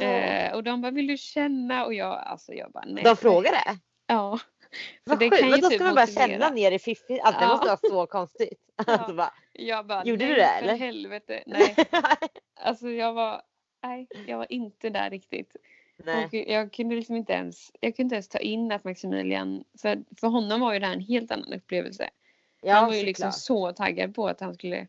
Eh, 0.00 0.54
och 0.54 0.64
de 0.64 0.80
bara 0.82 0.92
vill 0.92 1.06
du 1.06 1.16
känna? 1.16 1.84
Och 1.84 1.94
jag 1.94 2.18
alltså 2.18 2.52
jag 2.52 2.72
bara 2.72 2.84
nej. 2.86 3.04
De 3.04 3.16
frågade? 3.16 3.78
Ja. 4.06 4.38
Vad 5.04 5.18
det 5.18 5.30
sjukt, 5.30 5.42
men 5.42 5.60
då 5.60 5.68
typ 5.68 5.76
ska 5.78 5.84
man 5.84 5.94
bara 5.94 6.06
känna 6.06 6.50
ner 6.50 6.72
i 6.72 6.78
fiffigt. 6.78 7.24
Alltså 7.24 7.40
det 7.40 7.46
Ja. 7.46 7.50
måste 7.52 7.66
vara 7.66 7.76
så 7.76 8.06
konstigt. 8.06 8.60
Alltså 8.86 9.14
bara, 9.14 9.34
Jag 9.52 9.86
bara 9.86 10.04
Gjorde 10.04 10.26
du 10.26 10.34
det, 10.34 10.48
för 10.58 10.62
eller? 10.62 10.76
helvete. 10.76 11.42
Nej. 11.46 11.76
Alltså 12.60 12.88
jag 12.90 13.12
var 13.12 13.42
Nej, 13.82 14.08
jag 14.26 14.38
var 14.38 14.52
inte 14.52 14.90
där 14.90 15.10
riktigt. 15.10 15.56
Nej. 15.96 16.24
Och 16.24 16.34
jag 16.34 16.72
kunde 16.72 16.94
liksom 16.96 17.16
inte 17.16 17.32
ens, 17.32 17.70
jag 17.80 17.96
kunde 17.96 18.02
inte 18.06 18.14
ens 18.14 18.28
ta 18.28 18.38
in 18.38 18.72
att 18.72 18.84
Maximilian, 18.84 19.64
för, 19.82 20.02
för 20.20 20.28
honom 20.28 20.60
var 20.60 20.72
ju 20.72 20.78
det 20.78 20.86
här 20.86 20.92
en 20.94 21.00
helt 21.00 21.30
annan 21.32 21.52
upplevelse. 21.52 22.10
Ja, 22.62 22.74
han 22.74 22.86
var 22.86 22.94
ju 22.94 23.04
liksom 23.04 23.32
såklart. 23.32 23.72
så 23.76 23.82
taggad 23.82 24.14
på 24.14 24.28
att 24.28 24.40
han 24.40 24.54
skulle, 24.54 24.86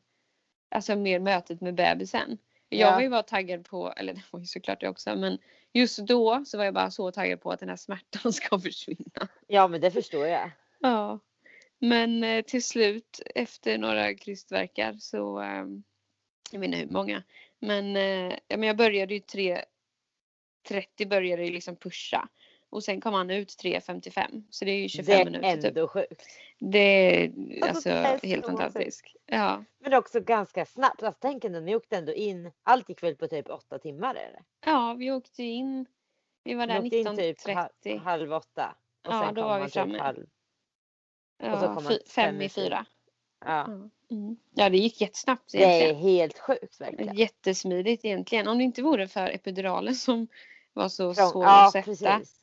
alltså 0.72 0.96
mer 0.96 1.20
mötet 1.20 1.62
med 1.62 1.74
bebisen. 1.76 2.38
Jag 2.70 2.88
Ja. 2.90 2.94
var 2.96 3.02
ju 3.02 3.10
bara 3.10 3.24
taggad 3.24 3.66
på, 3.66 3.94
eller 3.98 4.14
det 4.14 4.24
var 4.32 4.40
ju 4.40 4.46
såklart 4.46 4.82
det 4.82 4.90
också, 4.90 5.16
men 5.16 5.38
just 5.76 6.00
då 6.00 6.46
så 6.46 6.58
var 6.58 6.66
jag 6.66 6.74
bara 6.74 6.92
så 6.92 7.12
taggad 7.12 7.42
på 7.42 7.52
att 7.52 7.60
den 7.60 7.70
här 7.70 7.76
smärtan 7.76 8.34
ska 8.34 8.60
försvinna. 8.60 9.28
Ja 9.48 9.68
men 9.68 9.82
det 9.82 9.92
förstår 9.92 10.28
jag. 10.28 10.52
Ja. 10.80 11.20
Men 11.80 12.24
eh, 12.24 12.42
till 12.42 12.64
slut 12.64 13.22
efter 13.36 13.78
några 13.78 14.14
krystverkar 14.14 14.94
så, 15.00 15.42
eh, 15.42 15.66
jag 16.52 16.60
vet 16.60 16.68
inte 16.68 16.78
hur 16.78 16.90
många, 16.90 17.24
men, 17.60 17.96
eh, 17.96 18.38
ja, 18.48 18.58
men 18.58 18.64
jag 18.64 18.78
började 18.78 19.14
ju 19.14 19.20
3.30 19.20 21.08
började 21.08 21.46
ju 21.46 21.52
liksom 21.52 21.76
pusha. 21.76 22.28
Och 22.76 22.84
sen 22.84 23.02
kom 23.02 23.14
han 23.14 23.30
ut 23.30 23.50
3.55 23.50 24.44
så 24.50 24.66
det 24.66 24.72
är 24.72 24.80
ju 24.82 24.90
25 24.90 25.06
Det 25.06 25.22
är 25.22 25.26
minuter 25.26 25.56
typ. 25.56 25.66
ändå 25.66 25.88
sjukt. 25.88 26.26
Det 26.60 26.78
är 26.80 27.32
Alltså, 27.70 27.92
alltså 27.92 28.28
helt 28.28 28.46
fantastiskt. 28.46 29.06
Ja. 29.26 29.64
Men 29.80 29.94
också 29.94 30.20
ganska 30.20 30.66
snabbt. 30.66 31.04
Alltså, 31.04 31.20
tänk 31.22 31.44
ändå, 31.44 31.60
ni 31.60 31.76
åkte 31.76 31.98
ändå 31.98 32.14
in. 32.14 32.52
Allt 32.64 32.90
gick 32.90 33.04
väl 33.04 33.16
på 33.16 33.28
typ 33.28 33.50
åtta 33.50 33.80
timmar 33.80 34.16
eller? 34.16 34.42
ja, 34.66 34.96
vi 35.00 35.12
åkte 35.12 35.44
in, 35.44 35.86
vi 36.44 36.54
var 36.54 36.68
där 36.68 36.82
Ni 36.82 36.88
åkte 36.88 36.98
in 36.98 37.18
typ 37.18 37.42
ha- 37.56 37.70
19.30. 37.84 38.00
halv 38.00 38.34
åtta. 38.34 38.76
Och 39.08 39.14
Ja, 39.14 39.32
då 39.36 39.42
kom 39.42 39.50
var 39.50 39.60
vi 39.60 39.66
typ 39.66 39.74
framme. 39.74 39.98
halv. 40.00 40.26
och 41.44 41.60
så 41.60 41.66
Ja, 41.66 41.82
fem 41.82 41.98
fem 42.08 42.42
i 42.42 42.50
fyra. 42.50 42.86
Ja. 43.46 43.66
Mm. 44.12 44.38
ja, 44.56 44.70
det 44.70 44.78
gick 44.78 45.02
jättesnabbt 45.02 45.52
Det 45.52 45.64
är 45.64 45.68
egentligen. 45.70 45.96
helt 45.96 46.40
sjukt 46.40 46.82
verkligen. 46.82 47.16
Jättesmidigt 47.16 48.06
egentligen. 48.06 48.48
Om 48.48 48.58
det 48.58 48.64
inte 48.64 48.82
vore 48.82 49.08
för 49.08 49.30
epiduralen 49.30 49.96
som 49.96 50.28
var 50.74 50.90
så 50.90 51.14
Från- 51.14 51.30
svår 51.30 51.44
ja, 51.46 51.66
att 51.66 51.72
sätta. 51.72 51.86
precis. 51.86 52.42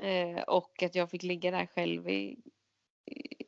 Eh, 0.00 0.42
och 0.42 0.82
att 0.82 0.94
jag 0.94 1.10
fick 1.10 1.22
ligga 1.22 1.50
där 1.50 1.66
själv 1.74 2.08
i, 2.08 2.36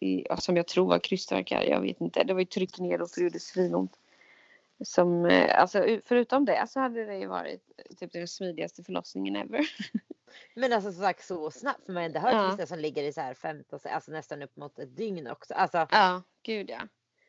i 0.01 0.27
som 0.39 0.57
jag 0.57 0.67
tror 0.67 0.87
var 0.87 0.99
krystvärkar. 0.99 1.63
Jag 1.63 1.81
vet 1.81 2.01
inte. 2.01 2.25
Det 2.25 2.33
var 2.33 2.41
ju 2.41 2.47
tryck 2.47 2.79
neråt 2.79 3.11
och 3.11 3.17
det 3.17 3.23
gjorde 3.23 3.41
svinont. 3.41 3.99
Som, 4.85 5.27
eh, 5.27 5.61
alltså, 5.61 5.99
förutom 6.05 6.45
det 6.45 6.67
så 6.69 6.81
hade 6.81 7.05
det 7.05 7.19
ju 7.19 7.27
varit 7.27 7.63
typ 7.97 8.13
den 8.13 8.29
smidigaste 8.29 8.85
förlossningen 8.85 9.37
ever. 9.37 9.61
Men 10.55 10.73
alltså 10.73 10.93
som 10.93 11.03
sagt 11.03 11.25
så 11.25 11.51
snabbt. 11.51 11.87
För 11.87 11.93
man 11.93 12.03
har 12.03 12.07
ändå 12.07 12.21
hört 12.21 12.33
Ja. 12.33 12.51
vissa 12.51 12.67
som 12.67 12.79
ligger 12.79 13.03
i 13.03 13.13
så 13.13 13.21
här 13.21 13.35
15, 13.35 13.81
alltså 13.85 14.13
nästan 14.13 14.43
upp 14.43 14.57
mot 14.57 14.79
ett 14.79 14.97
dygn 14.97 15.27
också. 15.27 15.55
Alltså 15.55 15.87
Ja, 15.91 16.23
gud 16.43 16.71
ja. 16.71 16.81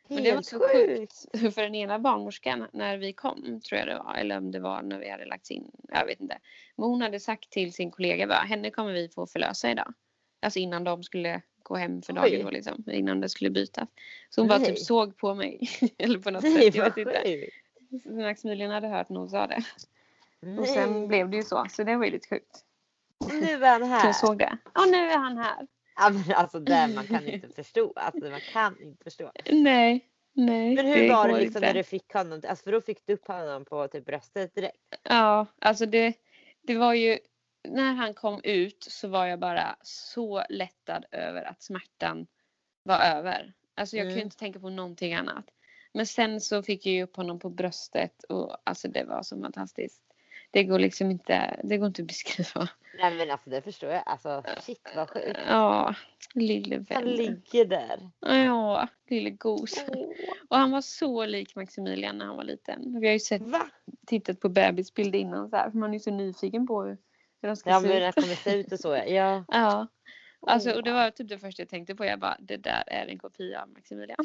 Men 0.09 0.23
det 0.23 0.35
var 0.35 0.41
så 0.41 0.59
sjukt. 0.59 1.25
för 1.55 1.61
den 1.61 1.75
ena 1.75 1.99
barnmorskan 1.99 2.67
när 2.73 2.97
vi 2.97 3.13
kom 3.13 3.61
tror 3.61 3.79
jag 3.79 3.87
det 3.87 3.97
var 3.97 4.15
eller 4.15 4.37
om 4.37 4.51
det 4.51 4.59
var 4.59 4.81
när 4.81 4.99
vi 4.99 5.09
hade 5.09 5.25
lagts 5.25 5.51
in. 5.51 5.71
Jag 5.87 6.05
vet 6.05 6.19
inte. 6.19 6.37
Men 6.75 6.89
hon 6.89 7.01
hade 7.01 7.19
sagt 7.19 7.49
till 7.49 7.73
sin 7.73 7.91
kollega 7.91 8.27
bara 8.27 8.39
henne 8.39 8.71
kommer 8.71 8.93
vi 8.93 9.09
få 9.09 9.27
förlösa 9.27 9.71
idag. 9.71 9.93
Alltså 10.41 10.59
innan 10.59 10.83
de 10.83 11.03
skulle 11.03 11.41
gå 11.63 11.75
hem 11.75 12.01
för 12.01 12.13
dagen 12.13 12.45
då 12.45 12.49
liksom. 12.49 12.83
Innan 12.91 13.21
det 13.21 13.29
skulle 13.29 13.49
bytas. 13.49 13.89
Så 14.29 14.41
hon 14.41 14.47
bara 14.47 14.59
Nej. 14.59 14.67
typ 14.67 14.79
såg 14.79 15.17
på 15.17 15.35
mig. 15.35 15.69
eller 15.97 16.19
på 16.19 16.31
något 16.31 16.43
Nej 16.43 16.63
sätt. 16.63 16.75
Jag 16.75 16.95
vet 16.95 16.97
inte. 16.97 17.49
Maximilian 18.23 18.71
hade 18.71 18.87
hört 18.87 19.09
när 19.09 19.19
hon 19.19 19.29
sa 19.29 19.47
det. 19.47 19.63
Och 20.41 20.47
Nej. 20.47 20.67
sen 20.67 21.07
blev 21.07 21.29
det 21.29 21.37
ju 21.37 21.43
så. 21.43 21.65
Så 21.69 21.83
det 21.83 21.95
var 21.95 22.05
ju 22.05 22.11
lite 22.11 22.27
sjukt. 22.27 22.63
Nu 23.31 23.65
är 23.65 23.79
han 23.79 23.79
Så 23.81 23.85
här. 23.85 24.05
jag 24.05 24.15
såg 24.15 24.37
det. 24.37 24.57
Och 24.73 24.87
nu 24.91 24.97
är 24.97 25.17
han 25.17 25.37
här. 25.37 25.67
Ja, 25.97 26.09
men 26.09 26.35
alltså 26.35 26.59
det 26.59 26.87
man 26.95 27.07
kan 27.07 27.27
inte 27.27 27.49
förstå. 27.49 27.93
Alltså 27.95 28.29
man 28.29 28.41
kan 28.53 28.81
inte 28.81 29.03
förstå. 29.03 29.31
Nej. 29.51 30.09
Nej. 30.33 30.75
Men 30.75 30.85
hur 30.85 31.09
var 31.09 31.27
det 31.27 31.33
liksom 31.33 31.57
inte. 31.57 31.59
när 31.59 31.73
du 31.73 31.83
fick 31.83 32.13
honom? 32.13 32.41
Alltså 32.47 32.63
för 32.63 32.71
då 32.71 32.81
fick 32.81 33.05
du 33.05 33.13
upp 33.13 33.27
honom 33.27 33.65
på 33.65 33.87
typ 33.87 34.05
bröstet 34.05 34.55
direkt. 34.55 34.77
Ja, 35.03 35.45
alltså 35.59 35.85
det, 35.85 36.13
det 36.61 36.77
var 36.77 36.93
ju 36.93 37.19
när 37.63 37.93
han 37.93 38.13
kom 38.13 38.41
ut 38.43 38.83
så 38.83 39.07
var 39.07 39.25
jag 39.25 39.39
bara 39.39 39.75
så 39.81 40.43
lättad 40.49 41.05
över 41.11 41.43
att 41.43 41.61
smärtan 41.61 42.27
var 42.83 42.99
över. 42.99 43.53
Alltså 43.75 43.97
jag 43.97 44.03
kunde 44.03 44.13
Mm. 44.13 44.25
inte 44.25 44.37
tänka 44.37 44.59
på 44.59 44.69
någonting 44.69 45.13
annat. 45.13 45.45
Men 45.93 46.05
sen 46.07 46.41
så 46.41 46.63
fick 46.63 46.85
jag 46.85 46.93
ju 46.93 47.03
upp 47.03 47.15
honom 47.15 47.39
på 47.39 47.49
bröstet 47.49 48.23
och 48.23 48.57
alltså 48.63 48.87
det 48.87 49.03
var 49.03 49.23
så 49.23 49.41
fantastiskt. 49.41 50.01
Det 50.51 50.63
går 50.63 50.79
liksom 50.79 51.11
inte, 51.11 51.59
det 51.63 51.77
går 51.77 51.87
inte 51.87 52.01
att 52.01 52.07
beskriva. 52.07 52.69
Nej 52.99 53.15
men 53.15 53.31
alltså 53.31 53.49
det 53.49 53.61
förstår 53.61 53.89
jag. 53.89 54.03
Alltså 54.05 54.43
shit 54.61 54.89
vad 54.95 55.09
sjukt. 55.09 55.39
Ja, 55.47 55.95
lille 56.33 56.75
Han 56.89 57.03
vän. 57.05 57.13
ligger 57.15 57.65
där. 57.65 58.09
Ja, 58.19 58.87
lille 59.09 59.29
gos. 59.29 59.73
Åh, 59.87 60.07
Och 60.49 60.57
han 60.57 60.71
var 60.71 60.81
så 60.81 61.25
lik 61.25 61.55
Maximilian 61.55 62.17
när 62.17 62.25
han 62.25 62.35
var 62.37 62.43
liten. 62.43 62.99
Vi 63.01 63.07
har 63.07 63.13
ju 63.13 63.19
sett, 63.19 63.41
Va? 63.41 63.67
tittat 64.07 64.39
på 64.39 64.49
bebisbilder 64.49 65.19
innan 65.19 65.49
så 65.49 65.55
här, 65.55 65.69
för 65.71 65.77
man 65.77 65.89
är 65.89 65.93
ju 65.93 65.99
så 65.99 66.11
nyfiken 66.11 66.67
på 66.67 66.81
hur, 66.83 66.97
hur 67.41 67.47
de 67.49 67.55
ska 67.55 67.69
Ja 67.69 67.81
se 67.81 67.87
men 67.87 67.97
ut. 67.97 68.15
det 68.15 68.21
kommer 68.21 68.35
se 68.35 68.55
ut 68.55 68.71
och 68.71 68.79
så 68.79 68.87
ja. 69.07 69.45
ja. 69.47 69.87
Alltså, 70.47 70.71
och 70.71 70.83
det 70.83 70.91
var 70.91 71.11
typ 71.11 71.29
det 71.29 71.39
första 71.39 71.61
jag 71.61 71.69
tänkte 71.69 71.95
på. 71.95 72.05
Jag 72.05 72.19
bara, 72.19 72.37
det 72.39 72.57
där 72.57 72.83
är 72.87 73.07
en 73.07 73.17
kopia 73.19 73.61
av 73.61 73.69
Maximilian. 73.69 74.17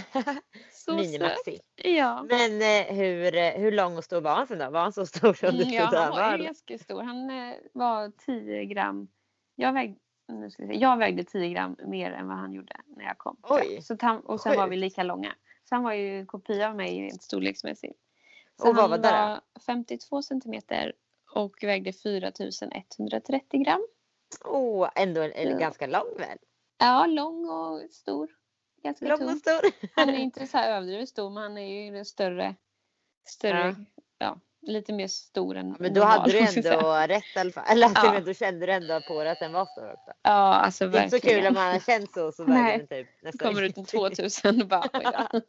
Så. 0.72 0.92
Mini-Maxi. 0.92 1.58
Ja. 1.76 2.26
Men 2.28 2.62
eh, 2.62 2.94
hur, 2.96 3.36
eh, 3.36 3.50
hur 3.50 3.72
lång 3.72 3.96
och 3.96 4.04
stor 4.04 4.20
var 4.20 4.34
han 4.34 4.46
sen 4.46 4.58
då? 4.58 4.70
Var 4.70 4.80
han 4.80 4.92
så 4.92 5.06
stor 5.06 5.34
som 5.34 5.56
du 5.56 5.62
Mm, 5.62 5.74
ja, 5.74 5.84
han 5.84 6.10
var 6.10 6.30
var? 6.30 6.38
ganska 6.38 6.78
stor. 6.78 7.02
Han 7.02 7.30
eh, 7.30 7.54
var 7.72 8.12
10 8.26 8.64
gram. 8.64 9.08
Jag 9.54 9.72
vägde, 9.72 9.96
nu 10.28 10.50
ska 10.50 10.62
vi 10.62 10.68
se, 10.74 10.80
jag 10.80 10.96
vägde 10.98 11.24
10 11.24 11.48
gram 11.48 11.76
mer 11.86 12.10
än 12.12 12.28
vad 12.28 12.36
han 12.36 12.52
gjorde 12.52 12.76
när 12.96 13.04
jag 13.04 13.18
kom. 13.18 13.36
jag. 13.42 13.52
Oj, 13.60 13.82
Så 13.82 13.96
han, 14.00 14.20
och 14.20 14.40
sen 14.40 14.56
var 14.56 14.68
vi 14.68 14.76
lika 14.76 15.02
långa. 15.02 15.34
Så 15.68 15.74
han 15.74 15.84
var 15.84 15.92
ju 15.92 16.18
en 16.18 16.26
kopia 16.26 16.68
av 16.68 16.76
mig 16.76 17.00
rent 17.02 17.22
storleksmässigt. 17.22 17.98
Så 18.60 18.68
Och 18.68 18.74
vad 18.76 18.90
han 18.90 18.90
var 18.90 18.98
det 18.98 19.40
då? 19.56 19.60
52 19.66 20.22
centimeter 20.22 20.92
och 21.34 21.56
vägde 21.62 21.92
4130 21.92 23.64
gram. 23.64 23.86
Åh, 24.44 24.90
ändå 24.94 25.20
en, 25.22 25.32
en 25.32 25.50
Ja. 25.50 25.56
ganska 25.58 25.86
lång 25.86 26.16
väl? 26.18 26.38
Ja, 26.78 27.06
lång 27.06 27.48
och 27.50 27.90
stor. 27.90 28.30
Ganska 28.82 29.06
Lång 29.08 29.18
tung. 29.18 29.28
och 29.30 29.36
stor. 29.36 29.60
Han 29.96 30.08
är 30.08 30.18
inte 30.18 30.46
så 30.46 30.56
här 30.58 30.76
överdrivet 30.76 31.08
stor 31.08 31.30
men 31.30 31.42
han 31.42 31.58
är 31.58 31.84
ju 31.84 31.90
den 31.90 32.04
större, 32.04 32.54
större 33.28 33.74
Ja. 33.78 33.84
ja. 34.18 34.40
lite 34.62 34.92
mer 34.92 35.08
stor 35.08 35.56
än 35.56 35.76
Men 35.78 35.94
då 35.94 36.00
normal, 36.00 36.18
hade 36.20 36.32
du 36.32 36.38
ändå 36.68 36.90
rätt 37.14 37.24
i 37.36 37.38
alla 37.38 37.50
fall. 37.52 37.64
Eller 37.68 37.86
Ja. 37.94 38.14
ja. 38.14 38.20
då 38.20 38.34
kände 38.34 38.66
du 38.66 38.72
ändå 38.72 39.00
på 39.08 39.20
att 39.20 39.38
den 39.38 39.52
var 39.52 39.66
stor 39.66 39.92
också. 39.92 40.12
Ja, 40.22 40.30
alltså 40.54 40.88
Det 40.88 40.98
är 40.98 41.04
inte 41.04 41.10
så 41.10 41.16
verkligen. 41.16 41.38
kul 41.42 41.46
om 41.48 41.54
man 41.54 41.72
har 41.72 41.80
känt 41.80 42.12
så 42.14 42.32
så 42.32 42.44
väger 42.44 42.78
den 42.78 42.86
typ 42.86 43.22
nästan 43.22 43.48
Kommer 43.48 43.62
ut 43.62 43.76
en 43.76 43.84
ingenting. 43.86 44.00
2000 44.16 44.62
och 44.62 44.68
bara 44.68 44.88
då. 45.32 45.40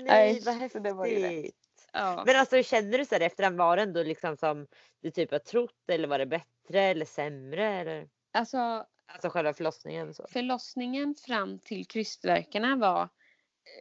Nej 0.00 0.40
vad 0.44 0.72
så 0.72 0.78
det 0.78 0.92
var 0.92 1.06
ju 1.06 1.18
rätt. 1.18 1.54
Ja. 1.92 2.22
Men 2.26 2.36
alltså 2.36 2.62
känner 2.62 2.98
du 2.98 3.04
så 3.04 3.14
här 3.14 3.22
efterhand 3.22 3.56
var 3.58 3.76
det 3.76 3.82
ändå 3.82 4.02
liksom 4.02 4.36
som 4.36 4.66
du 5.00 5.10
typ 5.10 5.30
har 5.30 5.38
trott 5.38 5.88
eller 5.88 6.08
var 6.08 6.18
det 6.18 6.26
bättre 6.26 6.80
eller 6.80 7.04
sämre? 7.04 7.68
Eller? 7.68 8.08
Alltså 8.32 8.86
Alltså 9.06 9.28
själva 9.28 9.54
förlossningen 9.54 10.14
så. 10.14 10.26
förlossningen 10.30 11.14
fram 11.26 11.58
till 11.58 11.86
krystvärkarna 11.86 12.76
var 12.76 13.08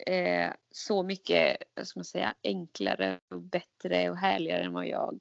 eh, 0.08 0.52
så 0.72 1.04
mycket 1.04 1.58
ska 1.84 2.00
man 2.00 2.06
säga, 2.06 2.34
enklare 2.44 3.20
och 3.30 3.42
bättre 3.42 4.10
och 4.10 4.18
härligare 4.18 4.64
än 4.64 4.74
vad 4.74 4.88
jag 4.88 5.20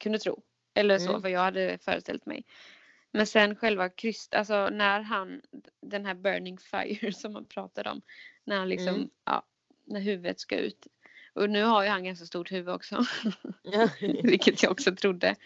kunde 0.00 0.18
tro. 0.18 0.42
Eller 0.74 0.98
så, 0.98 1.10
Mm. 1.10 1.22
vad 1.22 1.30
jag 1.30 1.40
hade 1.40 1.78
föreställt 1.78 2.26
mig. 2.26 2.44
Men 3.10 3.26
sen 3.26 3.56
själva 3.56 3.88
kryss, 3.88 4.28
alltså 4.32 4.68
när 4.68 5.00
han, 5.00 5.40
den 5.80 6.06
här 6.06 6.14
burning 6.14 6.58
fire 6.58 7.12
som 7.12 7.32
man 7.32 7.44
pratade 7.44 7.90
om, 7.90 8.02
när 8.44 8.58
han 8.58 8.68
liksom, 8.68 8.94
Mm. 8.94 9.10
ja, 9.24 9.42
när 9.84 10.00
huvudet 10.00 10.40
ska 10.40 10.56
ut. 10.56 10.86
Och 11.32 11.50
nu 11.50 11.62
har 11.62 11.82
ju 11.82 11.88
han 11.88 12.04
ganska 12.04 12.26
stort 12.26 12.52
huvud 12.52 12.74
också, 12.74 13.04
vilket 14.22 14.62
jag 14.62 14.72
också 14.72 14.94
trodde. 14.94 15.36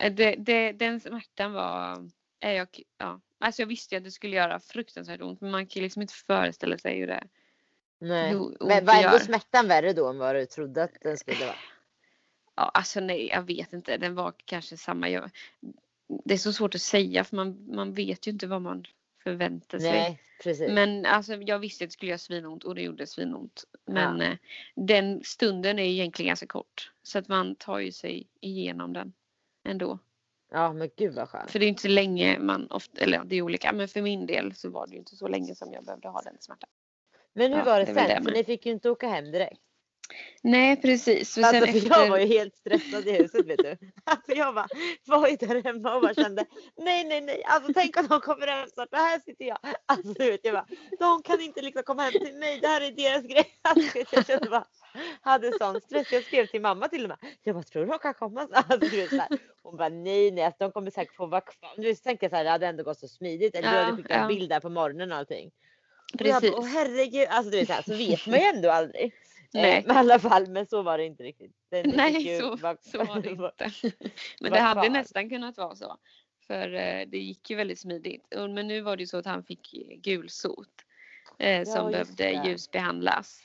Eh, 0.00 0.12
Det, 0.12 0.34
det, 0.38 0.72
den 0.72 1.00
smärtan 1.00 1.52
var, 1.52 2.10
är 2.40 2.52
jag, 2.52 2.68
ja, 2.98 3.20
alltså 3.38 3.62
jag 3.62 3.66
visste 3.66 3.94
ju 3.94 3.98
att 3.98 4.04
det 4.04 4.10
skulle 4.10 4.36
göra 4.36 4.60
fruktansvärt 4.60 5.20
ont, 5.20 5.40
men 5.40 5.50
man 5.50 5.66
kan 5.66 5.82
liksom 5.82 6.02
inte 6.02 6.14
föreställa 6.14 6.78
sig 6.78 6.98
hur 6.98 7.06
det 7.06 7.24
Nej. 8.00 8.30
hur 8.30 8.56
Men 8.60 8.84
var 8.84 8.94
ändå 8.94 9.18
smärtan 9.18 9.68
värre 9.68 9.92
då 9.92 10.08
än 10.08 10.18
vad 10.18 10.34
du 10.34 10.46
trodde 10.46 10.82
att 10.82 11.00
den 11.00 11.16
skulle 11.16 11.44
vara? 11.46 11.56
Ja, 12.54 12.70
alltså 12.74 13.00
nej, 13.00 13.28
jag 13.28 13.42
vet 13.42 13.72
inte. 13.72 13.96
Den 13.96 14.14
var 14.14 14.34
kanske 14.44 14.76
samma. 14.76 15.08
Jag, 15.08 15.30
det 16.24 16.34
är 16.34 16.38
så 16.38 16.52
svårt 16.52 16.74
att 16.74 16.80
säga 16.80 17.24
för 17.24 17.36
man, 17.36 17.74
man 17.74 17.92
vet 17.92 18.26
ju 18.26 18.30
inte 18.30 18.46
vad 18.46 18.62
man 18.62 18.84
förväntar 19.22 19.78
sig. 19.78 19.90
Nej 19.90 20.20
precis. 20.42 20.70
Men 20.70 21.06
alltså, 21.06 21.34
jag 21.34 21.58
visste 21.58 21.84
att 21.84 21.90
det 21.90 21.92
skulle 21.92 22.10
göra 22.10 22.18
svinont 22.18 22.64
och 22.64 22.74
det 22.74 22.82
gjorde 22.82 23.06
svinont. 23.06 23.64
Men 23.86 24.20
eh, 24.20 24.36
den 24.76 25.24
stunden 25.24 25.78
är 25.78 25.84
egentligen 25.84 26.28
ganska 26.28 26.46
kort. 26.46 26.92
Så 27.02 27.18
att 27.18 27.28
man 27.28 27.56
tar 27.56 27.78
ju 27.78 27.92
sig 27.92 28.28
igenom 28.40 28.92
den 28.92 29.12
ändå. 29.64 29.98
Ja 30.52 30.72
men 30.72 30.90
gud 30.96 31.14
vad 31.14 31.28
skönt. 31.28 31.50
För 31.50 31.58
det 31.58 31.66
är 31.66 31.68
inte 31.68 31.82
så 31.82 31.88
länge 31.88 32.38
man 32.38 32.66
ofta, 32.70 33.00
eller 33.00 33.18
ja, 33.18 33.24
det 33.24 33.36
är 33.36 33.42
olika. 33.42 33.72
Men 33.72 33.88
för 33.88 34.02
min 34.02 34.26
del 34.26 34.54
så 34.54 34.70
var 34.70 34.86
det 34.86 34.92
ju 34.92 34.98
inte 34.98 35.16
så 35.16 35.28
länge 35.28 35.54
som 35.54 35.72
jag 35.72 35.84
behövde 35.84 36.08
ha 36.08 36.22
den 36.22 36.36
smärtan. 36.40 36.70
Men 37.32 37.52
hur 37.52 37.58
Ja, 37.58 37.64
var 37.64 37.78
det 37.78 37.84
det 37.84 37.94
sen? 37.94 38.08
det 38.08 38.22
För 38.24 38.32
ni 38.32 38.44
fick 38.44 38.66
ju 38.66 38.72
inte 38.72 38.90
åka 38.90 39.08
hem 39.08 39.24
direkt. 39.32 39.60
Nej 40.42 40.80
precis. 40.80 41.34
För 41.34 41.42
Alltså, 41.42 41.66
efter... 41.66 41.88
Jag 41.88 42.10
var 42.10 42.18
ju 42.18 42.26
helt 42.26 42.56
stressad 42.56 43.08
i 43.08 43.12
huset 43.12 43.46
vet 43.46 43.58
du. 43.58 43.76
Alltså 44.04 44.32
jag 44.32 44.54
bara 44.54 44.68
var 45.06 45.28
ju 45.28 45.36
där 45.36 45.64
hemma 45.64 45.94
och 45.94 46.02
bara 46.02 46.14
kände 46.14 46.44
nej 46.76 47.04
nej 47.04 47.20
nej. 47.20 47.42
Alltså 47.44 47.72
tänk 47.74 47.96
om 47.96 48.06
de 48.06 48.20
kommer 48.20 48.46
hem 48.46 48.68
snart. 48.68 48.88
Här 48.92 49.20
sitter 49.20 49.44
jag. 49.44 49.58
Alltså 49.86 50.12
du 50.12 50.30
vet 50.30 50.40
jag 50.42 50.54
bara 50.54 50.66
de 50.98 51.22
kan 51.22 51.40
inte 51.40 51.62
liksom 51.62 51.82
komma 51.82 52.02
hem 52.02 52.12
till 52.12 52.36
mig. 52.36 52.60
Det 52.60 52.68
här 52.68 52.80
är 52.80 52.90
deras 52.90 53.22
grej. 53.22 53.46
Alltså, 53.62 53.98
jag 54.12 54.26
kände 54.26 54.50
bara 54.50 54.64
hade 55.20 55.58
sån 55.58 55.80
stress. 55.80 56.12
Jag 56.12 56.24
skrev 56.24 56.46
till 56.46 56.60
mamma 56.60 56.88
till 56.88 57.02
och 57.02 57.08
med. 57.08 57.18
Jag 57.42 57.54
bara 57.54 57.64
tror 57.64 57.84
du 57.84 57.90
de 57.90 57.98
kan 57.98 58.14
komma 58.14 58.46
snart? 58.46 58.70
Alltså, 58.70 58.88
du 58.88 58.96
vet, 58.96 59.10
så 59.10 59.16
här. 59.16 59.28
Hon 59.62 59.76
bara 59.76 59.88
nej 59.88 60.30
nej. 60.30 60.44
Alltså, 60.44 60.64
de 60.64 60.72
kommer 60.72 60.90
säkert 60.90 61.14
få 61.14 61.26
vara 61.26 61.40
kvar. 61.40 61.72
Du 61.76 61.82
vet, 61.82 62.02
tänkte 62.02 62.24
jag 62.24 62.30
så 62.30 62.36
här 62.36 62.44
det 62.44 62.50
hade 62.50 62.66
ändå 62.66 62.82
gått 62.82 62.98
så 62.98 63.08
smidigt. 63.08 63.54
Eller 63.54 63.72
du 63.72 63.78
hade 63.78 63.96
skickat 63.96 64.16
ja. 64.20 64.26
bild 64.26 64.48
där 64.48 64.60
på 64.60 64.68
morgonen 64.68 65.12
och 65.12 65.18
allting. 65.18 65.50
Och 66.14 66.20
jag 66.26 66.40
Precis. 66.40 66.50
bara, 66.50 66.60
Åh 66.60 66.66
herregud. 66.66 67.26
Alltså 67.30 67.50
du 67.50 67.56
vet 67.56 67.66
så, 67.66 67.72
här, 67.72 67.82
så 67.82 67.94
vet 67.94 68.26
man 68.26 68.38
ju 68.38 68.44
ändå 68.44 68.70
aldrig. 68.70 69.12
Nej. 69.54 69.84
Men 69.86 69.96
i 69.96 69.98
alla 69.98 70.18
fall, 70.18 70.46
men 70.50 70.66
så 70.66 70.82
var 70.82 70.98
det 70.98 71.04
inte 71.04 71.22
riktigt. 71.22 71.52
Den 71.70 71.90
Nej, 71.96 72.38
så, 72.40 72.56
vara- 72.56 72.76
så 72.80 73.04
var 73.04 73.20
det 73.22 73.30
inte. 73.30 73.70
Men 74.40 74.50
var 74.50 74.58
det 74.58 74.62
hade 74.62 74.80
kvar. 74.80 74.90
nästan 74.90 75.28
kunnat 75.30 75.56
vara 75.58 75.74
så. 75.74 75.96
För 76.46 76.74
eh, 76.74 77.06
det 77.08 77.18
gick 77.18 77.50
ju 77.50 77.56
väldigt 77.56 77.78
smidigt. 77.78 78.26
Men 78.50 78.68
nu 78.68 78.80
var 78.80 78.96
det 78.96 79.02
ju 79.02 79.06
så 79.06 79.16
att 79.18 79.26
han 79.26 79.44
fick 79.44 79.70
gulsot. 80.02 80.68
Eh, 81.38 81.64
som 81.64 81.90
just 81.90 82.16
behövde 82.16 82.40
det. 82.42 82.48
ljusbehandlas. 82.48 83.44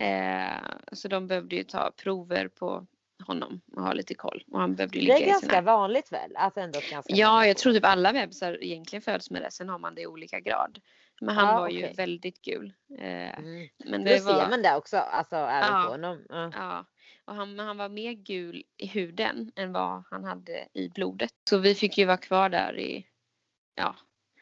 Eh, 0.00 0.60
så 0.92 1.08
de 1.08 1.26
behövde 1.26 1.56
ju 1.56 1.64
ta 1.64 1.90
prover 1.96 2.48
på 2.48 2.86
honom 3.22 3.60
och 3.76 3.82
ha 3.82 3.92
lite 3.92 4.14
koll. 4.14 4.44
Och 4.52 4.60
han 4.60 4.74
behövde 4.74 4.98
ju 4.98 5.06
Det 5.06 5.14
ligga 5.14 5.26
är 5.26 5.30
ganska 5.30 5.48
sina... 5.48 5.60
vanligt 5.60 6.12
väl? 6.12 6.36
Alltså 6.36 6.60
ändå 6.60 6.80
ganska 6.90 7.14
Ja, 7.14 7.46
jag 7.46 7.56
tror 7.56 7.72
typ 7.72 7.84
alla 7.84 8.12
bebisar 8.12 8.64
egentligen 8.64 9.02
föds 9.02 9.30
med 9.30 9.42
det. 9.42 9.50
Sen 9.50 9.68
har 9.68 9.78
man 9.78 9.94
det 9.94 10.00
i 10.02 10.06
olika 10.06 10.40
grad. 10.40 10.80
Men 11.20 11.34
han 11.36 11.46
Ja, 11.54 11.60
var 11.60 11.68
ju 11.68 11.78
okej. 11.84 11.94
väldigt 11.96 12.42
gul. 12.42 12.72
Eh, 12.98 13.38
Mm. 13.38 13.68
men 13.84 14.04
det 14.04 14.18
ser 14.20 14.34
var... 14.34 14.48
man 14.50 14.62
det 14.62 14.76
också, 14.76 14.96
alltså 14.96 15.36
även 15.36 15.72
Ja. 15.72 15.82
på 15.84 15.90
honom. 15.90 16.24
Ja. 16.28 16.50
Ja, 16.54 16.84
och 17.24 17.34
han, 17.34 17.58
han 17.58 17.76
var 17.76 17.88
mer 17.88 18.12
gul 18.12 18.64
i 18.76 18.86
huden 18.86 19.52
än 19.56 19.72
vad 19.72 20.02
han 20.10 20.24
hade 20.24 20.68
i 20.74 20.88
blodet. 20.88 21.30
Så 21.50 21.58
vi 21.58 21.74
fick 21.74 21.98
ju 21.98 22.04
vara 22.04 22.16
kvar 22.16 22.48
där 22.48 22.78
i, 22.78 23.06
ja, 23.74 23.96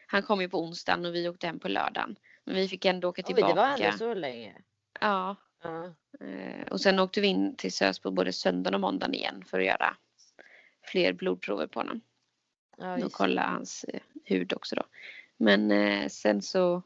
han 0.06 0.22
kom 0.22 0.40
ju 0.40 0.48
på 0.48 0.60
onsdagen 0.60 1.06
och 1.06 1.14
vi 1.14 1.28
åkte 1.28 1.46
hem 1.46 1.58
på 1.58 1.68
lördagen. 1.68 2.16
Men 2.44 2.54
vi 2.54 2.68
fick 2.68 2.84
ändå 2.84 3.08
åka 3.08 3.22
Oj, 3.22 3.26
tillbaka. 3.34 3.54
det 3.54 3.60
var 3.60 3.86
ändå 3.86 3.98
så 3.98 4.14
länge. 4.14 4.54
Ja, 5.00 5.36
Ja. 5.62 5.94
eh, 6.26 6.66
och 6.70 6.80
sen 6.80 6.98
åkte 6.98 7.20
vi 7.20 7.26
in 7.26 7.56
till 7.56 7.72
Sösbo 7.72 8.10
både 8.10 8.32
söndagen 8.32 8.74
och 8.74 8.80
måndagen 8.80 9.14
igen 9.14 9.44
för 9.44 9.60
att 9.60 9.66
göra 9.66 9.96
fler 10.82 11.12
blodprover 11.12 11.66
på 11.66 11.80
honom. 11.80 12.00
Ja, 12.78 13.04
och 13.04 13.12
kolla 13.12 13.42
hans 13.42 13.84
eh, 13.84 14.00
hud 14.24 14.52
också 14.52 14.76
då. 14.76 14.82
Men 15.36 15.70
eh, 15.70 16.08
sen 16.08 16.42
så, 16.42 16.82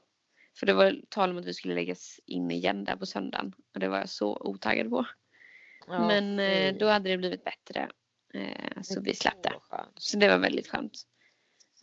för 0.59 0.66
det 0.66 0.72
var 0.72 1.00
tal 1.09 1.30
om 1.30 1.38
att 1.38 1.44
vi 1.44 1.54
skulle 1.54 1.74
läggas 1.74 2.20
in 2.26 2.50
igen 2.50 2.85
där 2.85 2.96
på 2.96 3.06
söndagen. 3.06 3.54
Och 3.74 3.80
det 3.80 3.88
var 3.88 3.98
jag 3.98 4.09
så 4.09 4.37
otaggad 4.40 4.90
på. 4.90 5.06
Ja, 5.87 6.06
Men 6.06 6.38
fy. 6.38 6.78
då 6.78 6.88
hade 6.88 7.11
det 7.11 7.16
blivit 7.16 7.44
bättre. 7.44 7.88
Så 8.83 9.00
vi 9.00 9.14
slapp 9.14 9.42
det. 9.42 9.52
Så 9.96 10.18
det 10.18 10.28
var 10.28 10.38
väldigt 10.38 10.68
skönt. 10.68 10.92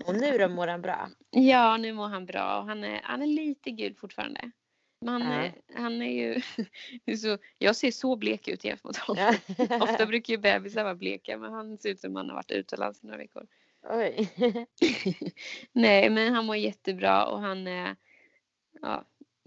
Och 0.06 0.16
nu 0.16 0.38
då 0.38 0.48
mår 0.48 0.68
han 0.68 0.82
bra? 0.82 1.10
Ja, 1.30 1.78
nu 1.78 1.94
mår 1.94 2.08
han 2.08 2.26
bra 2.26 2.60
och 2.60 2.66
han 2.66 2.84
är, 2.84 3.02
han 3.04 3.22
är 3.22 3.28
lite 3.28 3.72
gul 3.72 3.96
fortfarande. 3.96 4.52
Men 5.00 5.22
han, 5.22 5.34
Ja. 5.34 5.44
är, 5.44 5.54
han 5.82 6.02
är 6.02 6.12
ju... 6.12 6.42
så, 7.18 7.38
jag 7.58 7.76
ser 7.76 7.92
så 7.92 8.16
blek 8.16 8.48
ut 8.48 8.64
jämfört 8.64 8.84
mot 8.84 8.98
honom. 8.98 9.36
Ja. 9.58 9.78
Ofta 9.84 10.06
brukar 10.06 10.34
ju 10.34 10.38
bebisar 10.38 10.84
vara 10.84 10.96
bleka 10.96 11.38
men 11.38 11.54
han 11.54 11.78
ser 11.78 11.90
ut 11.90 12.00
som 12.00 12.16
han 12.16 12.30
har 12.30 12.36
varit 12.36 12.52
utomlands 12.52 13.04
i 13.04 13.08
några 13.08 13.18
veckor. 13.18 13.48
Oj. 13.90 14.30
Nej, 15.72 16.10
men 16.10 16.34
han 16.34 16.46
mår 16.46 16.56
jättebra 16.56 17.26
och 17.26 17.40
han 17.40 17.68
är, 17.68 17.96
ja, 18.82 19.04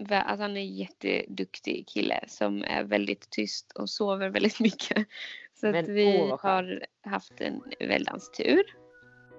alltså 0.09 0.41
han 0.41 0.57
är 0.57 0.61
en 0.61 0.75
jätteduktig 0.75 1.87
kille 1.87 2.23
som 2.27 2.63
är 2.63 2.83
väldigt 2.83 3.29
tyst 3.29 3.71
och 3.71 3.89
sover 3.89 4.29
väldigt 4.29 4.59
mycket. 4.59 5.07
Så 5.53 5.65
Men 5.67 5.75
att 5.83 5.89
vi 5.89 6.17
åh, 6.17 6.39
har 6.41 6.85
haft 7.03 7.41
en 7.41 7.63
väldans 7.79 8.31
tur. 8.31 8.63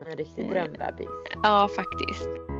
En 0.07 0.17
riktig 0.17 0.51
drömbebis. 0.51 1.09
Ja, 1.43 1.69
faktiskt. 1.77 2.52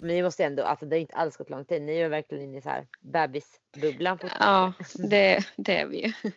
Men 0.00 0.08
det 0.08 0.14
ni 0.14 0.22
måste 0.22 0.44
ändå, 0.44 0.62
alltså 0.64 0.86
det 0.86 0.96
har 0.96 1.00
inte 1.00 1.16
alls 1.16 1.36
gått 1.36 1.50
lång 1.50 1.64
tid. 1.64 1.82
Ni 1.82 1.96
är 1.98 2.08
verkligen 2.08 2.44
inne 2.44 2.58
i 2.58 2.62
så 2.62 2.68
här 2.68 2.86
bebisbubblan 3.00 4.18
Ja, 4.22 4.28
fortfarande. 4.28 5.08
det, 5.16 5.46
det 5.56 5.76
är 5.80 5.86
vi 5.86 6.06
ju. 6.06 6.12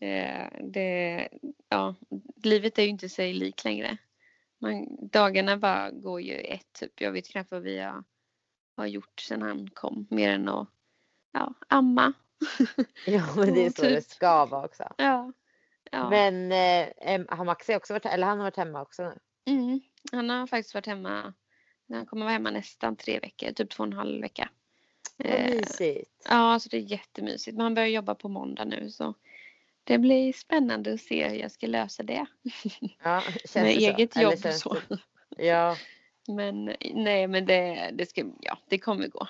Eh, 0.00 0.48
Det, 0.60 1.28
ja, 1.68 1.94
livet 2.42 2.78
är 2.78 2.82
ju 2.82 2.88
inte 2.88 3.08
sig 3.08 3.32
lik 3.32 3.64
längre. 3.64 3.96
Man, 4.58 4.86
dagarna 5.12 5.56
bara 5.56 5.90
går 5.90 6.20
ju 6.20 6.34
ett 6.34 6.72
typ. 6.72 7.00
Jag 7.00 7.12
vet 7.12 7.28
knappt 7.28 7.50
vad 7.50 7.62
vi 7.62 7.78
har, 7.78 8.04
har 8.76 8.86
gjort 8.86 9.20
sedan 9.20 9.42
han 9.42 9.70
kom. 9.70 10.06
Mer 10.10 10.30
än 10.30 10.48
att 10.48 10.68
ja, 11.32 11.54
amma. 11.68 12.12
Ja 13.06 13.22
men 13.36 13.54
det 13.54 13.60
är 13.60 13.64
Ja, 13.64 13.70
så 13.70 13.82
det 13.82 14.00
typ. 14.00 14.10
ska 14.10 14.46
vara 14.46 14.64
också. 14.64 14.84
Ja. 14.98 15.32
ja. 15.90 16.10
Men 16.10 16.52
eh, 16.52 17.24
har 17.36 17.44
Maxi 17.44 17.74
också 17.76 17.92
varit, 17.92 18.06
eller 18.06 18.26
han 18.26 18.38
har 18.38 18.44
varit 18.46 18.56
hemma 18.56 18.82
också 18.82 19.02
nu? 19.02 19.18
Mm. 19.52 19.80
Han 20.12 20.30
har 20.30 20.46
faktiskt 20.46 20.74
varit 20.74 20.86
hemma. 20.86 21.34
Han 21.88 22.06
kommer 22.06 22.24
vara 22.24 22.32
hemma 22.32 22.50
nästan 22.50 22.96
tre 22.96 23.18
veckor. 23.20 23.52
Typ 23.52 23.70
två 23.70 23.82
och 23.82 23.86
en 23.86 23.92
halv 23.92 24.20
vecka. 24.20 24.48
Vad 25.16 25.26
Eh, 25.32 25.50
mysigt. 25.50 26.10
Ja, 26.28 26.58
så 26.58 26.68
det 26.68 26.76
är 26.76 26.80
jättemysigt. 26.80 27.56
Men 27.56 27.64
han 27.64 27.74
börjar 27.74 27.88
jobba 27.88 28.14
på 28.14 28.28
måndag 28.28 28.64
nu 28.64 28.90
så 28.90 29.14
det 29.84 29.98
blir 29.98 30.32
spännande 30.32 30.92
att 30.94 31.00
se 31.00 31.28
hur 31.28 31.36
jag 31.36 31.50
ska 31.50 31.66
lösa 31.66 32.02
det. 32.02 32.26
Ja, 33.02 33.20
känns 33.20 33.54
Med 33.54 33.64
det 33.64 33.72
så? 33.80 33.86
eget 33.96 34.16
Eller 34.16 34.22
jobb 34.32 34.46
och 34.46 34.54
så. 34.54 34.76
det- 34.88 34.98
Ja. 35.46 35.76
Men 36.28 36.64
nej, 36.94 37.26
men 37.26 37.46
det, 37.46 37.90
det, 37.94 38.06
ska, 38.06 38.24
ja, 38.40 38.58
det 38.68 38.78
kommer 38.78 39.08
gå. 39.08 39.28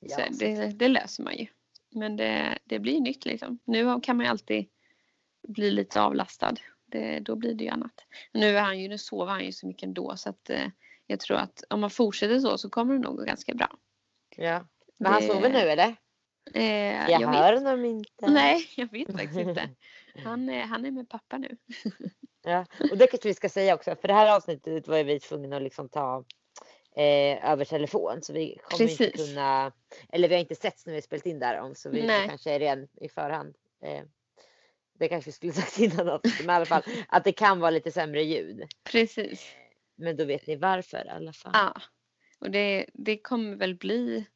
ja 0.00 0.16
Så 0.16 0.22
det, 0.44 0.66
det 0.78 0.88
löser 0.88 1.22
man 1.22 1.36
ju. 1.36 1.46
Men 1.90 2.16
det, 2.16 2.58
det 2.64 2.78
blir 2.78 3.00
nytt 3.00 3.24
liksom. 3.24 3.58
Nu 3.64 4.00
kan 4.00 4.16
man 4.16 4.26
ju 4.26 4.30
alltid 4.30 4.66
bli 5.48 5.70
lite 5.70 6.00
avlastad. 6.00 6.54
Det, 6.86 7.20
då 7.20 7.36
blir 7.36 7.54
det 7.54 7.64
ju 7.64 7.70
annat. 7.70 8.04
Nu, 8.32 8.56
är 8.56 8.62
han 8.62 8.80
ju, 8.80 8.88
nu 8.88 8.98
sover 8.98 9.32
han 9.32 9.44
ju 9.44 9.52
så 9.52 9.66
mycket 9.66 9.82
ändå 9.82 10.16
så 10.16 10.28
att 10.30 10.50
eh, 10.50 10.66
jag 11.10 11.20
tror 11.20 11.36
att 11.36 11.64
om 11.70 11.80
man 11.80 11.90
fortsätter 11.90 12.38
så 12.38 12.58
så 12.58 12.70
kommer 12.70 12.94
det 12.94 13.00
nog 13.00 13.16
gå 13.16 13.24
ganska 13.24 13.54
bra. 13.54 13.68
ja. 14.36 14.66
Men 14.98 15.12
han 15.12 15.22
Det- 15.22 15.28
sover 15.28 15.50
nu 15.50 15.58
eller? 15.58 15.96
Eh, 16.54 17.10
Jag, 17.10 17.20
jag 17.20 17.28
hör 17.28 17.52
vet. 17.52 17.62
honom 17.62 17.84
inte. 17.84 18.26
Nej, 18.30 18.66
jag 18.76 18.90
vet 18.92 19.12
faktiskt 19.12 19.38
inte. 19.48 19.68
Han 20.24 20.48
är, 20.48 20.62
han 20.62 20.84
är 20.84 20.90
med 20.90 21.08
pappa 21.08 21.38
nu. 21.38 21.56
Ja. 22.42 22.66
Och 22.90 22.98
det 22.98 23.06
kanske 23.06 23.28
vi 23.28 23.34
ska 23.34 23.48
säga 23.48 23.74
också, 23.74 23.96
för 23.96 24.08
det 24.08 24.14
här 24.14 24.36
avsnittet 24.36 24.88
var 24.88 25.04
vi 25.04 25.20
tvungna 25.20 25.56
att 25.56 25.62
liksom 25.62 25.88
ta 25.88 26.24
eh, 26.96 27.50
över 27.52 27.64
telefon. 27.64 28.22
Så 28.22 28.32
vi 28.32 28.58
kommer 28.62 28.90
inte 28.90 28.96
Precis. 29.04 29.26
kunna, 29.28 29.72
eller 30.08 30.28
vi 30.28 30.34
har 30.34 30.40
inte 30.40 30.54
setts 30.54 30.86
när 30.86 30.94
vi 30.94 31.02
spelat 31.02 31.26
in 31.26 31.38
där 31.38 31.60
om 31.60 31.74
så 31.74 31.90
vi 31.90 32.06
Nej. 32.06 32.28
kanske 32.28 32.50
är 32.52 32.58
redan 32.58 32.88
i 33.00 33.08
förhand. 33.08 33.54
Eh, 33.84 34.02
det 34.98 35.08
kanske 35.08 35.28
vi 35.28 35.32
skulle 35.32 35.52
sagt 35.52 35.78
innan 35.78 36.08
avsnittet, 36.08 36.46
men 36.46 36.54
i 36.54 36.56
alla 36.56 36.66
fall 36.66 36.82
att 37.08 37.24
det 37.24 37.32
kan 37.32 37.60
vara 37.60 37.70
lite 37.70 37.92
sämre 37.92 38.22
ljud. 38.24 38.62
Precis. 38.84 39.52
Men 40.00 40.16
då 40.16 40.24
vet 40.24 40.46
ni 40.46 40.56
varför 40.56 41.06
i 41.06 41.08
alla 41.08 41.32
fall. 41.32 41.52
Ja. 41.54 41.80
Och 42.38 42.50
det, 42.50 42.86
det 42.94 43.16
kommer 43.18 43.56
väl 43.56 43.74
bli 43.74 44.26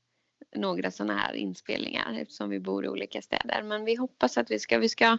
några 0.57 0.91
sådana 0.91 1.17
här 1.19 1.35
inspelningar 1.35 2.19
eftersom 2.21 2.51
vi 2.51 2.61
bor 2.61 2.85
i 2.85 2.89
olika 2.89 3.23
städer. 3.23 3.63
Men 3.63 3.85
vi 3.85 3.95
hoppas 3.95 4.39
att 4.39 4.51
vi 4.51 4.59
ska, 4.59 4.79
vi 4.79 4.89
ska, 4.89 5.19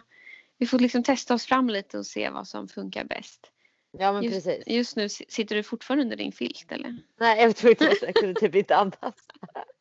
vi 0.58 0.66
får 0.66 0.78
liksom 0.78 1.02
testa 1.02 1.34
oss 1.34 1.46
fram 1.46 1.68
lite 1.70 1.98
och 1.98 2.06
se 2.06 2.30
vad 2.30 2.48
som 2.48 2.68
funkar 2.68 3.04
bäst. 3.04 3.52
Ja 3.98 4.12
men 4.12 4.22
Just, 4.22 4.34
precis. 4.46 4.64
just 4.66 4.96
nu 4.96 5.08
si- 5.08 5.24
sitter 5.28 5.56
du 5.56 5.62
fortfarande 5.62 6.02
under 6.04 6.16
din 6.16 6.32
filt 6.32 6.72
eller? 6.72 6.96
Nej 7.20 7.42
jag 7.42 7.56
tror 7.56 7.70
inte 7.70 7.96
jag 8.02 8.14
kunde 8.14 8.34
typ 8.40 8.54
inte 8.54 8.76
andas. 8.76 9.14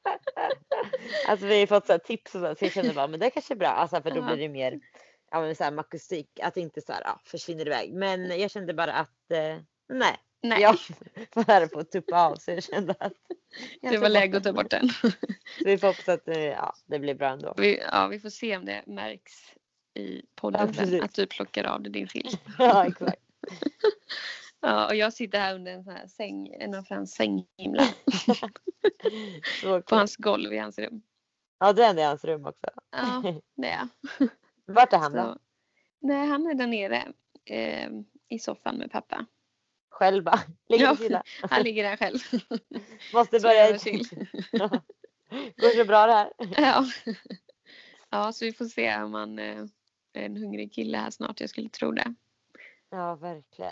alltså 1.28 1.46
vi 1.46 1.60
har 1.60 1.68
fått 1.68 1.86
så 1.86 1.92
här 1.92 2.00
tips 2.00 2.36
och 2.36 2.42
så, 2.42 2.56
så 2.56 2.66
jag 2.66 2.72
känner 2.72 2.94
bara 2.94 3.08
men 3.08 3.20
det 3.20 3.30
kanske 3.30 3.54
är 3.54 3.58
bra. 3.58 3.68
Alltså 3.68 4.02
för 4.02 4.12
då 4.12 4.18
Ja. 4.18 4.22
blir 4.26 4.38
det 4.38 4.50
mer 4.50 4.80
ja, 5.32 5.42
men 5.42 5.56
så 5.56 5.64
här, 5.64 5.72
med 5.72 5.80
akustik. 5.80 6.40
Att 6.44 6.54
det 6.54 6.62
inte 6.62 6.82
så 6.82 6.94
här, 6.94 7.02
ja, 7.06 7.22
försvinner 7.26 7.66
iväg. 7.68 7.94
Men 7.94 8.40
jag 8.40 8.52
kände 8.52 8.74
bara 8.74 8.94
att 8.94 9.32
eh, 9.32 9.58
nej. 9.90 10.16
Nej, 10.50 10.62
Jag 10.62 10.78
var 11.34 11.44
här 11.44 11.68
på 11.68 11.80
att 11.80 11.92
tuppa 11.92 12.26
av 12.26 12.36
så 12.36 12.52
jag 12.52 12.64
kände 12.64 12.96
att 13.00 13.14
jag 13.82 13.94
det 13.94 13.98
var 13.98 14.10
läge 14.10 14.38
att 14.38 14.44
ta 14.44 14.54
bort 14.54 14.70
den. 14.70 14.90
Vi 15.66 15.78
får 15.78 15.88
hoppas 15.88 16.10
att 16.10 16.22
ja, 16.26 16.76
det 16.86 17.00
blir 17.00 17.14
bra 17.14 17.28
ändå. 17.30 17.54
Vi, 17.58 17.80
ja, 17.92 18.08
vi 18.08 18.20
får 18.20 18.30
se 18.30 18.58
om 18.58 18.66
det 18.66 18.84
märks 18.86 19.56
i 19.94 20.16
Ja, 20.16 20.22
podden 20.36 20.74
sen, 20.74 21.04
att 21.04 21.14
du 21.14 21.26
plockar 21.28 21.64
av 21.64 21.82
dig 21.82 21.92
din 21.92 22.08
filt. 22.08 22.42
ja 22.58 22.88
exakt. 22.88 23.22
Ja, 24.60 24.88
och 24.88 24.96
jag 24.96 25.14
sitter 25.14 25.40
här 25.40 25.56
under 25.56 25.72
en 25.72 25.84
sån 25.84 25.94
här 25.94 26.08
säng, 26.08 26.48
en 26.60 26.74
av 26.74 26.84
Frans 26.84 27.12
sänghimlar 27.14 27.88
på 29.82 29.96
hans 29.96 30.16
golv 30.16 30.54
i 30.54 30.58
hans 30.58 30.80
rum. 30.80 31.02
Ja 31.60 31.74
du 31.74 31.84
är 31.84 32.00
i 32.00 32.02
hans 32.04 32.24
rum 32.24 32.46
också. 32.46 32.68
Ja, 32.92 33.34
det 33.56 33.68
är 33.68 33.78
jag. 33.78 34.30
Vart 34.66 34.94
är 34.94 34.98
han 34.98 35.14
då? 35.14 35.20
Så, 35.20 35.38
nej, 36.00 36.28
han 36.28 36.48
är 36.48 36.54
där 36.54 36.68
nere 36.68 37.04
eh, 37.46 37.90
i 38.30 38.40
soffan 38.40 38.76
med 38.76 38.92
pappa. 38.92 39.26
Själv 39.96 40.24
bara? 40.24 40.40
Ligger 40.70 41.12
Ja. 41.12 41.24
Han 41.42 41.62
ligger 41.64 41.84
där 41.84 41.98
själv. 41.98 42.20
Måste 43.14 43.40
börja. 43.40 43.72
Går 45.58 45.78
så 45.78 45.86
bra 45.86 46.08
det 46.08 46.14
här? 46.14 46.32
Ja. 46.58 46.86
ja, 48.10 48.32
så 48.34 48.46
vi 48.46 48.54
får 48.54 48.66
se 48.66 48.96
om 49.02 49.14
han 49.14 49.40
eh, 49.40 49.66
är 50.14 50.26
en 50.26 50.38
hungrig 50.38 50.74
kille 50.74 50.98
här 50.98 51.10
snart. 51.10 51.40
Jag 51.42 51.50
skulle 51.50 51.70
tro 51.70 51.92
det. 51.92 52.14
Ja 52.90 53.16
verkligen. 53.16 53.72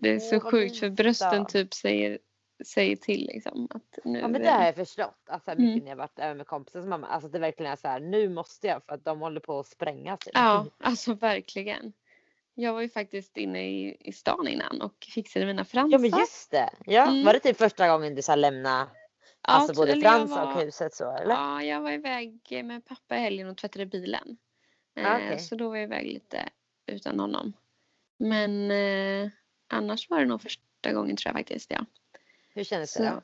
Det 0.00 0.10
är 0.10 0.18
så 0.18 0.40
vad 0.40 0.50
sjukt 0.50 0.78
för 0.78 0.90
brösten 0.90 1.46
typ 1.46 1.74
säger, 1.74 2.18
säger 2.64 2.96
till 2.96 3.26
liksom. 3.26 3.68
Att 3.70 3.98
nu, 4.04 4.18
Ja 4.18 4.28
men 4.28 4.42
det 4.42 4.50
har 4.50 4.64
jag 4.64 4.74
förstått. 4.74 5.18
Alltså 5.28 5.50
mycket 5.50 5.64
Mm. 5.64 5.78
när 5.78 5.88
jag 5.88 5.96
varit 5.96 6.18
även 6.18 6.36
med 6.36 6.46
kompisar 6.46 6.80
som 6.80 6.90
mamma. 6.90 7.06
Alltså 7.06 7.28
det 7.28 7.38
verkligen 7.38 7.72
är 7.72 7.76
så 7.76 7.88
här. 7.88 8.00
Nu 8.00 8.28
måste 8.28 8.66
jag 8.66 8.84
för 8.84 8.94
att 8.94 9.04
de 9.04 9.20
håller 9.20 9.40
på 9.40 9.58
att 9.60 9.66
spränga 9.66 10.16
sig. 10.16 10.32
Ja, 10.34 10.66
alltså 10.78 11.14
verkligen. 11.14 11.92
Jag 12.60 12.72
var 12.72 12.80
ju 12.80 12.88
faktiskt 12.88 13.36
inne 13.36 13.68
i, 13.70 13.96
i 14.00 14.12
stan 14.12 14.48
innan 14.48 14.82
och 14.82 15.06
fixade 15.14 15.46
mina 15.46 15.64
fransar. 15.64 15.92
Ja 15.92 15.98
men 15.98 16.20
just 16.20 16.50
det. 16.50 16.70
Ja, 16.86 17.02
Mm. 17.08 17.24
Var 17.24 17.32
det 17.32 17.40
typ 17.40 17.56
första 17.56 17.88
gången 17.88 18.14
du 18.14 18.22
så 18.22 18.32
här 18.32 18.36
lämna 18.36 18.88
Ja, 19.46 19.52
alltså 19.54 19.74
både 19.74 19.92
eller 19.92 20.02
jag 20.02 20.12
Frans 20.16 20.30
var- 20.30 20.54
och 20.54 20.60
huset 20.62 20.94
så 20.94 21.16
eller? 21.16 21.34
Ja, 21.34 21.62
jag 21.62 21.80
var 21.80 21.90
iväg 21.92 22.60
med 22.64 22.84
pappa 22.86 23.16
i 23.16 23.20
helgen 23.20 23.48
och 23.48 23.56
tvättade 23.56 23.86
bilen. 23.86 24.38
Ah, 24.96 25.18
Eh. 25.18 25.38
Så 25.38 25.54
då 25.54 25.68
var 25.68 25.76
jag 25.76 25.84
iväg 25.84 26.06
lite 26.06 26.48
utan 26.86 27.20
honom. 27.20 27.52
Men 28.18 28.70
eh, 28.70 29.30
annars 29.68 30.10
var 30.10 30.20
det 30.20 30.26
nog 30.26 30.42
första 30.42 30.92
gången 30.92 31.16
tror 31.16 31.28
jag 31.30 31.36
faktiskt. 31.40 31.70
Ja. 31.70 31.84
Hur 32.54 32.64
kändes 32.64 32.92
Så, 32.92 33.02
det 33.02 33.22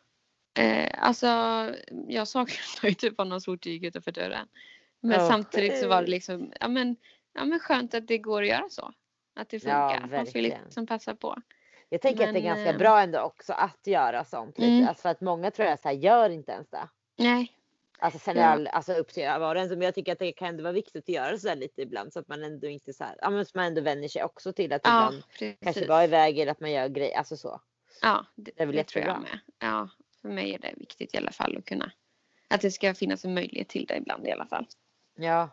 då? 0.54 0.62
eh, 0.62 0.90
alltså 0.98 1.26
jag 2.08 2.28
saknade 2.28 2.58
ju 2.88 2.94
typ 2.94 3.18
honom 3.18 3.40
så 3.40 3.52
fort 3.52 3.66
jag 3.66 3.72
gick 3.72 3.82
utanför 3.84 4.12
dörren. 4.12 4.48
Men 5.00 5.20
Ja, 5.20 5.28
samtidigt 5.28 5.80
så 5.80 5.88
var 5.88 6.02
det 6.02 6.10
liksom 6.10 6.52
ja, 6.60 6.68
men, 6.68 6.96
ja, 7.34 7.44
men 7.44 7.60
skönt 7.60 7.94
att 7.94 8.06
det 8.08 8.18
går 8.18 8.42
att 8.42 8.48
göra 8.48 8.68
så. 8.70 8.92
Att 9.34 9.48
det 9.48 9.60
funkar. 9.60 10.00
Ja, 10.10 10.16
Man 10.16 10.26
får 10.26 10.38
liksom 10.38 10.86
passa 10.86 11.14
på. 11.14 11.36
Jag 11.88 12.00
tänker 12.00 12.28
att 12.28 12.34
det 12.34 12.40
är 12.40 12.42
men, 12.42 12.54
ganska 12.56 12.70
eh, 12.70 12.78
bra 12.78 13.00
ändå 13.00 13.20
också 13.20 13.52
att 13.52 13.86
göra 13.86 14.24
sånt. 14.24 14.58
Lite. 14.58 14.72
Mm. 14.72 14.88
Alltså 14.88 15.02
för 15.02 15.08
att 15.08 15.20
många 15.20 15.50
tror 15.50 15.68
jag 15.68 15.80
så 15.80 15.88
här, 15.88 15.94
gör 15.94 16.30
inte 16.30 16.52
ens 16.52 16.70
det. 16.70 16.88
Nej, 17.16 17.52
Alltså 17.98 18.18
sen 18.18 18.36
är 18.36 18.40
Ja. 18.40 18.46
all, 18.46 18.66
alltså 18.66 18.92
upp 18.92 19.08
till 19.08 19.24
var 19.24 19.54
och 19.54 19.60
en. 19.60 19.68
Men 19.68 19.80
jag 19.82 19.94
tycker 19.94 20.12
att 20.12 20.18
det 20.18 20.32
kan 20.32 20.48
ändå 20.48 20.62
vara 20.62 20.72
viktigt 20.72 21.04
att 21.04 21.08
göra 21.08 21.38
så 21.38 21.48
här 21.48 21.56
lite 21.56 21.82
ibland. 21.82 22.12
Så 22.12 22.18
att 22.18 22.28
man 22.28 22.44
ändå 22.44 22.66
inte 22.66 22.92
så 22.92 23.04
här, 23.04 23.16
ja 23.20 23.30
men 23.30 23.46
så 23.46 23.50
man 23.54 23.64
ändå 23.66 23.80
vänjer 23.80 24.08
sig 24.08 24.24
också 24.24 24.52
till 24.52 24.72
att 24.72 24.80
ja 24.84 25.06
ibland 25.08 25.24
precis. 25.28 25.56
kanske 25.62 25.86
vara 25.86 26.04
iväg 26.04 26.38
eller 26.38 26.52
att 26.52 26.60
man 26.60 26.72
gör 26.72 26.88
grejer. 26.88 27.18
Alltså 27.18 27.36
så. 27.36 27.60
Ja, 28.02 28.26
det, 28.34 28.52
Det 28.56 28.64
det 28.66 28.84
tror 28.84 29.04
jag 29.04 29.20
med. 29.20 29.38
Ja, 29.58 29.88
för 30.22 30.28
mig 30.28 30.54
är 30.54 30.58
det 30.58 30.74
viktigt 30.76 31.14
i 31.14 31.18
alla 31.18 31.32
fall 31.32 31.56
att 31.56 31.64
kunna 31.64 31.92
att 32.48 32.60
det 32.60 32.70
ska 32.70 32.94
finnas 32.94 33.24
en 33.24 33.34
möjlighet 33.34 33.68
till 33.68 33.86
det 33.86 33.96
ibland 33.96 34.26
i 34.26 34.32
alla 34.32 34.46
fall. 34.46 34.66
Ja. 35.14 35.48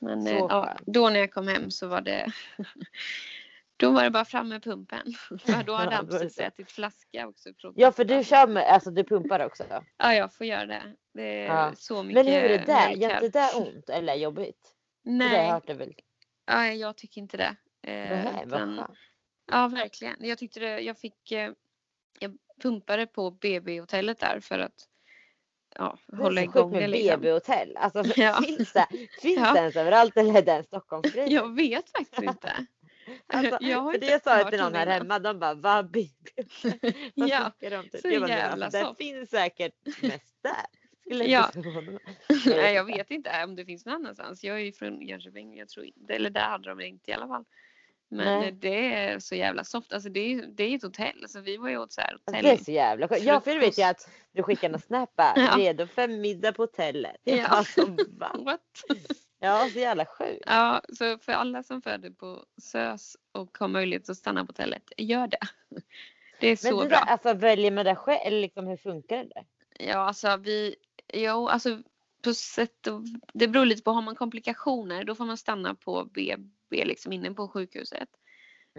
Men 0.00 0.22
Så 0.22 0.28
eh, 0.30 0.36
ja, 0.48 0.76
då 0.86 1.08
när 1.10 1.20
jag 1.20 1.32
kom 1.32 1.48
hem 1.48 1.70
så 1.70 1.86
var 1.86 2.00
det 2.00 2.32
då 3.76 3.90
var 3.90 4.04
det 4.04 4.10
bara 4.10 4.24
fram 4.24 4.48
med 4.48 4.62
pumpen. 4.62 5.12
För 5.44 5.62
då 5.64 5.74
hade 5.74 5.94
han 5.96 6.06
då 6.06 6.18
precis 6.18 6.38
ätit 6.38 6.70
flaska 6.70 7.26
också. 7.28 7.48
ja 7.74 7.92
för 7.92 8.04
du 8.04 8.24
kör 8.24 8.46
med, 8.46 8.62
alltså 8.64 8.90
du 8.90 9.04
pumpar 9.04 9.40
också. 9.46 9.64
Ja, 9.96 10.14
jag 10.14 10.34
får 10.34 10.46
göra 10.46 10.66
det. 10.66 10.82
Det 11.14 11.22
är 11.22 11.46
Ja. 11.46 11.72
så 11.76 12.02
mycket 12.02 12.24
Men 12.24 12.34
hur 12.34 12.42
är 12.42 12.58
det 12.58 12.64
där? 12.64 12.90
Gör 12.90 13.24
inte 13.24 13.38
det 13.52 13.58
ont 13.58 13.88
eller 13.88 14.14
jobbigt? 14.14 14.74
För 15.04 15.10
det 15.10 15.24
har 15.24 15.30
jag 15.34 15.42
Nej, 15.42 15.50
hört 15.50 15.66
det 15.66 15.74
väl. 15.74 15.94
ja, 16.46 16.66
jag 16.66 16.96
tycker 16.96 17.20
inte 17.20 17.36
det. 17.36 17.56
Eh, 17.82 18.10
Nej, 18.10 18.42
utan-. 18.46 18.96
Ja, 19.50 19.68
verkligen. 19.68 20.16
Jag 20.18 20.38
tyckte 20.38 20.60
det, 20.60 20.80
jag 20.80 20.98
fick, 20.98 21.32
eh, 21.32 21.52
jag 22.20 22.36
pumpade 22.62 23.06
på 23.06 23.30
BB-hotellet 23.30 24.18
där 24.20 24.40
för 24.40 24.58
att 24.58 24.88
ja, 25.78 25.98
Det 26.06 26.16
hålla 26.16 26.42
igång 26.42 26.70
med 26.70 26.82
det 26.82 26.86
liksom. 26.86 27.20
BB-hotell. 27.20 27.76
Alltså 27.76 28.02
Ja. 28.20 28.40
finns 28.46 28.72
det, 28.72 28.86
finns 29.22 29.38
Ja. 29.38 29.52
det 29.52 29.58
ens 29.58 29.76
överallt 29.76 30.16
eller 30.16 30.38
är 30.38 30.42
det 30.42 30.52
en 30.52 30.64
Stockholmsgrej? 30.64 31.32
Jag 31.32 31.54
vet 31.54 31.90
faktiskt 31.90 32.22
inte. 32.22 32.52
Alltså, 33.26 33.58
jag 33.64 33.78
har 33.78 33.92
för 33.92 33.98
det 34.00 34.24
sa 34.24 34.38
jag 34.38 34.50
till 34.50 34.60
någon 34.60 34.74
här 34.74 34.86
det 34.86 34.96
innan. 34.96 35.10
hemma. 35.10 35.18
De 35.18 35.38
bara 35.38 35.54
va 35.54 35.82
BB? 35.82 36.08
Vad 37.14 37.28
Ja, 37.28 37.52
de 37.60 37.68
så 38.00 38.08
Jag 38.08 38.20
bara, 38.20 38.26
"Nej, 38.28 38.38
jävla 38.38 38.64
alltså, 38.66 38.80
det 38.80 38.84
soft." 38.86 38.98
finns 38.98 39.30
säkert 39.30 39.72
mest 40.02 40.36
där. 40.42 40.66
Ja. 41.26 41.50
Nej, 42.46 42.74
jag 42.74 42.84
vet 42.84 43.10
inte 43.10 43.44
om 43.44 43.56
det 43.56 43.64
finns 43.64 43.86
någon 43.86 43.94
annanstans. 43.94 44.44
Jag 44.44 44.56
är 44.56 44.60
ju 44.64 44.72
från 44.72 45.02
Jönköping. 45.02 45.56
Jag 45.56 45.68
tror 45.68 45.86
inte, 45.86 46.14
eller 46.14 46.30
där 46.30 46.40
hade 46.48 46.68
de 46.68 46.78
det 46.78 46.86
inte 46.86 47.10
i 47.10 47.14
alla 47.14 47.26
fall. 47.28 47.44
Men 48.10 48.40
Nej. 48.40 48.52
det 48.52 48.94
är 48.94 49.18
så 49.18 49.34
jävla 49.34 49.64
soft. 49.64 49.92
Alltså 49.92 50.08
det 50.08 50.20
är, 50.20 50.46
det 50.46 50.64
är 50.64 50.76
ett 50.76 50.82
hotell. 50.82 51.24
Så 51.28 51.40
vi 51.40 51.56
var 51.56 51.68
ju 51.68 51.78
åt 51.78 51.92
så 51.92 52.00
här 52.00 52.12
Alltså, 52.12 52.30
hotell. 52.30 52.44
det 52.44 52.50
är 52.50 52.56
så 52.64 52.72
jävla 52.72 53.08
skönt. 53.08 53.22
Ja 53.22 53.40
för 53.40 53.50
det 53.54 53.58
vet 53.58 53.74
Frukost. 53.74 53.90
att 54.06 54.10
du 54.32 54.42
skickade 54.42 54.74
en 54.74 54.80
snap. 54.80 55.10
Ja. 55.16 55.54
Redo 55.56 55.86
för 55.86 56.08
middag 56.08 56.52
på 56.52 56.62
hotellet. 56.62 57.16
Ja. 57.24 57.46
Alltså? 57.48 57.86
What? 58.44 58.60
Ja 59.40 59.68
så 59.72 59.78
jävla 59.78 60.06
sjukt. 60.06 60.42
Ja, 60.46 60.82
så 60.98 61.18
för 61.18 61.32
alla 61.32 61.62
som 61.62 61.82
föder 61.82 62.10
på 62.10 62.44
SÖS 62.62 63.16
och 63.32 63.58
har 63.58 63.68
möjlighet 63.68 64.10
att 64.10 64.16
stanna 64.16 64.40
på 64.44 64.48
hotellet, 64.50 64.92
gör 64.96 65.26
det. 65.26 65.38
Det 66.40 66.46
är 66.46 66.50
Men 66.50 66.56
så 66.56 66.82
det 66.82 66.88
bra. 66.88 66.98
där, 66.98 67.06
alltså 67.12 67.34
väljer 67.34 67.70
man 67.70 67.84
det 67.84 67.94
själv 67.94 68.20
eller 68.24 68.40
liksom 68.40 68.66
hur 68.66 68.76
funkar 68.76 69.16
det 69.16 69.30
där? 69.34 69.44
Ja, 69.88 69.96
alltså 69.98 70.36
vi, 70.36 70.76
jo, 71.14 71.48
alltså 71.48 71.82
på 72.22 72.34
sätt 72.34 72.86
och, 72.86 73.02
det 73.34 73.48
beror 73.48 73.64
lite 73.66 73.82
på, 73.82 73.90
har 73.90 74.02
man 74.02 74.14
komplikationer 74.16 75.04
då 75.04 75.14
får 75.14 75.24
man 75.24 75.36
stanna 75.36 75.74
på 75.74 76.04
BB 76.04 76.42
liksom 76.70 77.12
inne 77.12 77.30
på 77.30 77.48
sjukhuset. 77.48 78.08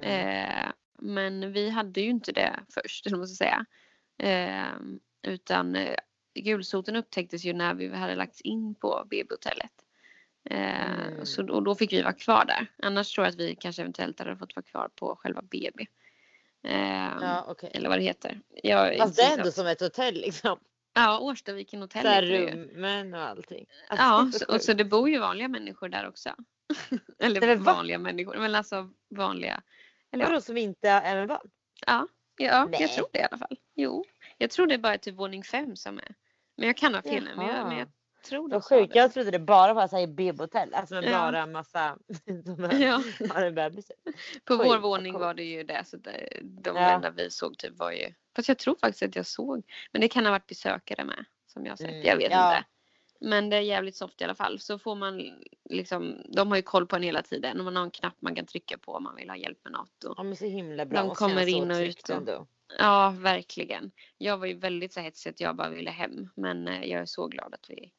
Eh, 0.02 0.72
men 1.00 1.54
vi 1.54 1.70
hade 1.70 2.02
ju 2.02 2.10
inte 2.10 2.32
det 2.32 2.60
först, 2.74 3.08
eller 3.08 3.26
ska 3.26 3.36
säga. 3.36 3.66
Eh, 4.18 4.74
utan 5.24 5.76
eh, 5.76 5.96
gulsoten 6.40 6.96
upptäcktes 6.96 7.44
ju 7.46 7.54
när 7.54 7.74
vi 7.74 7.96
hade 7.96 8.16
lagts 8.16 8.42
in 8.42 8.76
på 8.76 9.04
BB-hotellet. 9.10 9.72
Eh, 10.50 11.06
Mm. 11.10 11.26
så, 11.26 11.52
och 11.54 11.64
då 11.64 11.76
fick 11.76 11.94
vi 11.94 12.02
vara 12.02 12.14
kvar 12.14 12.46
där. 12.46 12.68
Annars 12.84 13.14
tror 13.14 13.26
jag 13.26 13.32
att 13.32 13.40
vi 13.40 13.56
kanske 13.56 13.82
eventuellt 13.82 14.20
hade 14.20 14.38
fått 14.38 14.56
vara 14.56 14.64
kvar 14.64 14.90
på 14.96 15.16
själva 15.16 15.42
BB. 15.42 15.86
Eh, 16.64 17.12
Ja 17.22 17.46
okej. 17.48 17.72
Eller 17.74 17.90
vad 17.90 17.98
det 18.00 18.04
heter. 18.04 18.42
Jag, 18.64 18.98
Fast 18.98 19.16
det 19.16 19.22
är 19.22 19.38
ändå 19.38 19.52
som 19.52 19.68
ett 19.68 19.82
hotell 19.82 20.14
liksom. 20.14 20.60
Ja, 20.94 21.20
Årstaviken 21.20 21.82
hotell 21.82 22.26
ju. 22.32 22.48
rummen 22.52 23.14
och 23.14 23.20
allting. 23.22 23.66
Alltså, 23.90 24.06
Ja, 24.06 24.28
är 24.28 24.32
så, 24.32 24.56
och 24.56 24.62
så 24.62 24.74
det 24.74 24.86
bor 24.86 25.10
ju 25.10 25.20
vanliga 25.20 25.48
människor 25.48 25.90
där 25.90 26.08
också. 26.08 26.30
eller 27.20 27.40
Nej, 27.42 27.50
men 27.50 27.64
va? 27.64 27.74
vanliga 27.74 27.98
människor, 28.00 28.38
men 28.38 28.56
alltså 28.56 28.90
vanliga. 29.10 29.62
Eller 30.12 30.26
Vadå 30.26 30.42
som 30.42 30.58
inte 30.58 30.90
är 30.90 31.16
med 31.16 31.28
barn? 31.28 31.50
ja, 31.88 32.08
ja 32.38 32.66
Nej. 32.66 32.82
jag 32.82 32.92
tror 32.92 33.08
det 33.14 33.20
i 33.20 33.24
alla 33.24 33.38
fall. 33.38 33.58
Jo, 33.76 34.06
jag 34.38 34.50
tror 34.52 34.68
det 34.68 34.74
är 34.74 34.80
bara 34.80 34.98
typ 34.98 35.16
våning 35.16 35.44
fem 35.44 35.76
som 35.76 35.98
är. 35.98 36.16
Men 36.58 36.68
jag 36.68 36.78
kan 36.78 36.96
ha 36.96 37.02
fel 37.02 37.24
nu, 37.24 37.36
men 37.36 37.48
jag, 37.48 37.68
men 37.68 37.78
jag 37.78 37.88
tror 38.26 38.50
de 38.50 38.62
sjukt. 38.62 38.96
Jag 38.96 39.14
trodde 39.14 39.32
det 39.32 39.40
bara 39.40 39.74
var 39.74 39.88
såhär 39.88 40.08
BB-hotell. 40.08 40.74
Alltså 40.74 40.96
med 40.96 41.04
Ja. 41.04 41.18
bara 41.20 41.46
massa 41.46 41.98
som 42.46 42.64
är- 42.64 42.80
Ja, 42.80 43.04
en 43.20 43.74
på 44.46 44.54
Oj, 44.54 44.68
vår 44.68 44.78
våning 44.78 45.14
var 45.14 45.34
det 45.34 45.44
ju 45.44 45.64
det. 45.64 45.84
Så 45.88 45.98
det, 45.98 46.40
de 46.42 46.76
Ja. 46.76 46.92
enda 46.92 47.10
vi 47.10 47.30
såg 47.32 47.58
typ 47.58 47.78
var 47.80 47.92
ju. 47.92 48.14
Fast 48.36 48.48
jag 48.48 48.58
tror 48.58 48.76
faktiskt 48.82 49.04
att 49.04 49.16
jag 49.16 49.26
såg. 49.26 49.64
Men 49.92 50.02
det 50.02 50.08
kan 50.08 50.26
ha 50.26 50.32
varit 50.32 50.48
besökare 50.48 51.06
med. 51.06 51.26
Som 51.48 51.66
jag 51.66 51.72
har 51.72 51.78
sett. 51.78 51.90
Mm, 51.90 52.02
Jag 52.06 52.18
vet 52.18 52.32
ja. 52.32 52.56
inte. 52.58 52.68
Men 53.22 53.50
det 53.50 53.58
är 53.58 53.62
jävligt 53.62 53.96
soft 53.96 54.22
i 54.22 54.24
alla 54.24 54.36
fall. 54.36 54.60
Så 54.60 54.80
får 54.80 54.96
man 54.96 55.22
liksom, 55.70 56.22
de 56.30 56.48
har 56.50 56.56
ju 56.56 56.62
koll 56.62 56.88
på 56.88 56.96
en 56.96 57.04
hela 57.04 57.22
tiden. 57.22 57.60
Och 57.60 57.66
man 57.66 57.76
har 57.76 57.84
en 57.84 57.92
knapp 57.92 58.16
man 58.20 58.36
kan 58.36 58.46
trycka 58.46 58.78
på 58.78 58.92
om 58.94 59.04
man 59.04 59.16
vill 59.16 59.30
ha 59.30 59.38
hjälp 59.38 59.58
med 59.64 59.72
något. 59.74 60.04
Och, 60.04 60.14
Ja 60.18 60.24
men 60.24 60.36
så 60.36 60.46
himla 60.46 60.86
bra. 60.86 61.04
De 61.04 61.16
kommer 61.16 61.48
in 61.48 61.72
och 61.72 61.78
ut 61.78 62.10
och- 62.10 62.48
ja, 62.78 63.16
verkligen. 63.18 63.92
Jag 64.18 64.38
var 64.38 64.46
ju 64.48 64.54
väldigt 64.54 64.94
så 64.94 65.00
hetsig 65.00 65.30
att 65.30 65.40
jag 65.40 65.56
bara 65.56 65.70
ville 65.70 65.92
hem. 65.92 66.30
Men 66.36 66.68
eh, 66.68 66.84
jag 66.86 67.02
är 67.02 67.06
så 67.06 67.28
glad 67.28 67.54
att 67.54 67.70
vi, 67.70 67.92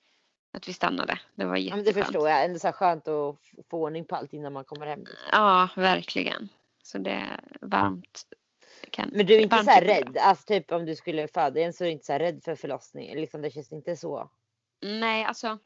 att 0.52 0.68
vi 0.68 0.72
stannade. 0.72 1.18
Det 1.34 1.44
var 1.44 1.56
Ja 1.56 1.76
men 1.76 1.84
det 1.84 1.90
jätteskönt. 1.90 2.06
förstår 2.06 2.28
jag. 2.28 2.44
Ändå 2.44 2.58
så 2.58 2.72
skönt 2.72 3.08
att 3.08 3.36
få 3.70 3.82
ordning 3.82 4.04
på 4.04 4.16
allt 4.16 4.32
innan 4.32 4.52
man 4.52 4.64
kommer 4.64 4.86
hem. 4.86 5.04
Ja, 5.32 5.68
verkligen. 5.76 6.48
Så 6.82 6.98
det 6.98 7.10
är 7.10 7.40
varmt. 7.60 8.22
Kan, 8.90 9.10
Men 9.12 9.26
du 9.26 9.34
är 9.34 9.40
inte 9.40 9.64
så 9.64 9.80
rädd? 9.80 10.16
Alltså 10.20 10.46
typ 10.46 10.72
om 10.72 10.86
du 10.86 10.96
skulle 10.96 11.28
föda 11.28 11.60
igen 11.60 11.72
så 11.72 11.84
är 11.84 11.86
du 11.88 11.92
inte 11.92 12.04
så 12.06 12.12
här 12.12 12.20
rädd 12.20 12.42
för 12.44 12.54
förlossning? 12.54 13.14
Liksom 13.14 13.42
det 13.42 13.50
känns 13.50 13.72
inte 13.72 13.96
så. 13.96 14.30
Nej, 14.80 15.24
alltså. 15.24 15.58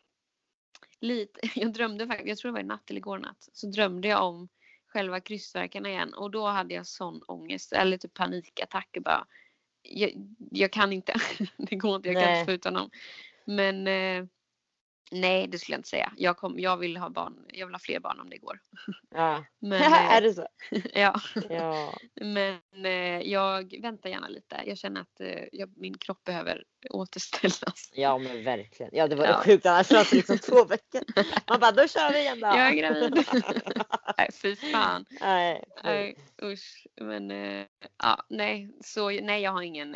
Lite. 1.01 1.41
Jag 1.55 1.73
drömde 1.73 2.07
faktiskt, 2.07 2.29
jag 2.29 2.39
tror 2.39 2.49
det 2.49 2.53
var 2.53 2.61
i 2.61 2.65
natt 2.65 2.91
eller 2.91 2.99
igår 2.99 3.19
natt. 3.19 3.49
Så 3.53 3.67
drömde 3.67 4.09
jag 4.09 4.25
om 4.25 4.49
själva 4.87 5.21
krystvärkarna 5.21 5.89
igen. 5.89 6.15
Och 6.15 6.31
då 6.31 6.47
hade 6.47 6.75
jag 6.75 6.87
sån 6.87 7.23
ångest. 7.23 7.73
Eller 7.73 7.97
typ 7.97 8.15
panikattack. 8.15 8.97
Bara, 9.01 9.27
jag, 9.83 10.13
jag 10.51 10.73
kan 10.73 10.93
inte. 10.93 11.15
Det 11.57 11.77
går 11.77 11.97
inte. 11.97 12.09
Jag 12.09 12.23
kan 12.23 12.31
Nej. 12.31 12.41
inte 12.41 12.53
få 12.53 12.55
ut 12.55 12.65
honom. 12.65 12.91
Men 13.45 13.87
eh, 13.87 14.27
nej, 15.11 15.47
det 15.47 15.59
skulle 15.59 15.75
jag 15.75 15.79
inte 15.79 15.89
säga. 15.89 16.13
Jag, 16.17 16.37
kom, 16.37 16.59
jag 16.59 16.77
vill 16.77 16.97
ha 16.97 17.09
barn. 17.09 17.47
Jag 17.49 17.67
vill 17.67 17.75
ha 17.75 17.79
fler 17.79 18.01
barn 18.01 18.21
om 18.21 18.31
det 18.31 18.39
går. 18.39 18.61
Ja. 19.15 19.45
Men, 19.59 19.83
är 19.83 20.17
eh, 20.17 20.23
det 20.23 20.35
så? 20.35 20.47
ja. 20.95 21.21
Ja. 21.51 21.99
Men 22.15 22.61
eh, 22.85 23.21
jag 23.21 23.81
väntar 23.83 24.11
gärna 24.11 24.29
lite. 24.29 24.63
Jag 24.67 24.79
känner 24.79 25.01
att 25.01 25.21
eh, 25.21 25.45
jag, 25.53 25.73
min 25.77 25.99
kropp 25.99 26.25
behöver 26.25 26.65
återställas. 26.91 27.91
ja 27.93 28.19
men 28.19 28.45
verkligen. 28.45 28.91
Ja 28.95 29.09
det 29.09 29.17
var 29.17 29.25
Ja. 29.25 29.43
sjukt 29.45 29.67
annars 29.67 29.91
var 29.91 30.07
det 30.11 30.17
liksom 30.17 30.39
två 30.39 30.65
veckor. 30.65 31.03
Man 31.49 31.61
bara 31.61 31.73
då 31.73 31.89
kör 31.89 32.13
vi 32.13 32.19
igen 32.19 32.41
då. 32.41 32.47
Jag 32.47 32.69
är 32.69 32.73
gravid. 32.75 33.27
Nej, 34.19 34.31
fy 34.43 34.57
fan. 34.57 35.05
Nej. 35.21 35.65
Nej, 35.85 36.19
usch. 36.43 36.87
Men 37.01 37.31
ja, 38.03 38.25
nej. 38.29 38.71
Så 38.81 39.11
nej, 39.11 39.43
jag 39.43 39.51
har 39.51 39.63
ingen. 39.63 39.93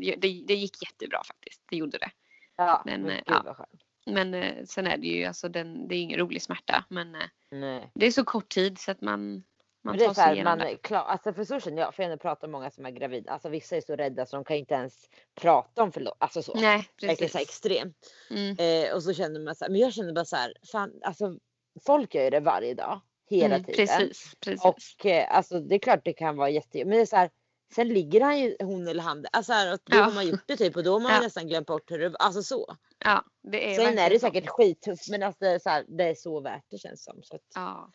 Det, 0.00 0.16
det 0.46 0.54
gick 0.54 0.82
jättebra 0.82 1.22
faktiskt. 1.24 1.62
Det 1.70 1.76
gjorde 1.76 1.98
det. 1.98 2.10
Ja 2.56 2.82
Men, 2.86 3.02
men, 3.02 3.16
gud 3.16 3.24
ja. 3.26 3.66
Men 4.06 4.34
eh, 4.34 4.64
sen 4.64 4.86
är 4.86 4.96
det 4.96 5.06
ju 5.06 5.24
alltså 5.24 5.48
den, 5.48 5.88
det 5.88 5.94
är 5.94 5.98
ingen 5.98 6.18
rolig 6.18 6.42
smärta. 6.42 6.84
Men 6.88 7.14
eh, 7.14 7.82
det 7.94 8.06
är 8.06 8.10
så 8.10 8.24
kort 8.24 8.48
tid 8.48 8.78
så 8.78 8.90
att 8.90 9.00
man, 9.00 9.44
man 9.84 9.96
det 9.96 10.04
är 10.04 10.14
så 10.14 10.20
här, 10.20 10.44
man 10.44 10.60
är 10.60 10.76
klar, 10.76 10.98
alltså 11.04 11.32
för 11.32 11.44
så 11.44 11.60
känner 11.60 11.82
jag, 11.82 11.94
för 11.94 12.02
jag 12.02 12.20
pratat 12.20 12.42
med 12.42 12.50
många 12.50 12.70
som 12.70 12.86
är 12.86 12.90
gravida, 12.90 13.32
alltså 13.32 13.48
vissa 13.48 13.76
är 13.76 13.80
så 13.80 13.96
rädda 13.96 14.26
så 14.26 14.36
de 14.36 14.44
kan 14.44 14.56
inte 14.56 14.74
ens 14.74 14.94
prata 15.40 15.82
om 15.82 15.92
förlossning, 15.92 16.16
alltså 16.20 16.42
så. 16.42 16.54
Nej, 16.54 16.88
Verkligen 17.02 17.16
så 17.16 17.38
här 17.38 17.44
precis. 17.44 17.48
extremt. 17.48 17.96
Mm. 18.30 18.56
Eh, 18.58 18.94
och 18.94 19.02
så 19.02 19.12
känner 19.14 19.40
man 19.40 19.54
så 19.54 19.64
här, 19.64 19.70
men 19.70 19.80
jag 19.80 19.92
känner 19.92 20.12
bara 20.12 20.24
så 20.24 20.36
här, 20.36 20.52
fan 20.72 20.92
alltså 21.02 21.38
folk 21.86 22.14
gör 22.14 22.24
ju 22.24 22.30
det 22.30 22.40
varje 22.40 22.74
dag, 22.74 23.00
hela 23.30 23.54
Mm, 23.54 23.64
tiden. 23.64 23.86
precis, 23.86 24.34
precis. 24.40 24.64
Och 24.64 25.06
eh, 25.06 25.36
alltså 25.36 25.60
det 25.60 25.74
är 25.74 25.78
klart 25.78 26.04
det 26.04 26.12
kan 26.12 26.36
vara 26.36 26.50
jättejobbigt, 26.50 26.88
men 26.88 26.96
det 26.96 27.02
är 27.02 27.06
så 27.06 27.16
här, 27.16 27.30
sen 27.74 27.88
ligger 27.88 28.20
han 28.20 28.38
ju, 28.40 28.56
hon 28.60 28.88
eller 28.88 29.02
han, 29.02 29.26
alltså 29.32 29.52
här, 29.52 29.70
då 29.70 29.96
Ja. 29.96 30.02
har 30.02 30.12
man 30.12 30.26
gjort 30.26 30.42
det 30.46 30.56
typ 30.56 30.76
och 30.76 30.84
då 30.84 30.92
har 30.92 31.00
man 31.00 31.12
Ja. 31.12 31.20
nästan 31.20 31.48
glömt 31.48 31.66
bort 31.66 31.90
hur 31.90 31.98
det 31.98 32.16
alltså 32.16 32.42
så. 32.42 32.76
ja, 33.04 33.24
det 33.42 33.74
är 33.74 33.74
Sen 33.84 33.98
är 33.98 34.10
det 34.10 34.18
säkert 34.20 34.48
skittufft 34.48 35.08
men 35.10 35.22
alltså 35.22 35.44
det 35.44 35.50
är, 35.50 35.58
så 35.58 35.68
här, 35.70 35.84
det 35.88 36.04
är 36.04 36.14
så 36.14 36.40
värt 36.40 36.64
det 36.70 36.78
känns 36.78 37.04
som. 37.04 37.22
Så 37.22 37.36
att, 37.36 37.42
Ja, 37.54 37.90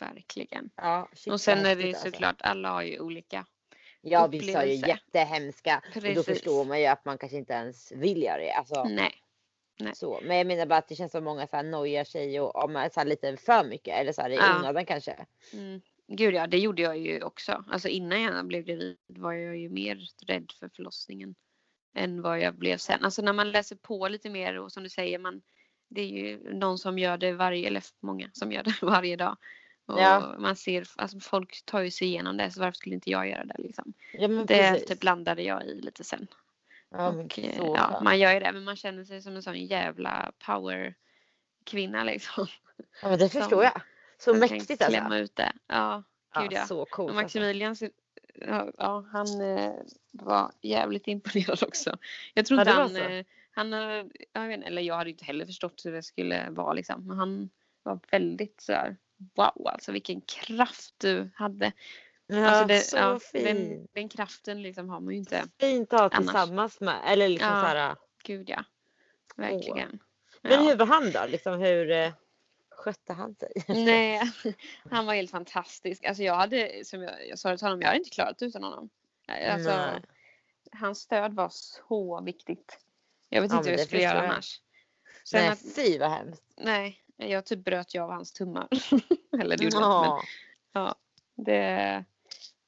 verkligen. 0.00 0.70
ja, 0.76 1.08
Och 1.30 1.40
sen 1.40 1.66
är 1.66 1.76
det 1.76 1.88
alltså. 1.88 2.10
såklart, 2.10 2.36
alla 2.40 2.70
har 2.70 2.82
ju 2.82 3.00
olika. 3.00 3.46
Ja 4.00 4.26
vissa 4.26 4.62
är 4.62 4.66
ju 4.66 4.74
jättehemska 4.88 5.82
och 5.94 5.94
då 5.94 6.00
Precis. 6.00 6.24
förstår 6.26 6.64
man 6.64 6.80
ju 6.80 6.86
att 6.86 7.04
man 7.04 7.18
kanske 7.18 7.36
inte 7.38 7.52
ens 7.52 7.92
vill 7.92 8.22
göra 8.22 8.38
det. 8.38 8.52
Alltså, 8.52 8.84
Nej. 8.84 9.12
nej. 9.80 9.92
så. 9.94 10.20
Men 10.22 10.36
jag 10.36 10.46
menar 10.46 10.66
bara 10.66 10.78
att 10.78 10.88
det 10.88 10.94
känns 10.94 11.12
som 11.12 11.24
många 11.24 11.46
så 11.46 11.56
här 11.56 11.62
nojar 11.62 12.04
sig 12.04 12.40
och 12.40 12.64
om 12.64 12.88
så 12.94 13.00
här 13.00 13.04
lite 13.06 13.36
för 13.36 13.64
mycket 13.64 13.98
eller 14.00 14.12
så 14.12 14.22
här 14.22 14.30
i 14.30 14.34
Ja. 14.36 14.58
onödan 14.58 14.86
kanske. 14.86 15.26
Mm. 15.52 15.80
Gud 16.10 16.34
ja, 16.34 16.46
det 16.46 16.58
gjorde 16.58 16.82
jag 16.82 16.98
ju 16.98 17.22
också. 17.22 17.64
Alltså 17.68 17.88
innan 17.88 18.22
jag 18.22 18.46
blev 18.46 18.62
gravid 18.64 18.96
var 19.06 19.32
jag 19.32 19.56
ju 19.56 19.68
mer 19.68 20.00
rädd 20.26 20.52
för 20.60 20.68
förlossningen 20.76 21.34
än 21.94 22.22
vad 22.22 22.40
jag 22.40 22.54
blev 22.54 22.76
sen. 22.76 23.04
Alltså 23.04 23.22
när 23.22 23.32
man 23.32 23.50
läser 23.50 23.76
på 23.76 24.08
lite 24.08 24.30
mer 24.30 24.58
och 24.58 24.72
som 24.72 24.82
du 24.82 24.88
säger, 24.88 25.18
man, 25.18 25.42
det 25.88 26.00
är 26.00 26.06
ju 26.08 26.54
någon 26.54 26.78
som 26.78 26.98
gör 26.98 27.18
det 27.18 27.32
varje, 27.32 27.66
eller 27.66 27.82
många 28.00 28.30
som 28.32 28.52
gör 28.52 28.62
det 28.62 28.74
varje 28.82 29.16
dag. 29.16 29.36
Och 29.86 30.00
Ja. 30.00 30.36
man 30.38 30.56
ser, 30.56 30.88
alltså 30.96 31.20
folk 31.20 31.62
tar 31.64 31.80
ju 31.80 31.90
sig 31.90 32.08
igenom 32.08 32.36
det 32.36 32.50
så 32.50 32.60
varför 32.60 32.76
skulle 32.76 32.94
inte 32.94 33.10
jag 33.10 33.28
göra 33.28 33.44
det 33.44 33.54
liksom. 33.58 33.92
Ja 34.12 34.28
Det 34.28 34.46
precis. 34.46 34.88
typ 34.88 35.04
landade 35.04 35.42
jag 35.42 35.64
i 35.66 35.80
lite 35.80 36.04
sen. 36.04 36.26
ja, 36.90 37.08
och, 37.08 37.38
eh, 37.38 37.56
ja, 37.58 38.00
man 38.04 38.18
gör 38.18 38.32
ju 38.32 38.40
det 38.40 38.52
men 38.52 38.64
man 38.64 38.76
känner 38.76 39.04
sig 39.04 39.22
som 39.22 39.36
en 39.36 39.42
sån 39.42 39.66
jävla 39.66 40.32
power 40.46 40.94
kvinna 41.64 42.04
liksom. 42.04 42.46
ja 43.02 43.08
men 43.08 43.18
det 43.18 43.28
som- 43.32 43.40
förstår 43.40 43.64
jag. 43.64 43.80
Så 44.18 44.30
kan 44.32 44.40
mäktigt 44.40 44.70
alltså. 44.70 44.86
Klämma 44.86 45.18
ut 45.18 45.36
det. 45.36 45.52
Ja, 45.66 46.02
gud 46.34 46.52
Ja, 46.52 46.58
ja. 46.58 46.66
så 46.66 46.84
coolt. 46.84 47.10
Och 47.10 47.18
Alltså. 47.18 47.38
Maximilian, 47.40 47.76
ja, 48.78 49.04
han 49.12 49.40
eh, 49.40 49.72
var 50.12 50.52
jävligt 50.62 51.06
imponerad 51.08 51.62
också. 51.62 51.96
Jag 52.34 52.46
tror 52.46 52.60
inte 52.60 52.72
han, 52.72 52.88
så. 52.90 52.96
eh, 52.98 53.24
han, 53.50 53.72
eh, 53.72 54.04
jag 54.32 54.48
vet, 54.48 54.64
eller 54.66 54.82
jag 54.82 54.94
hade 54.96 55.10
inte 55.10 55.24
heller 55.24 55.46
förstått 55.46 55.82
hur 55.84 55.92
det 55.92 56.02
skulle 56.02 56.50
vara 56.50 56.72
liksom. 56.72 57.06
Men 57.06 57.18
han 57.18 57.50
var 57.82 57.98
väldigt 58.10 58.60
så 58.60 58.72
här, 58.72 58.96
wow 59.34 59.66
alltså 59.68 59.92
vilken 59.92 60.20
kraft 60.20 60.94
du 60.98 61.30
hade. 61.34 61.72
Ja, 62.26 62.48
Alltså 62.50 62.66
det, 62.66 62.80
så 62.80 62.96
ja, 62.96 63.18
fint. 63.32 63.44
den, 63.44 63.86
den 63.92 64.08
kraften 64.08 64.62
liksom 64.62 64.88
har 64.88 65.00
man 65.00 65.12
ju 65.12 65.18
inte. 65.18 65.44
Fint 65.60 65.92
att 65.92 66.00
ha 66.00 66.06
annars. 66.06 66.18
tillsammans 66.18 66.80
med. 66.80 67.00
Eller 67.06 67.28
liksom 67.28 67.48
Ja. 67.48 67.60
så 67.60 67.66
här. 67.66 67.96
Gud 68.24 68.50
ja. 68.50 68.64
Verkligen. 69.36 69.98
Men 70.42 70.52
Ja. 70.52 70.60
hur 70.70 70.76
var 70.76 70.86
han 70.86 71.10
då? 71.12 71.26
Liksom 71.28 71.58
hur 71.60 72.12
skötte 72.78 73.12
han 73.12 73.34
sig? 73.34 73.52
Nej, 73.68 74.20
han 74.90 75.06
var 75.06 75.14
helt 75.14 75.30
fantastisk. 75.30 76.04
Alltså 76.04 76.22
jag 76.22 76.34
hade, 76.34 76.84
som 76.84 77.02
jag, 77.02 77.28
jag 77.28 77.38
sa 77.38 77.56
till 77.56 77.66
honom, 77.66 77.80
jag 77.80 77.88
hade 77.88 77.98
inte 77.98 78.10
klarat 78.10 78.42
utan 78.42 78.62
honom. 78.62 78.88
Alltså, 79.50 79.68
Nej. 79.70 80.00
hans 80.72 80.98
stöd 81.00 81.34
var 81.34 81.48
så 81.52 82.20
viktigt. 82.20 82.78
Jag 83.28 83.42
vet 83.42 83.50
Ja, 83.52 83.58
inte 83.58 83.70
hur 83.70 83.76
jag 83.78 83.86
skulle 83.86 84.02
göra 84.02 84.16
jag. 84.16 84.24
annars. 84.24 84.60
Sen 85.24 85.40
Nej 85.42 85.50
att, 85.50 85.74
fy 85.76 85.98
vad 85.98 86.10
hemskt. 86.10 86.42
nej, 86.56 87.04
jag 87.16 87.44
typ 87.44 87.58
bröt 87.64 87.94
ju 87.94 88.02
av 88.02 88.10
hans 88.10 88.32
tummar. 88.32 88.68
Eller 89.40 89.56
det 89.56 89.64
gjorde 89.64 89.76
jag 89.76 89.98
inte, 90.06 90.08
men 90.72 90.82
Ja. 90.84 90.94
det, 91.34 92.04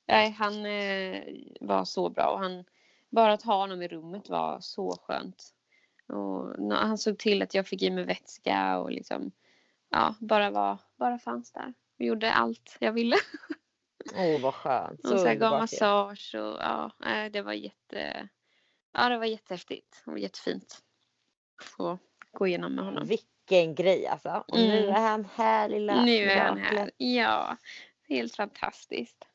nej, 0.06 0.30
han 0.30 0.66
eh, 0.66 1.22
var 1.61 1.84
så 1.84 2.08
bra 2.08 2.26
och 2.32 2.38
han, 2.38 2.64
bara 3.11 3.32
att 3.32 3.42
ha 3.42 3.56
honom 3.56 3.82
i 3.82 3.88
rummet 3.88 4.28
var 4.28 4.61
så 4.61 4.96
skönt. 5.02 5.54
Och 6.06 6.74
han 6.76 6.98
såg 6.98 7.18
till 7.18 7.42
att 7.42 7.54
jag 7.54 7.66
fick 7.66 7.82
i 7.82 7.90
mig 7.90 8.04
vätska 8.04 8.78
och 8.78 8.90
liksom, 8.90 9.32
ja, 9.91 10.14
bara 10.20 10.51
var, 10.51 10.78
bara 10.97 11.18
fanns 11.18 11.53
där. 11.53 11.74
Och 11.99 12.05
gjorde 12.05 12.32
allt 12.32 12.76
jag 12.80 12.93
ville. 12.93 13.16
Åh 14.14 14.41
vad 14.41 14.55
skönt. 14.55 15.01
Och 15.05 15.20
så 15.20 15.34
gav 15.34 15.59
massage 15.59 16.34
och 16.34 16.59
ja, 16.61 16.91
det 17.32 17.43
var 17.43 17.53
jätte, 17.53 18.28
ja 18.93 19.09
det 19.09 19.18
var 19.18 19.24
jättehäftigt 19.26 20.03
och 20.07 20.18
jättefint. 20.18 20.82
att 21.59 21.64
Få 21.64 21.99
gå 22.32 22.47
igenom 22.47 22.74
med 22.74 22.84
honom. 22.84 23.05
Vilken 23.07 23.74
grej 23.74 24.07
alltså. 24.07 24.45
Och 24.49 24.59
nu 24.59 24.78
Mm. 24.82 24.95
är 24.95 25.01
han 25.09 25.28
här 25.34 25.68
lilla 25.68 26.03
Nu 26.05 26.30
är 26.30 26.41
han 26.45 26.59
här. 26.59 26.91
Ja, 26.97 27.57
helt 28.09 28.36
fantastiskt. 28.36 29.26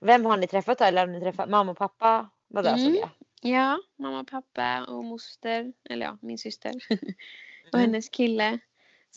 Vem 0.00 0.24
har 0.24 0.36
ni 0.36 0.46
träffat 0.46 0.78
då? 0.78 0.84
Eller 0.84 1.00
har 1.00 1.06
ni 1.06 1.20
träffat 1.20 1.48
mamma 1.50 1.70
och 1.72 1.78
pappa? 1.78 2.28
Vadå 2.48 2.68
Mm. 2.68 2.80
såg 2.80 2.94
jag? 2.96 3.10
Ja, 3.40 3.78
mamma, 3.98 4.24
pappa 4.24 4.84
och 4.84 5.04
moster, 5.04 5.72
eller 5.90 6.06
ja, 6.06 6.18
min 6.22 6.38
syster 6.38 6.72
och 7.72 7.74
Mm. 7.78 7.80
hennes 7.86 8.08
kille. 8.08 8.58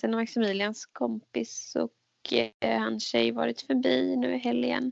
Sen 0.01 0.13
har 0.13 0.21
Maximilians 0.21 0.85
kompis 0.85 1.75
och 1.75 2.33
eh, 2.59 2.79
hans 2.79 3.03
tjej 3.07 3.31
varit 3.31 3.61
förbi 3.61 4.15
nu 4.15 4.35
i 4.35 4.37
helgen. 4.37 4.91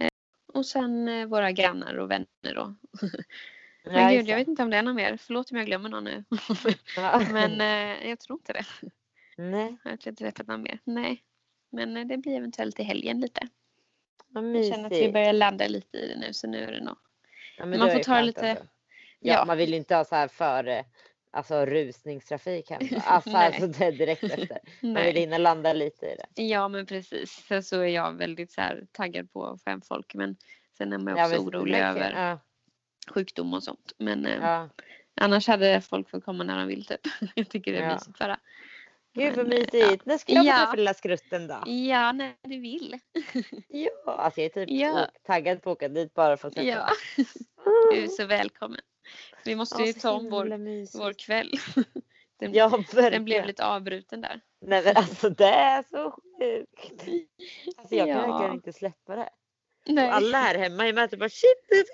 Eh, 0.00 0.08
och 0.52 0.66
sen 0.66 1.08
eh, 1.08 1.26
våra 1.26 1.52
grannar 1.52 1.94
och 1.94 2.10
vänner 2.10 2.54
då. 2.54 2.74
Men 3.84 4.14
gud, 4.14 4.28
jag 4.28 4.36
vet 4.36 4.48
inte 4.48 4.62
om 4.62 4.70
det 4.70 4.76
är 4.76 4.82
någon 4.82 4.96
mer. 4.96 5.16
Förlåt 5.16 5.50
om 5.50 5.56
jag 5.56 5.66
glömmer 5.66 5.88
någon 5.88 6.04
nu. 6.04 6.24
Men 7.32 7.60
jag 8.08 8.20
tror 8.20 8.38
inte 8.38 8.52
det. 8.52 8.64
Nej, 9.36 9.76
Jag 9.82 9.90
har 9.90 9.92
inte 9.92 10.12
träffat 10.14 10.46
någon 10.46 10.62
mer. 10.62 10.78
Nej. 10.84 11.24
Men 11.72 12.08
det 12.08 12.16
blir 12.16 12.36
eventuellt 12.36 12.80
i 12.80 12.82
helgen 12.82 13.20
lite. 13.20 13.48
vad 14.28 14.56
Jag 14.56 14.64
känner 14.66 14.86
att 14.86 14.92
vi 14.92 14.96
mysigt. 14.96 15.12
börjar 15.12 15.32
landa 15.32 15.68
lite 15.68 15.98
i 15.98 16.08
det 16.08 16.20
nu 16.20 16.32
så 16.32 16.46
nu 16.46 16.64
är 16.64 16.72
det 16.72 16.84
nog. 16.84 16.96
Ja, 17.58 17.66
man 17.66 17.90
får 17.90 18.02
ta 18.02 18.14
det 18.14 18.22
lite-. 18.22 18.46
Ja, 18.46 19.34
Ja. 19.34 19.44
man 19.46 19.58
vill 19.58 19.70
ju 19.70 19.76
inte 19.76 19.94
ha 19.94 20.04
så 20.04 20.14
här 20.14 20.28
före 20.28 20.84
alltså 21.30 21.64
rusningstrafik 21.66 22.70
hem. 22.70 22.80
Alltså, 23.04 23.36
alltså 23.36 23.66
det 23.66 23.90
direkt 23.90 24.24
efter. 24.24 24.58
Man 24.80 25.02
vill 25.04 25.16
hinna 25.16 25.38
landa 25.38 25.72
lite 25.72 26.06
i 26.06 26.16
det. 26.16 26.42
Ja 26.42 26.68
men 26.68 26.86
precis. 26.86 27.30
Sen 27.48 27.62
så 27.62 27.80
är 27.80 27.86
jag 27.88 28.12
väldigt 28.12 28.52
så 28.52 28.60
här, 28.60 28.86
taggad 28.92 29.32
på 29.32 29.46
att 29.46 29.62
få 29.62 29.70
hem 29.70 29.80
folk. 29.80 30.14
Men 30.14 30.36
sen 30.78 30.92
är 30.92 30.98
man 30.98 31.16
Ja, 31.16 31.24
också 31.24 31.36
men 31.42 31.48
orolig 31.48 31.72
verkligen. 31.78 32.06
över 32.12 32.28
Ja, 32.30 32.38
sjukdom 33.14 33.54
och 33.54 33.62
sånt. 33.62 33.92
Men 33.98 34.26
eh, 34.26 34.38
ja. 34.42 34.68
annars 35.20 35.48
hade 35.48 35.80
folk 35.80 36.10
fått 36.10 36.24
komma 36.24 36.44
när 36.44 36.58
de 36.58 36.68
vill 36.68 36.84
typ. 36.86 37.00
Jag 37.34 37.48
tycker 37.48 37.72
det 37.72 37.78
är 37.78 37.82
Ja. 37.88 37.94
mysigt 37.94 38.18
bara. 38.18 38.40
Gud 39.14 39.36
vad 39.36 39.46
eh, 39.52 39.58
mysigt. 39.58 40.06
När 40.06 40.18
ska 40.18 40.32
jag 40.32 40.44
få 40.44 40.48
Ja. 40.48 40.56
träffa 40.58 40.76
lilla 40.76 40.94
skrutten 40.94 41.46
då? 41.46 41.62
Ja, 41.66 42.12
när 42.12 42.32
du 42.42 42.60
vill. 42.60 42.98
Ja, 43.68 43.90
alltså 44.06 44.40
jag 44.40 44.56
är 44.56 44.66
typ 44.66 44.70
Ja. 44.80 45.06
taggad 45.26 45.62
på 45.62 45.70
att 45.70 45.76
åka 45.76 45.88
dit 45.88 46.14
bara 46.14 46.36
för 46.36 46.48
att 46.48 46.54
träffa 46.54 46.68
Ja, 46.68 46.88
du 47.92 48.02
är 48.02 48.06
så 48.06 48.26
välkommen. 48.26 48.80
Vi 49.44 49.56
måste 49.56 49.82
ju 49.82 49.92
ta 49.92 50.10
om 50.10 50.30
vår, 50.30 50.98
vår 50.98 51.12
kväll. 51.12 51.50
Den, 52.40 52.54
Ja, 52.54 52.82
den 52.92 53.24
blev 53.24 53.46
lite 53.46 53.64
avbruten 53.66 54.20
där. 54.20 54.40
Nej 54.60 54.82
men 54.84 54.96
alltså 54.96 55.30
det 55.30 55.44
är 55.44 55.82
så 55.90 56.10
sjukt. 56.10 57.02
Alltså 57.76 57.94
jag 57.94 58.06
kan 58.06 58.16
Ja. 58.16 58.26
verkligen 58.32 58.54
inte 58.54 58.72
släppa 58.72 59.16
det. 59.16 59.28
Nej. 59.86 60.08
Och 60.08 60.14
alla 60.14 60.38
här 60.38 60.58
hemma 60.58 60.88
är 60.88 60.92
med 60.92 61.12
och 61.12 61.18
bara 61.18 61.28
shit 61.28 61.64
det 61.68 61.74
är 61.74 61.84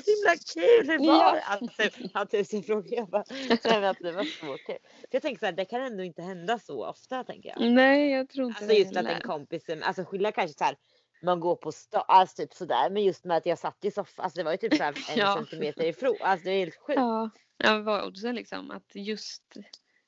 så, 0.00 0.10
himla 0.10 0.36
kul. 0.54 0.90
Hur 0.90 1.06
var 1.06 1.34
det? 1.34 1.42
Alltså, 1.42 1.82
jag 1.82 2.20
har 2.20 2.24
tusen 2.26 2.62
frågor. 2.62 2.94
Jag 2.94 3.08
bara, 3.08 3.24
nej 3.30 3.58
men 3.64 3.84
alltså, 3.84 4.04
det 4.04 4.12
var 4.12 4.24
så 4.24 4.46
kul. 4.66 4.78
För 5.00 5.08
jag 5.10 5.22
tänker 5.22 5.38
så 5.40 5.46
här, 5.46 5.52
det 5.52 5.64
kan 5.64 5.82
ändå 5.82 6.02
inte 6.04 6.22
hända 6.22 6.58
så 6.58 6.86
ofta 6.86 7.24
tänker 7.24 7.48
jag. 7.48 7.70
Nej, 7.72 8.10
jag 8.10 8.28
tror 8.28 8.46
inte 8.46 8.58
Alltså 8.58 8.68
det 8.74 8.78
just 8.78 8.90
att 8.90 8.96
heller. 8.96 9.14
en 9.14 9.20
kompis, 9.20 9.64
alltså 9.82 10.04
skilja 10.04 10.32
kanske 10.32 10.58
så 10.58 10.64
här 10.64 10.76
man 11.22 11.40
går 11.40 11.56
på 11.56 11.72
stan, 11.72 12.04
alltså 12.08 12.36
typ 12.36 12.54
sådär. 12.54 12.90
Men 12.90 13.04
just 13.04 13.24
med 13.24 13.36
att 13.36 13.46
jag 13.46 13.58
satt 13.58 13.84
i 13.84 13.90
soffan, 13.90 14.22
alltså 14.24 14.38
det 14.38 14.44
var 14.44 14.50
ju 14.52 14.56
typ 14.56 14.72
en 14.80 14.94
Ja. 15.16 15.34
centimeter 15.34 15.84
ifrån. 15.84 16.16
Alltså 16.20 16.44
det 16.44 16.50
är 16.50 16.58
helt 16.58 16.76
sjukt. 16.76 16.96
Ja, 16.96 17.30
ja 17.56 17.72
vad 17.74 17.84
var 17.84 18.06
oddsen 18.06 18.34
liksom? 18.34 18.70
Att 18.70 18.90
just 18.94 19.56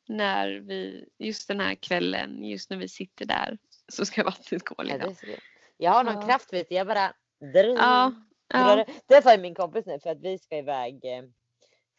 när 0.08 0.48
vi, 0.50 1.08
just 1.18 1.48
den 1.48 1.60
här 1.60 1.74
kvällen, 1.74 2.44
just 2.44 2.70
när 2.70 2.76
vi 2.76 2.88
sitter 2.88 3.24
där 3.26 3.58
så 3.88 4.04
ska 4.04 4.24
vattnet 4.24 4.64
gå 4.64 4.74
Ja, 4.78 4.84
det, 4.98 5.08
liksom. 5.08 5.28
kul. 5.28 5.40
jag 5.76 5.90
har 5.90 6.04
någon 6.04 6.14
Ja. 6.14 6.26
kraft 6.26 6.52
vet 6.52 6.68
du, 6.68 6.74
jag 6.74 6.86
bara 6.86 7.12
drar, 7.52 7.76
Ja, 7.76 8.12
ja, 8.48 8.84
det. 9.06 9.22
Sa 9.22 9.32
ju 9.32 9.40
min 9.40 9.54
kompis 9.54 9.86
nu 9.86 10.00
för 10.00 10.10
att 10.10 10.20
vi 10.20 10.38
ska 10.38 10.56
iväg 10.56 11.04
eh, 11.04 11.24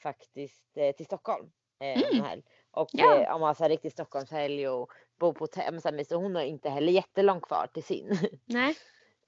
faktiskt 0.04 0.78
eh, 0.78 0.96
till 0.96 1.06
Stockholm 1.06 1.52
eh, 1.80 2.20
Mm. 2.20 2.42
Och 2.72 2.90
Ja. 2.94 3.22
eh, 3.22 3.36
om 3.36 3.42
man 3.42 3.56
har 3.60 3.70
riktig 3.70 3.92
Stockholmshelg 3.92 4.68
och 4.70 4.92
bo 5.20 5.34
på 5.34 5.44
hotell. 5.44 5.80
Men 5.84 6.06
så 6.06 6.16
hon 6.16 6.36
har 6.36 6.42
inte 6.42 6.70
heller 6.70 6.92
jättelångt 6.92 7.44
kvar 7.44 7.68
till 7.74 7.84
sin. 7.84 8.18
nej, 8.46 8.76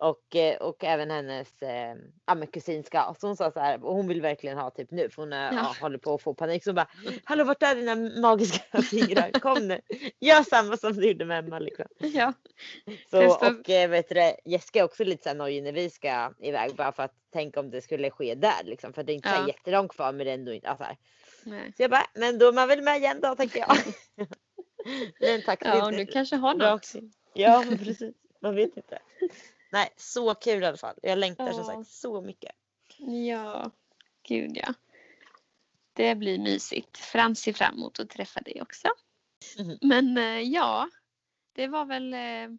Och, 0.03 0.35
eh, 0.35 0.57
och 0.57 0.83
även 0.83 1.11
hennes 1.11 1.61
eh, 1.61 1.95
ja, 2.25 2.35
men 2.35 2.47
kusin 2.47 2.83
ska. 2.83 3.15
Så 3.19 3.27
hon 3.27 3.35
sa 3.37 3.51
så 3.51 3.59
här, 3.59 3.83
och 3.85 3.95
hon 3.95 4.07
vill 4.07 4.21
verkligen 4.21 4.57
ha 4.57 4.69
typ 4.69 4.91
nu 4.91 5.09
för 5.09 5.21
hon 5.21 5.33
är, 5.33 5.51
Ja. 5.53 5.59
ja. 5.59 5.75
håller 5.81 5.97
på 5.97 6.13
att 6.13 6.21
få 6.21 6.33
panik. 6.33 6.63
Så 6.63 6.69
hon 6.69 6.75
bara, 6.75 6.87
hallå 7.23 7.43
vart 7.43 7.63
är 7.63 7.75
dina 7.75 7.95
magiska 8.21 8.81
fingrar? 8.91 9.31
Kom 9.39 9.67
nu. 9.67 9.81
Gör 10.19 10.43
samma 10.43 10.77
som 10.77 10.93
du 10.93 11.07
gjorde 11.07 11.25
med 11.25 11.45
Emma 11.45 11.59
liksom. 11.59 11.85
ja, 11.99 12.33
Så, 13.11 13.27
och 13.27 13.69
eh, 13.69 13.89
vet 13.89 14.09
du, 14.09 14.35
Jessica 14.51 14.79
är 14.79 14.83
också 14.83 15.03
lite 15.03 15.23
så 15.23 15.29
här 15.29 15.35
nojig 15.35 15.63
när 15.63 15.71
vi 15.73 15.89
ska 15.89 16.33
iväg 16.39 16.75
bara 16.75 16.91
för 16.91 17.03
att 17.03 17.13
tänka 17.33 17.59
om 17.59 17.69
det 17.71 17.81
skulle 17.81 18.11
ske 18.11 18.35
där 18.35 18.63
liksom. 18.63 18.93
För 18.93 19.03
det 19.03 19.13
är 19.13 19.15
inte 19.15 19.29
så 19.29 19.35
Ja. 19.35 19.47
jättelångt 19.47 19.91
kvar 19.95 20.11
men 20.13 20.25
det 20.25 20.31
är 20.31 20.35
ändå 20.35 20.53
inte, 20.53 20.67
ja, 20.67 20.77
så, 20.77 20.83
här. 20.83 20.97
nej. 21.43 21.73
så 21.77 21.83
jag 21.83 21.91
bara, 21.91 22.05
men 22.15 22.37
då 22.39 22.47
är 22.47 22.53
man 22.53 22.67
väl 22.67 22.81
med 22.81 22.97
igen 22.97 23.19
då 23.21 23.35
tänker 23.35 23.59
jag. 23.59 23.77
men 25.19 25.41
tack 25.41 25.59
Ja, 25.65 25.91
du 25.91 26.05
kanske 26.05 26.35
har 26.35 26.55
något. 26.55 26.93
Ja 27.33 27.63
precis, 27.69 28.15
man 28.41 28.55
vet 28.55 28.77
inte. 28.77 28.99
Nej, 29.73 29.89
så 29.97 30.35
kul 30.35 30.63
i 30.63 30.65
alla 30.65 30.77
fall. 30.77 30.95
Jag 31.01 31.17
längtar 31.19 31.51
som 31.51 31.57
Ja. 31.59 31.65
sagt 31.65 31.87
så 31.91 32.21
mycket. 32.21 32.51
Ja, 33.27 33.71
gud 34.27 34.51
ja. 34.57 34.73
Det 35.93 36.15
blir 36.15 36.39
mysigt. 36.39 36.97
Frans 36.97 37.39
ser 37.39 37.53
fram 37.53 37.73
emot 37.75 37.99
att 37.99 38.09
träffa 38.09 38.41
dig 38.41 38.61
också. 38.61 38.87
Mhm. 39.59 39.77
Men 39.81 40.17
eh, 40.17 40.39
ja, 40.41 40.89
det 41.53 41.67
var 41.67 41.85
väl 41.85 42.13
eh, 42.13 42.57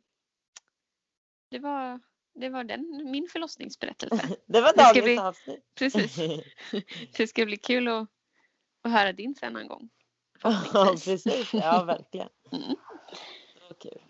det 1.50 1.58
var, 1.58 2.00
det 2.34 2.48
var 2.48 2.64
den, 2.64 3.10
min 3.10 3.28
förlossningsberättelse. 3.28 4.36
Det 4.46 4.60
var 4.60 4.72
Det 4.72 4.82
dagens 4.82 5.04
bli- 5.04 5.18
avsnitt. 5.18 5.64
Precis. 5.74 6.16
Det 7.16 7.26
ska 7.26 7.44
bli 7.46 7.56
kul 7.56 7.88
att, 7.88 8.08
att 8.82 8.92
höra 8.92 9.12
din 9.12 9.34
sen 9.34 9.56
en 9.56 9.68
gång. 9.68 9.90
ja 10.42 10.94
precis, 11.04 11.52
ja 11.54 11.84
verkligen. 11.84 12.28
Mm. 12.52 12.76
Så 13.68 13.74
kul. 13.74 14.02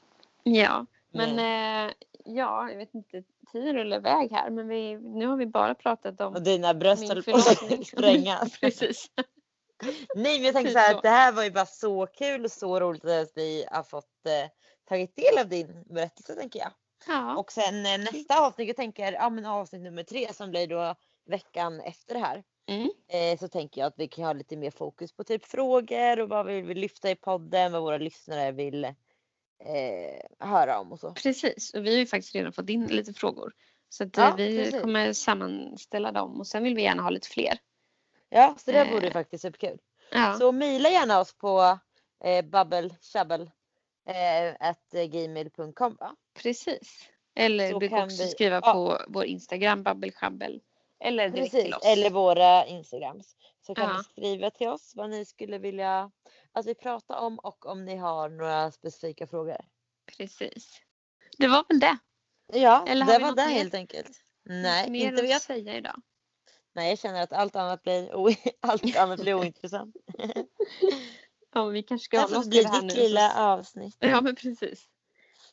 Ja, 0.43 0.87
men 1.11 1.37
Men- 1.37 1.89
eh, 1.89 1.95
ja, 2.25 2.71
jag 2.71 2.77
vet 2.77 2.95
inte, 2.95 3.23
tiden 3.53 3.75
rullar 3.75 3.97
iväg 3.97 4.31
här 4.33 4.51
men 4.51 4.69
vi, 4.69 4.97
nu 4.97 5.27
har 5.27 5.37
vi 5.37 5.47
bara 5.47 5.75
pratat 5.75 6.21
Och 6.21 6.27
om 6.27 6.43
dina 6.45 6.75
bröst 6.75 7.09
höll 7.09 7.23
på 7.23 7.37
att 7.37 7.87
sprängas. 7.87 8.59
Precis. 8.61 9.11
Nej 10.15 10.39
men 10.39 10.45
jag 10.45 10.55
tänker 10.55 10.71
Typ 10.71 10.79
så 10.79 10.79
här 10.79 10.95
att 10.95 11.03
det 11.03 11.09
här 11.09 11.33
var 11.33 11.45
ju 11.45 11.51
bara 11.51 11.67
så 11.67 12.07
kul 12.07 12.45
och 12.45 12.51
så 12.51 12.81
roligt 12.81 13.05
att 13.05 13.33
vi 13.35 13.65
har 13.71 13.83
fått 13.83 14.27
eh, 14.27 14.51
tagit 14.89 15.17
del 15.17 15.39
av 15.39 15.49
din 15.49 15.85
berättelse 15.87 16.35
tänker 16.35 16.59
jag. 16.59 16.71
Ja, 17.07 17.37
Och 17.37 17.53
sen 17.53 17.87
eh, 17.87 17.99
nästa 17.99 18.47
avsnitt, 18.47 18.67
jag 18.69 18.77
tänker 18.77 19.13
ja 19.13 19.31
men 19.31 19.45
avsnitt 19.47 19.83
nummer 19.83 20.03
tre 20.03 20.33
som 20.33 20.51
blir 20.51 20.67
då 20.67 20.95
veckan 21.27 21.81
efter 21.81 22.15
det 22.15 22.21
här. 22.21 22.45
mm, 22.69 22.91
Eh, 23.09 23.39
så 23.39 23.49
tänker 23.49 23.81
jag 23.81 23.89
att 23.89 23.99
vi 23.99 24.09
kan 24.09 24.25
ha 24.25 24.33
lite 24.33 24.57
mer 24.57 24.71
fokus 24.71 25.13
på 25.13 25.25
typ 25.25 25.45
frågor 25.45 26.21
och 26.21 26.29
vad 26.29 26.47
vi 26.47 26.61
vill 26.61 26.79
lyfta 26.79 27.11
i 27.11 27.17
podden, 27.17 27.73
vad 27.73 27.83
våra 27.83 27.99
lyssnare 27.99 28.53
vill 28.53 28.95
eh, 29.65 30.47
höra 30.49 30.79
om 30.79 30.93
och 30.93 31.01
så. 31.01 31.13
precis. 31.13 31.75
Och 31.75 31.87
vi 31.87 31.91
har 31.93 31.99
ju 31.99 32.07
faktiskt 32.07 32.35
redan 32.35 32.53
fått 32.53 32.69
in 32.71 32.87
lite 32.87 33.13
frågor. 33.15 33.53
Så 33.89 34.05
att, 34.05 34.17
Ja, 34.17 34.29
eh, 34.29 34.37
vi 34.37 34.59
precis. 34.65 34.81
kommer 34.81 35.13
sammanställa 35.13 36.13
dem 36.13 36.41
och 36.41 36.47
sen 36.47 36.63
vill 36.63 36.75
vi 36.75 36.83
gärna 36.83 37.03
ha 37.03 37.11
lite 37.11 37.29
fler. 37.29 37.59
Ja, 38.29 38.55
så 38.59 38.73
det 38.73 38.79
Eh. 38.79 38.93
vore 38.93 39.11
faktiskt 39.11 39.43
superkul. 39.43 39.79
Ja, 40.11 40.35
Så 40.39 40.53
mejla 40.53 40.89
gärna 40.89 41.21
oss 41.21 41.35
på 41.37 41.79
eh, 42.25 42.45
babbeltjabbel 42.45 43.51
eh, 44.09 44.55
precis. 46.43 47.09
Eller 47.37 47.71
Så 47.73 47.79
du 47.79 47.89
kan 47.89 48.05
också 48.05 48.23
vi- 48.23 48.29
skriva 48.31 48.61
ja. 48.63 48.73
på 48.73 48.99
vår 49.09 49.25
Instagram 49.25 49.83
babbelsjabbel. 49.83 50.61
Eller 51.05 51.29
direkt 51.29 51.53
Precis, 51.53 51.65
till 51.65 51.75
oss. 51.75 51.85
eller 51.85 52.11
våra 52.11 52.67
Instagrams. 52.67 53.37
Så 53.67 53.75
kan 53.75 53.85
Ja. 53.89 53.97
ni 53.97 54.03
skriva 54.05 54.51
till 54.51 54.69
oss 54.69 54.93
vad 54.97 55.11
ni 55.11 55.25
skulle 55.25 55.59
vilja 55.59 56.11
att 56.55 56.67
vi 56.67 56.75
pratar 56.75 57.17
om 57.19 57.39
och 57.39 57.67
om 57.67 57.85
ni 57.85 57.97
har 57.97 58.29
några 58.29 58.71
specifika 58.71 59.27
frågor. 59.27 59.57
Precis. 60.19 60.81
Det 61.39 61.49
var 61.49 61.65
väl 61.69 61.81
det. 61.81 61.99
Ja, 62.53 62.85
Eller 62.89 63.07
det 63.07 63.19
var 63.19 63.35
det 63.37 63.47
mer? 63.47 63.53
helt 63.55 63.75
enkelt. 63.75 64.11
Nej, 64.43 64.91
mer 64.91 65.09
inte 65.09 65.23
att 65.23 65.29
vet. 65.29 65.43
säga 65.43 65.77
idag. 65.77 66.03
Nej, 66.75 66.89
jag 66.89 66.99
känner 66.99 67.23
att 67.23 67.33
allt 67.33 67.57
annat 67.57 67.83
blir, 67.83 68.15
o- 68.15 68.29
allt 68.61 68.97
annat 68.97 69.21
blir 69.21 69.35
ointressant. 69.35 69.97
Ja, 71.57 71.65
vi 71.65 71.83
kanske 71.83 72.05
ska 72.05 72.21
hålla 72.21 72.39
oss 72.39 72.51
till 72.51 72.63
det 72.63 72.69
här 72.69 72.83
ditt 72.83 72.97
nu. 72.97 73.03
lilla 73.03 73.31
så- 73.31 73.39
avsnitt. 73.41 73.97
Ja, 73.99 74.21
men 74.21 74.37
precis. 74.37 74.89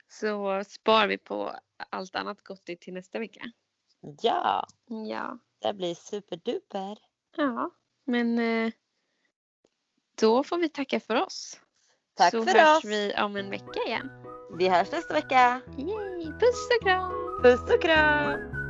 Så 0.10 0.64
spar 0.68 1.08
vi 1.08 1.18
på 1.18 1.56
allt 1.90 2.16
annat 2.16 2.42
gottigt 2.44 2.82
till 2.82 2.94
nästa 2.94 3.20
vecka. 3.20 3.42
Ja, 4.22 4.68
Ja. 5.08 5.40
det 5.60 5.74
blir 5.74 5.96
superduper. 5.96 6.98
Ja, 7.38 7.72
men 8.06 8.40
eh, 8.40 8.72
då 10.22 10.44
får 10.44 10.58
vi 10.58 10.70
tacka 10.70 11.00
för 11.00 11.16
oss. 11.16 11.60
Tack 12.18 12.32
så 12.32 12.44
för 12.44 12.60
hörs 12.60 12.78
oss. 12.78 12.86
vi 12.86 13.14
om 13.18 13.36
en 13.36 13.50
vecka 13.50 13.80
igen. 13.88 14.10
Vi 14.58 14.70
hörs 14.70 14.92
nästa 14.92 15.14
vecka. 15.14 15.62
Yay, 15.78 16.26
puss 16.26 16.68
och 16.78 16.84
kram! 16.84 17.42
Puss 17.44 17.74
och 17.74 17.82
kram! 17.82 18.61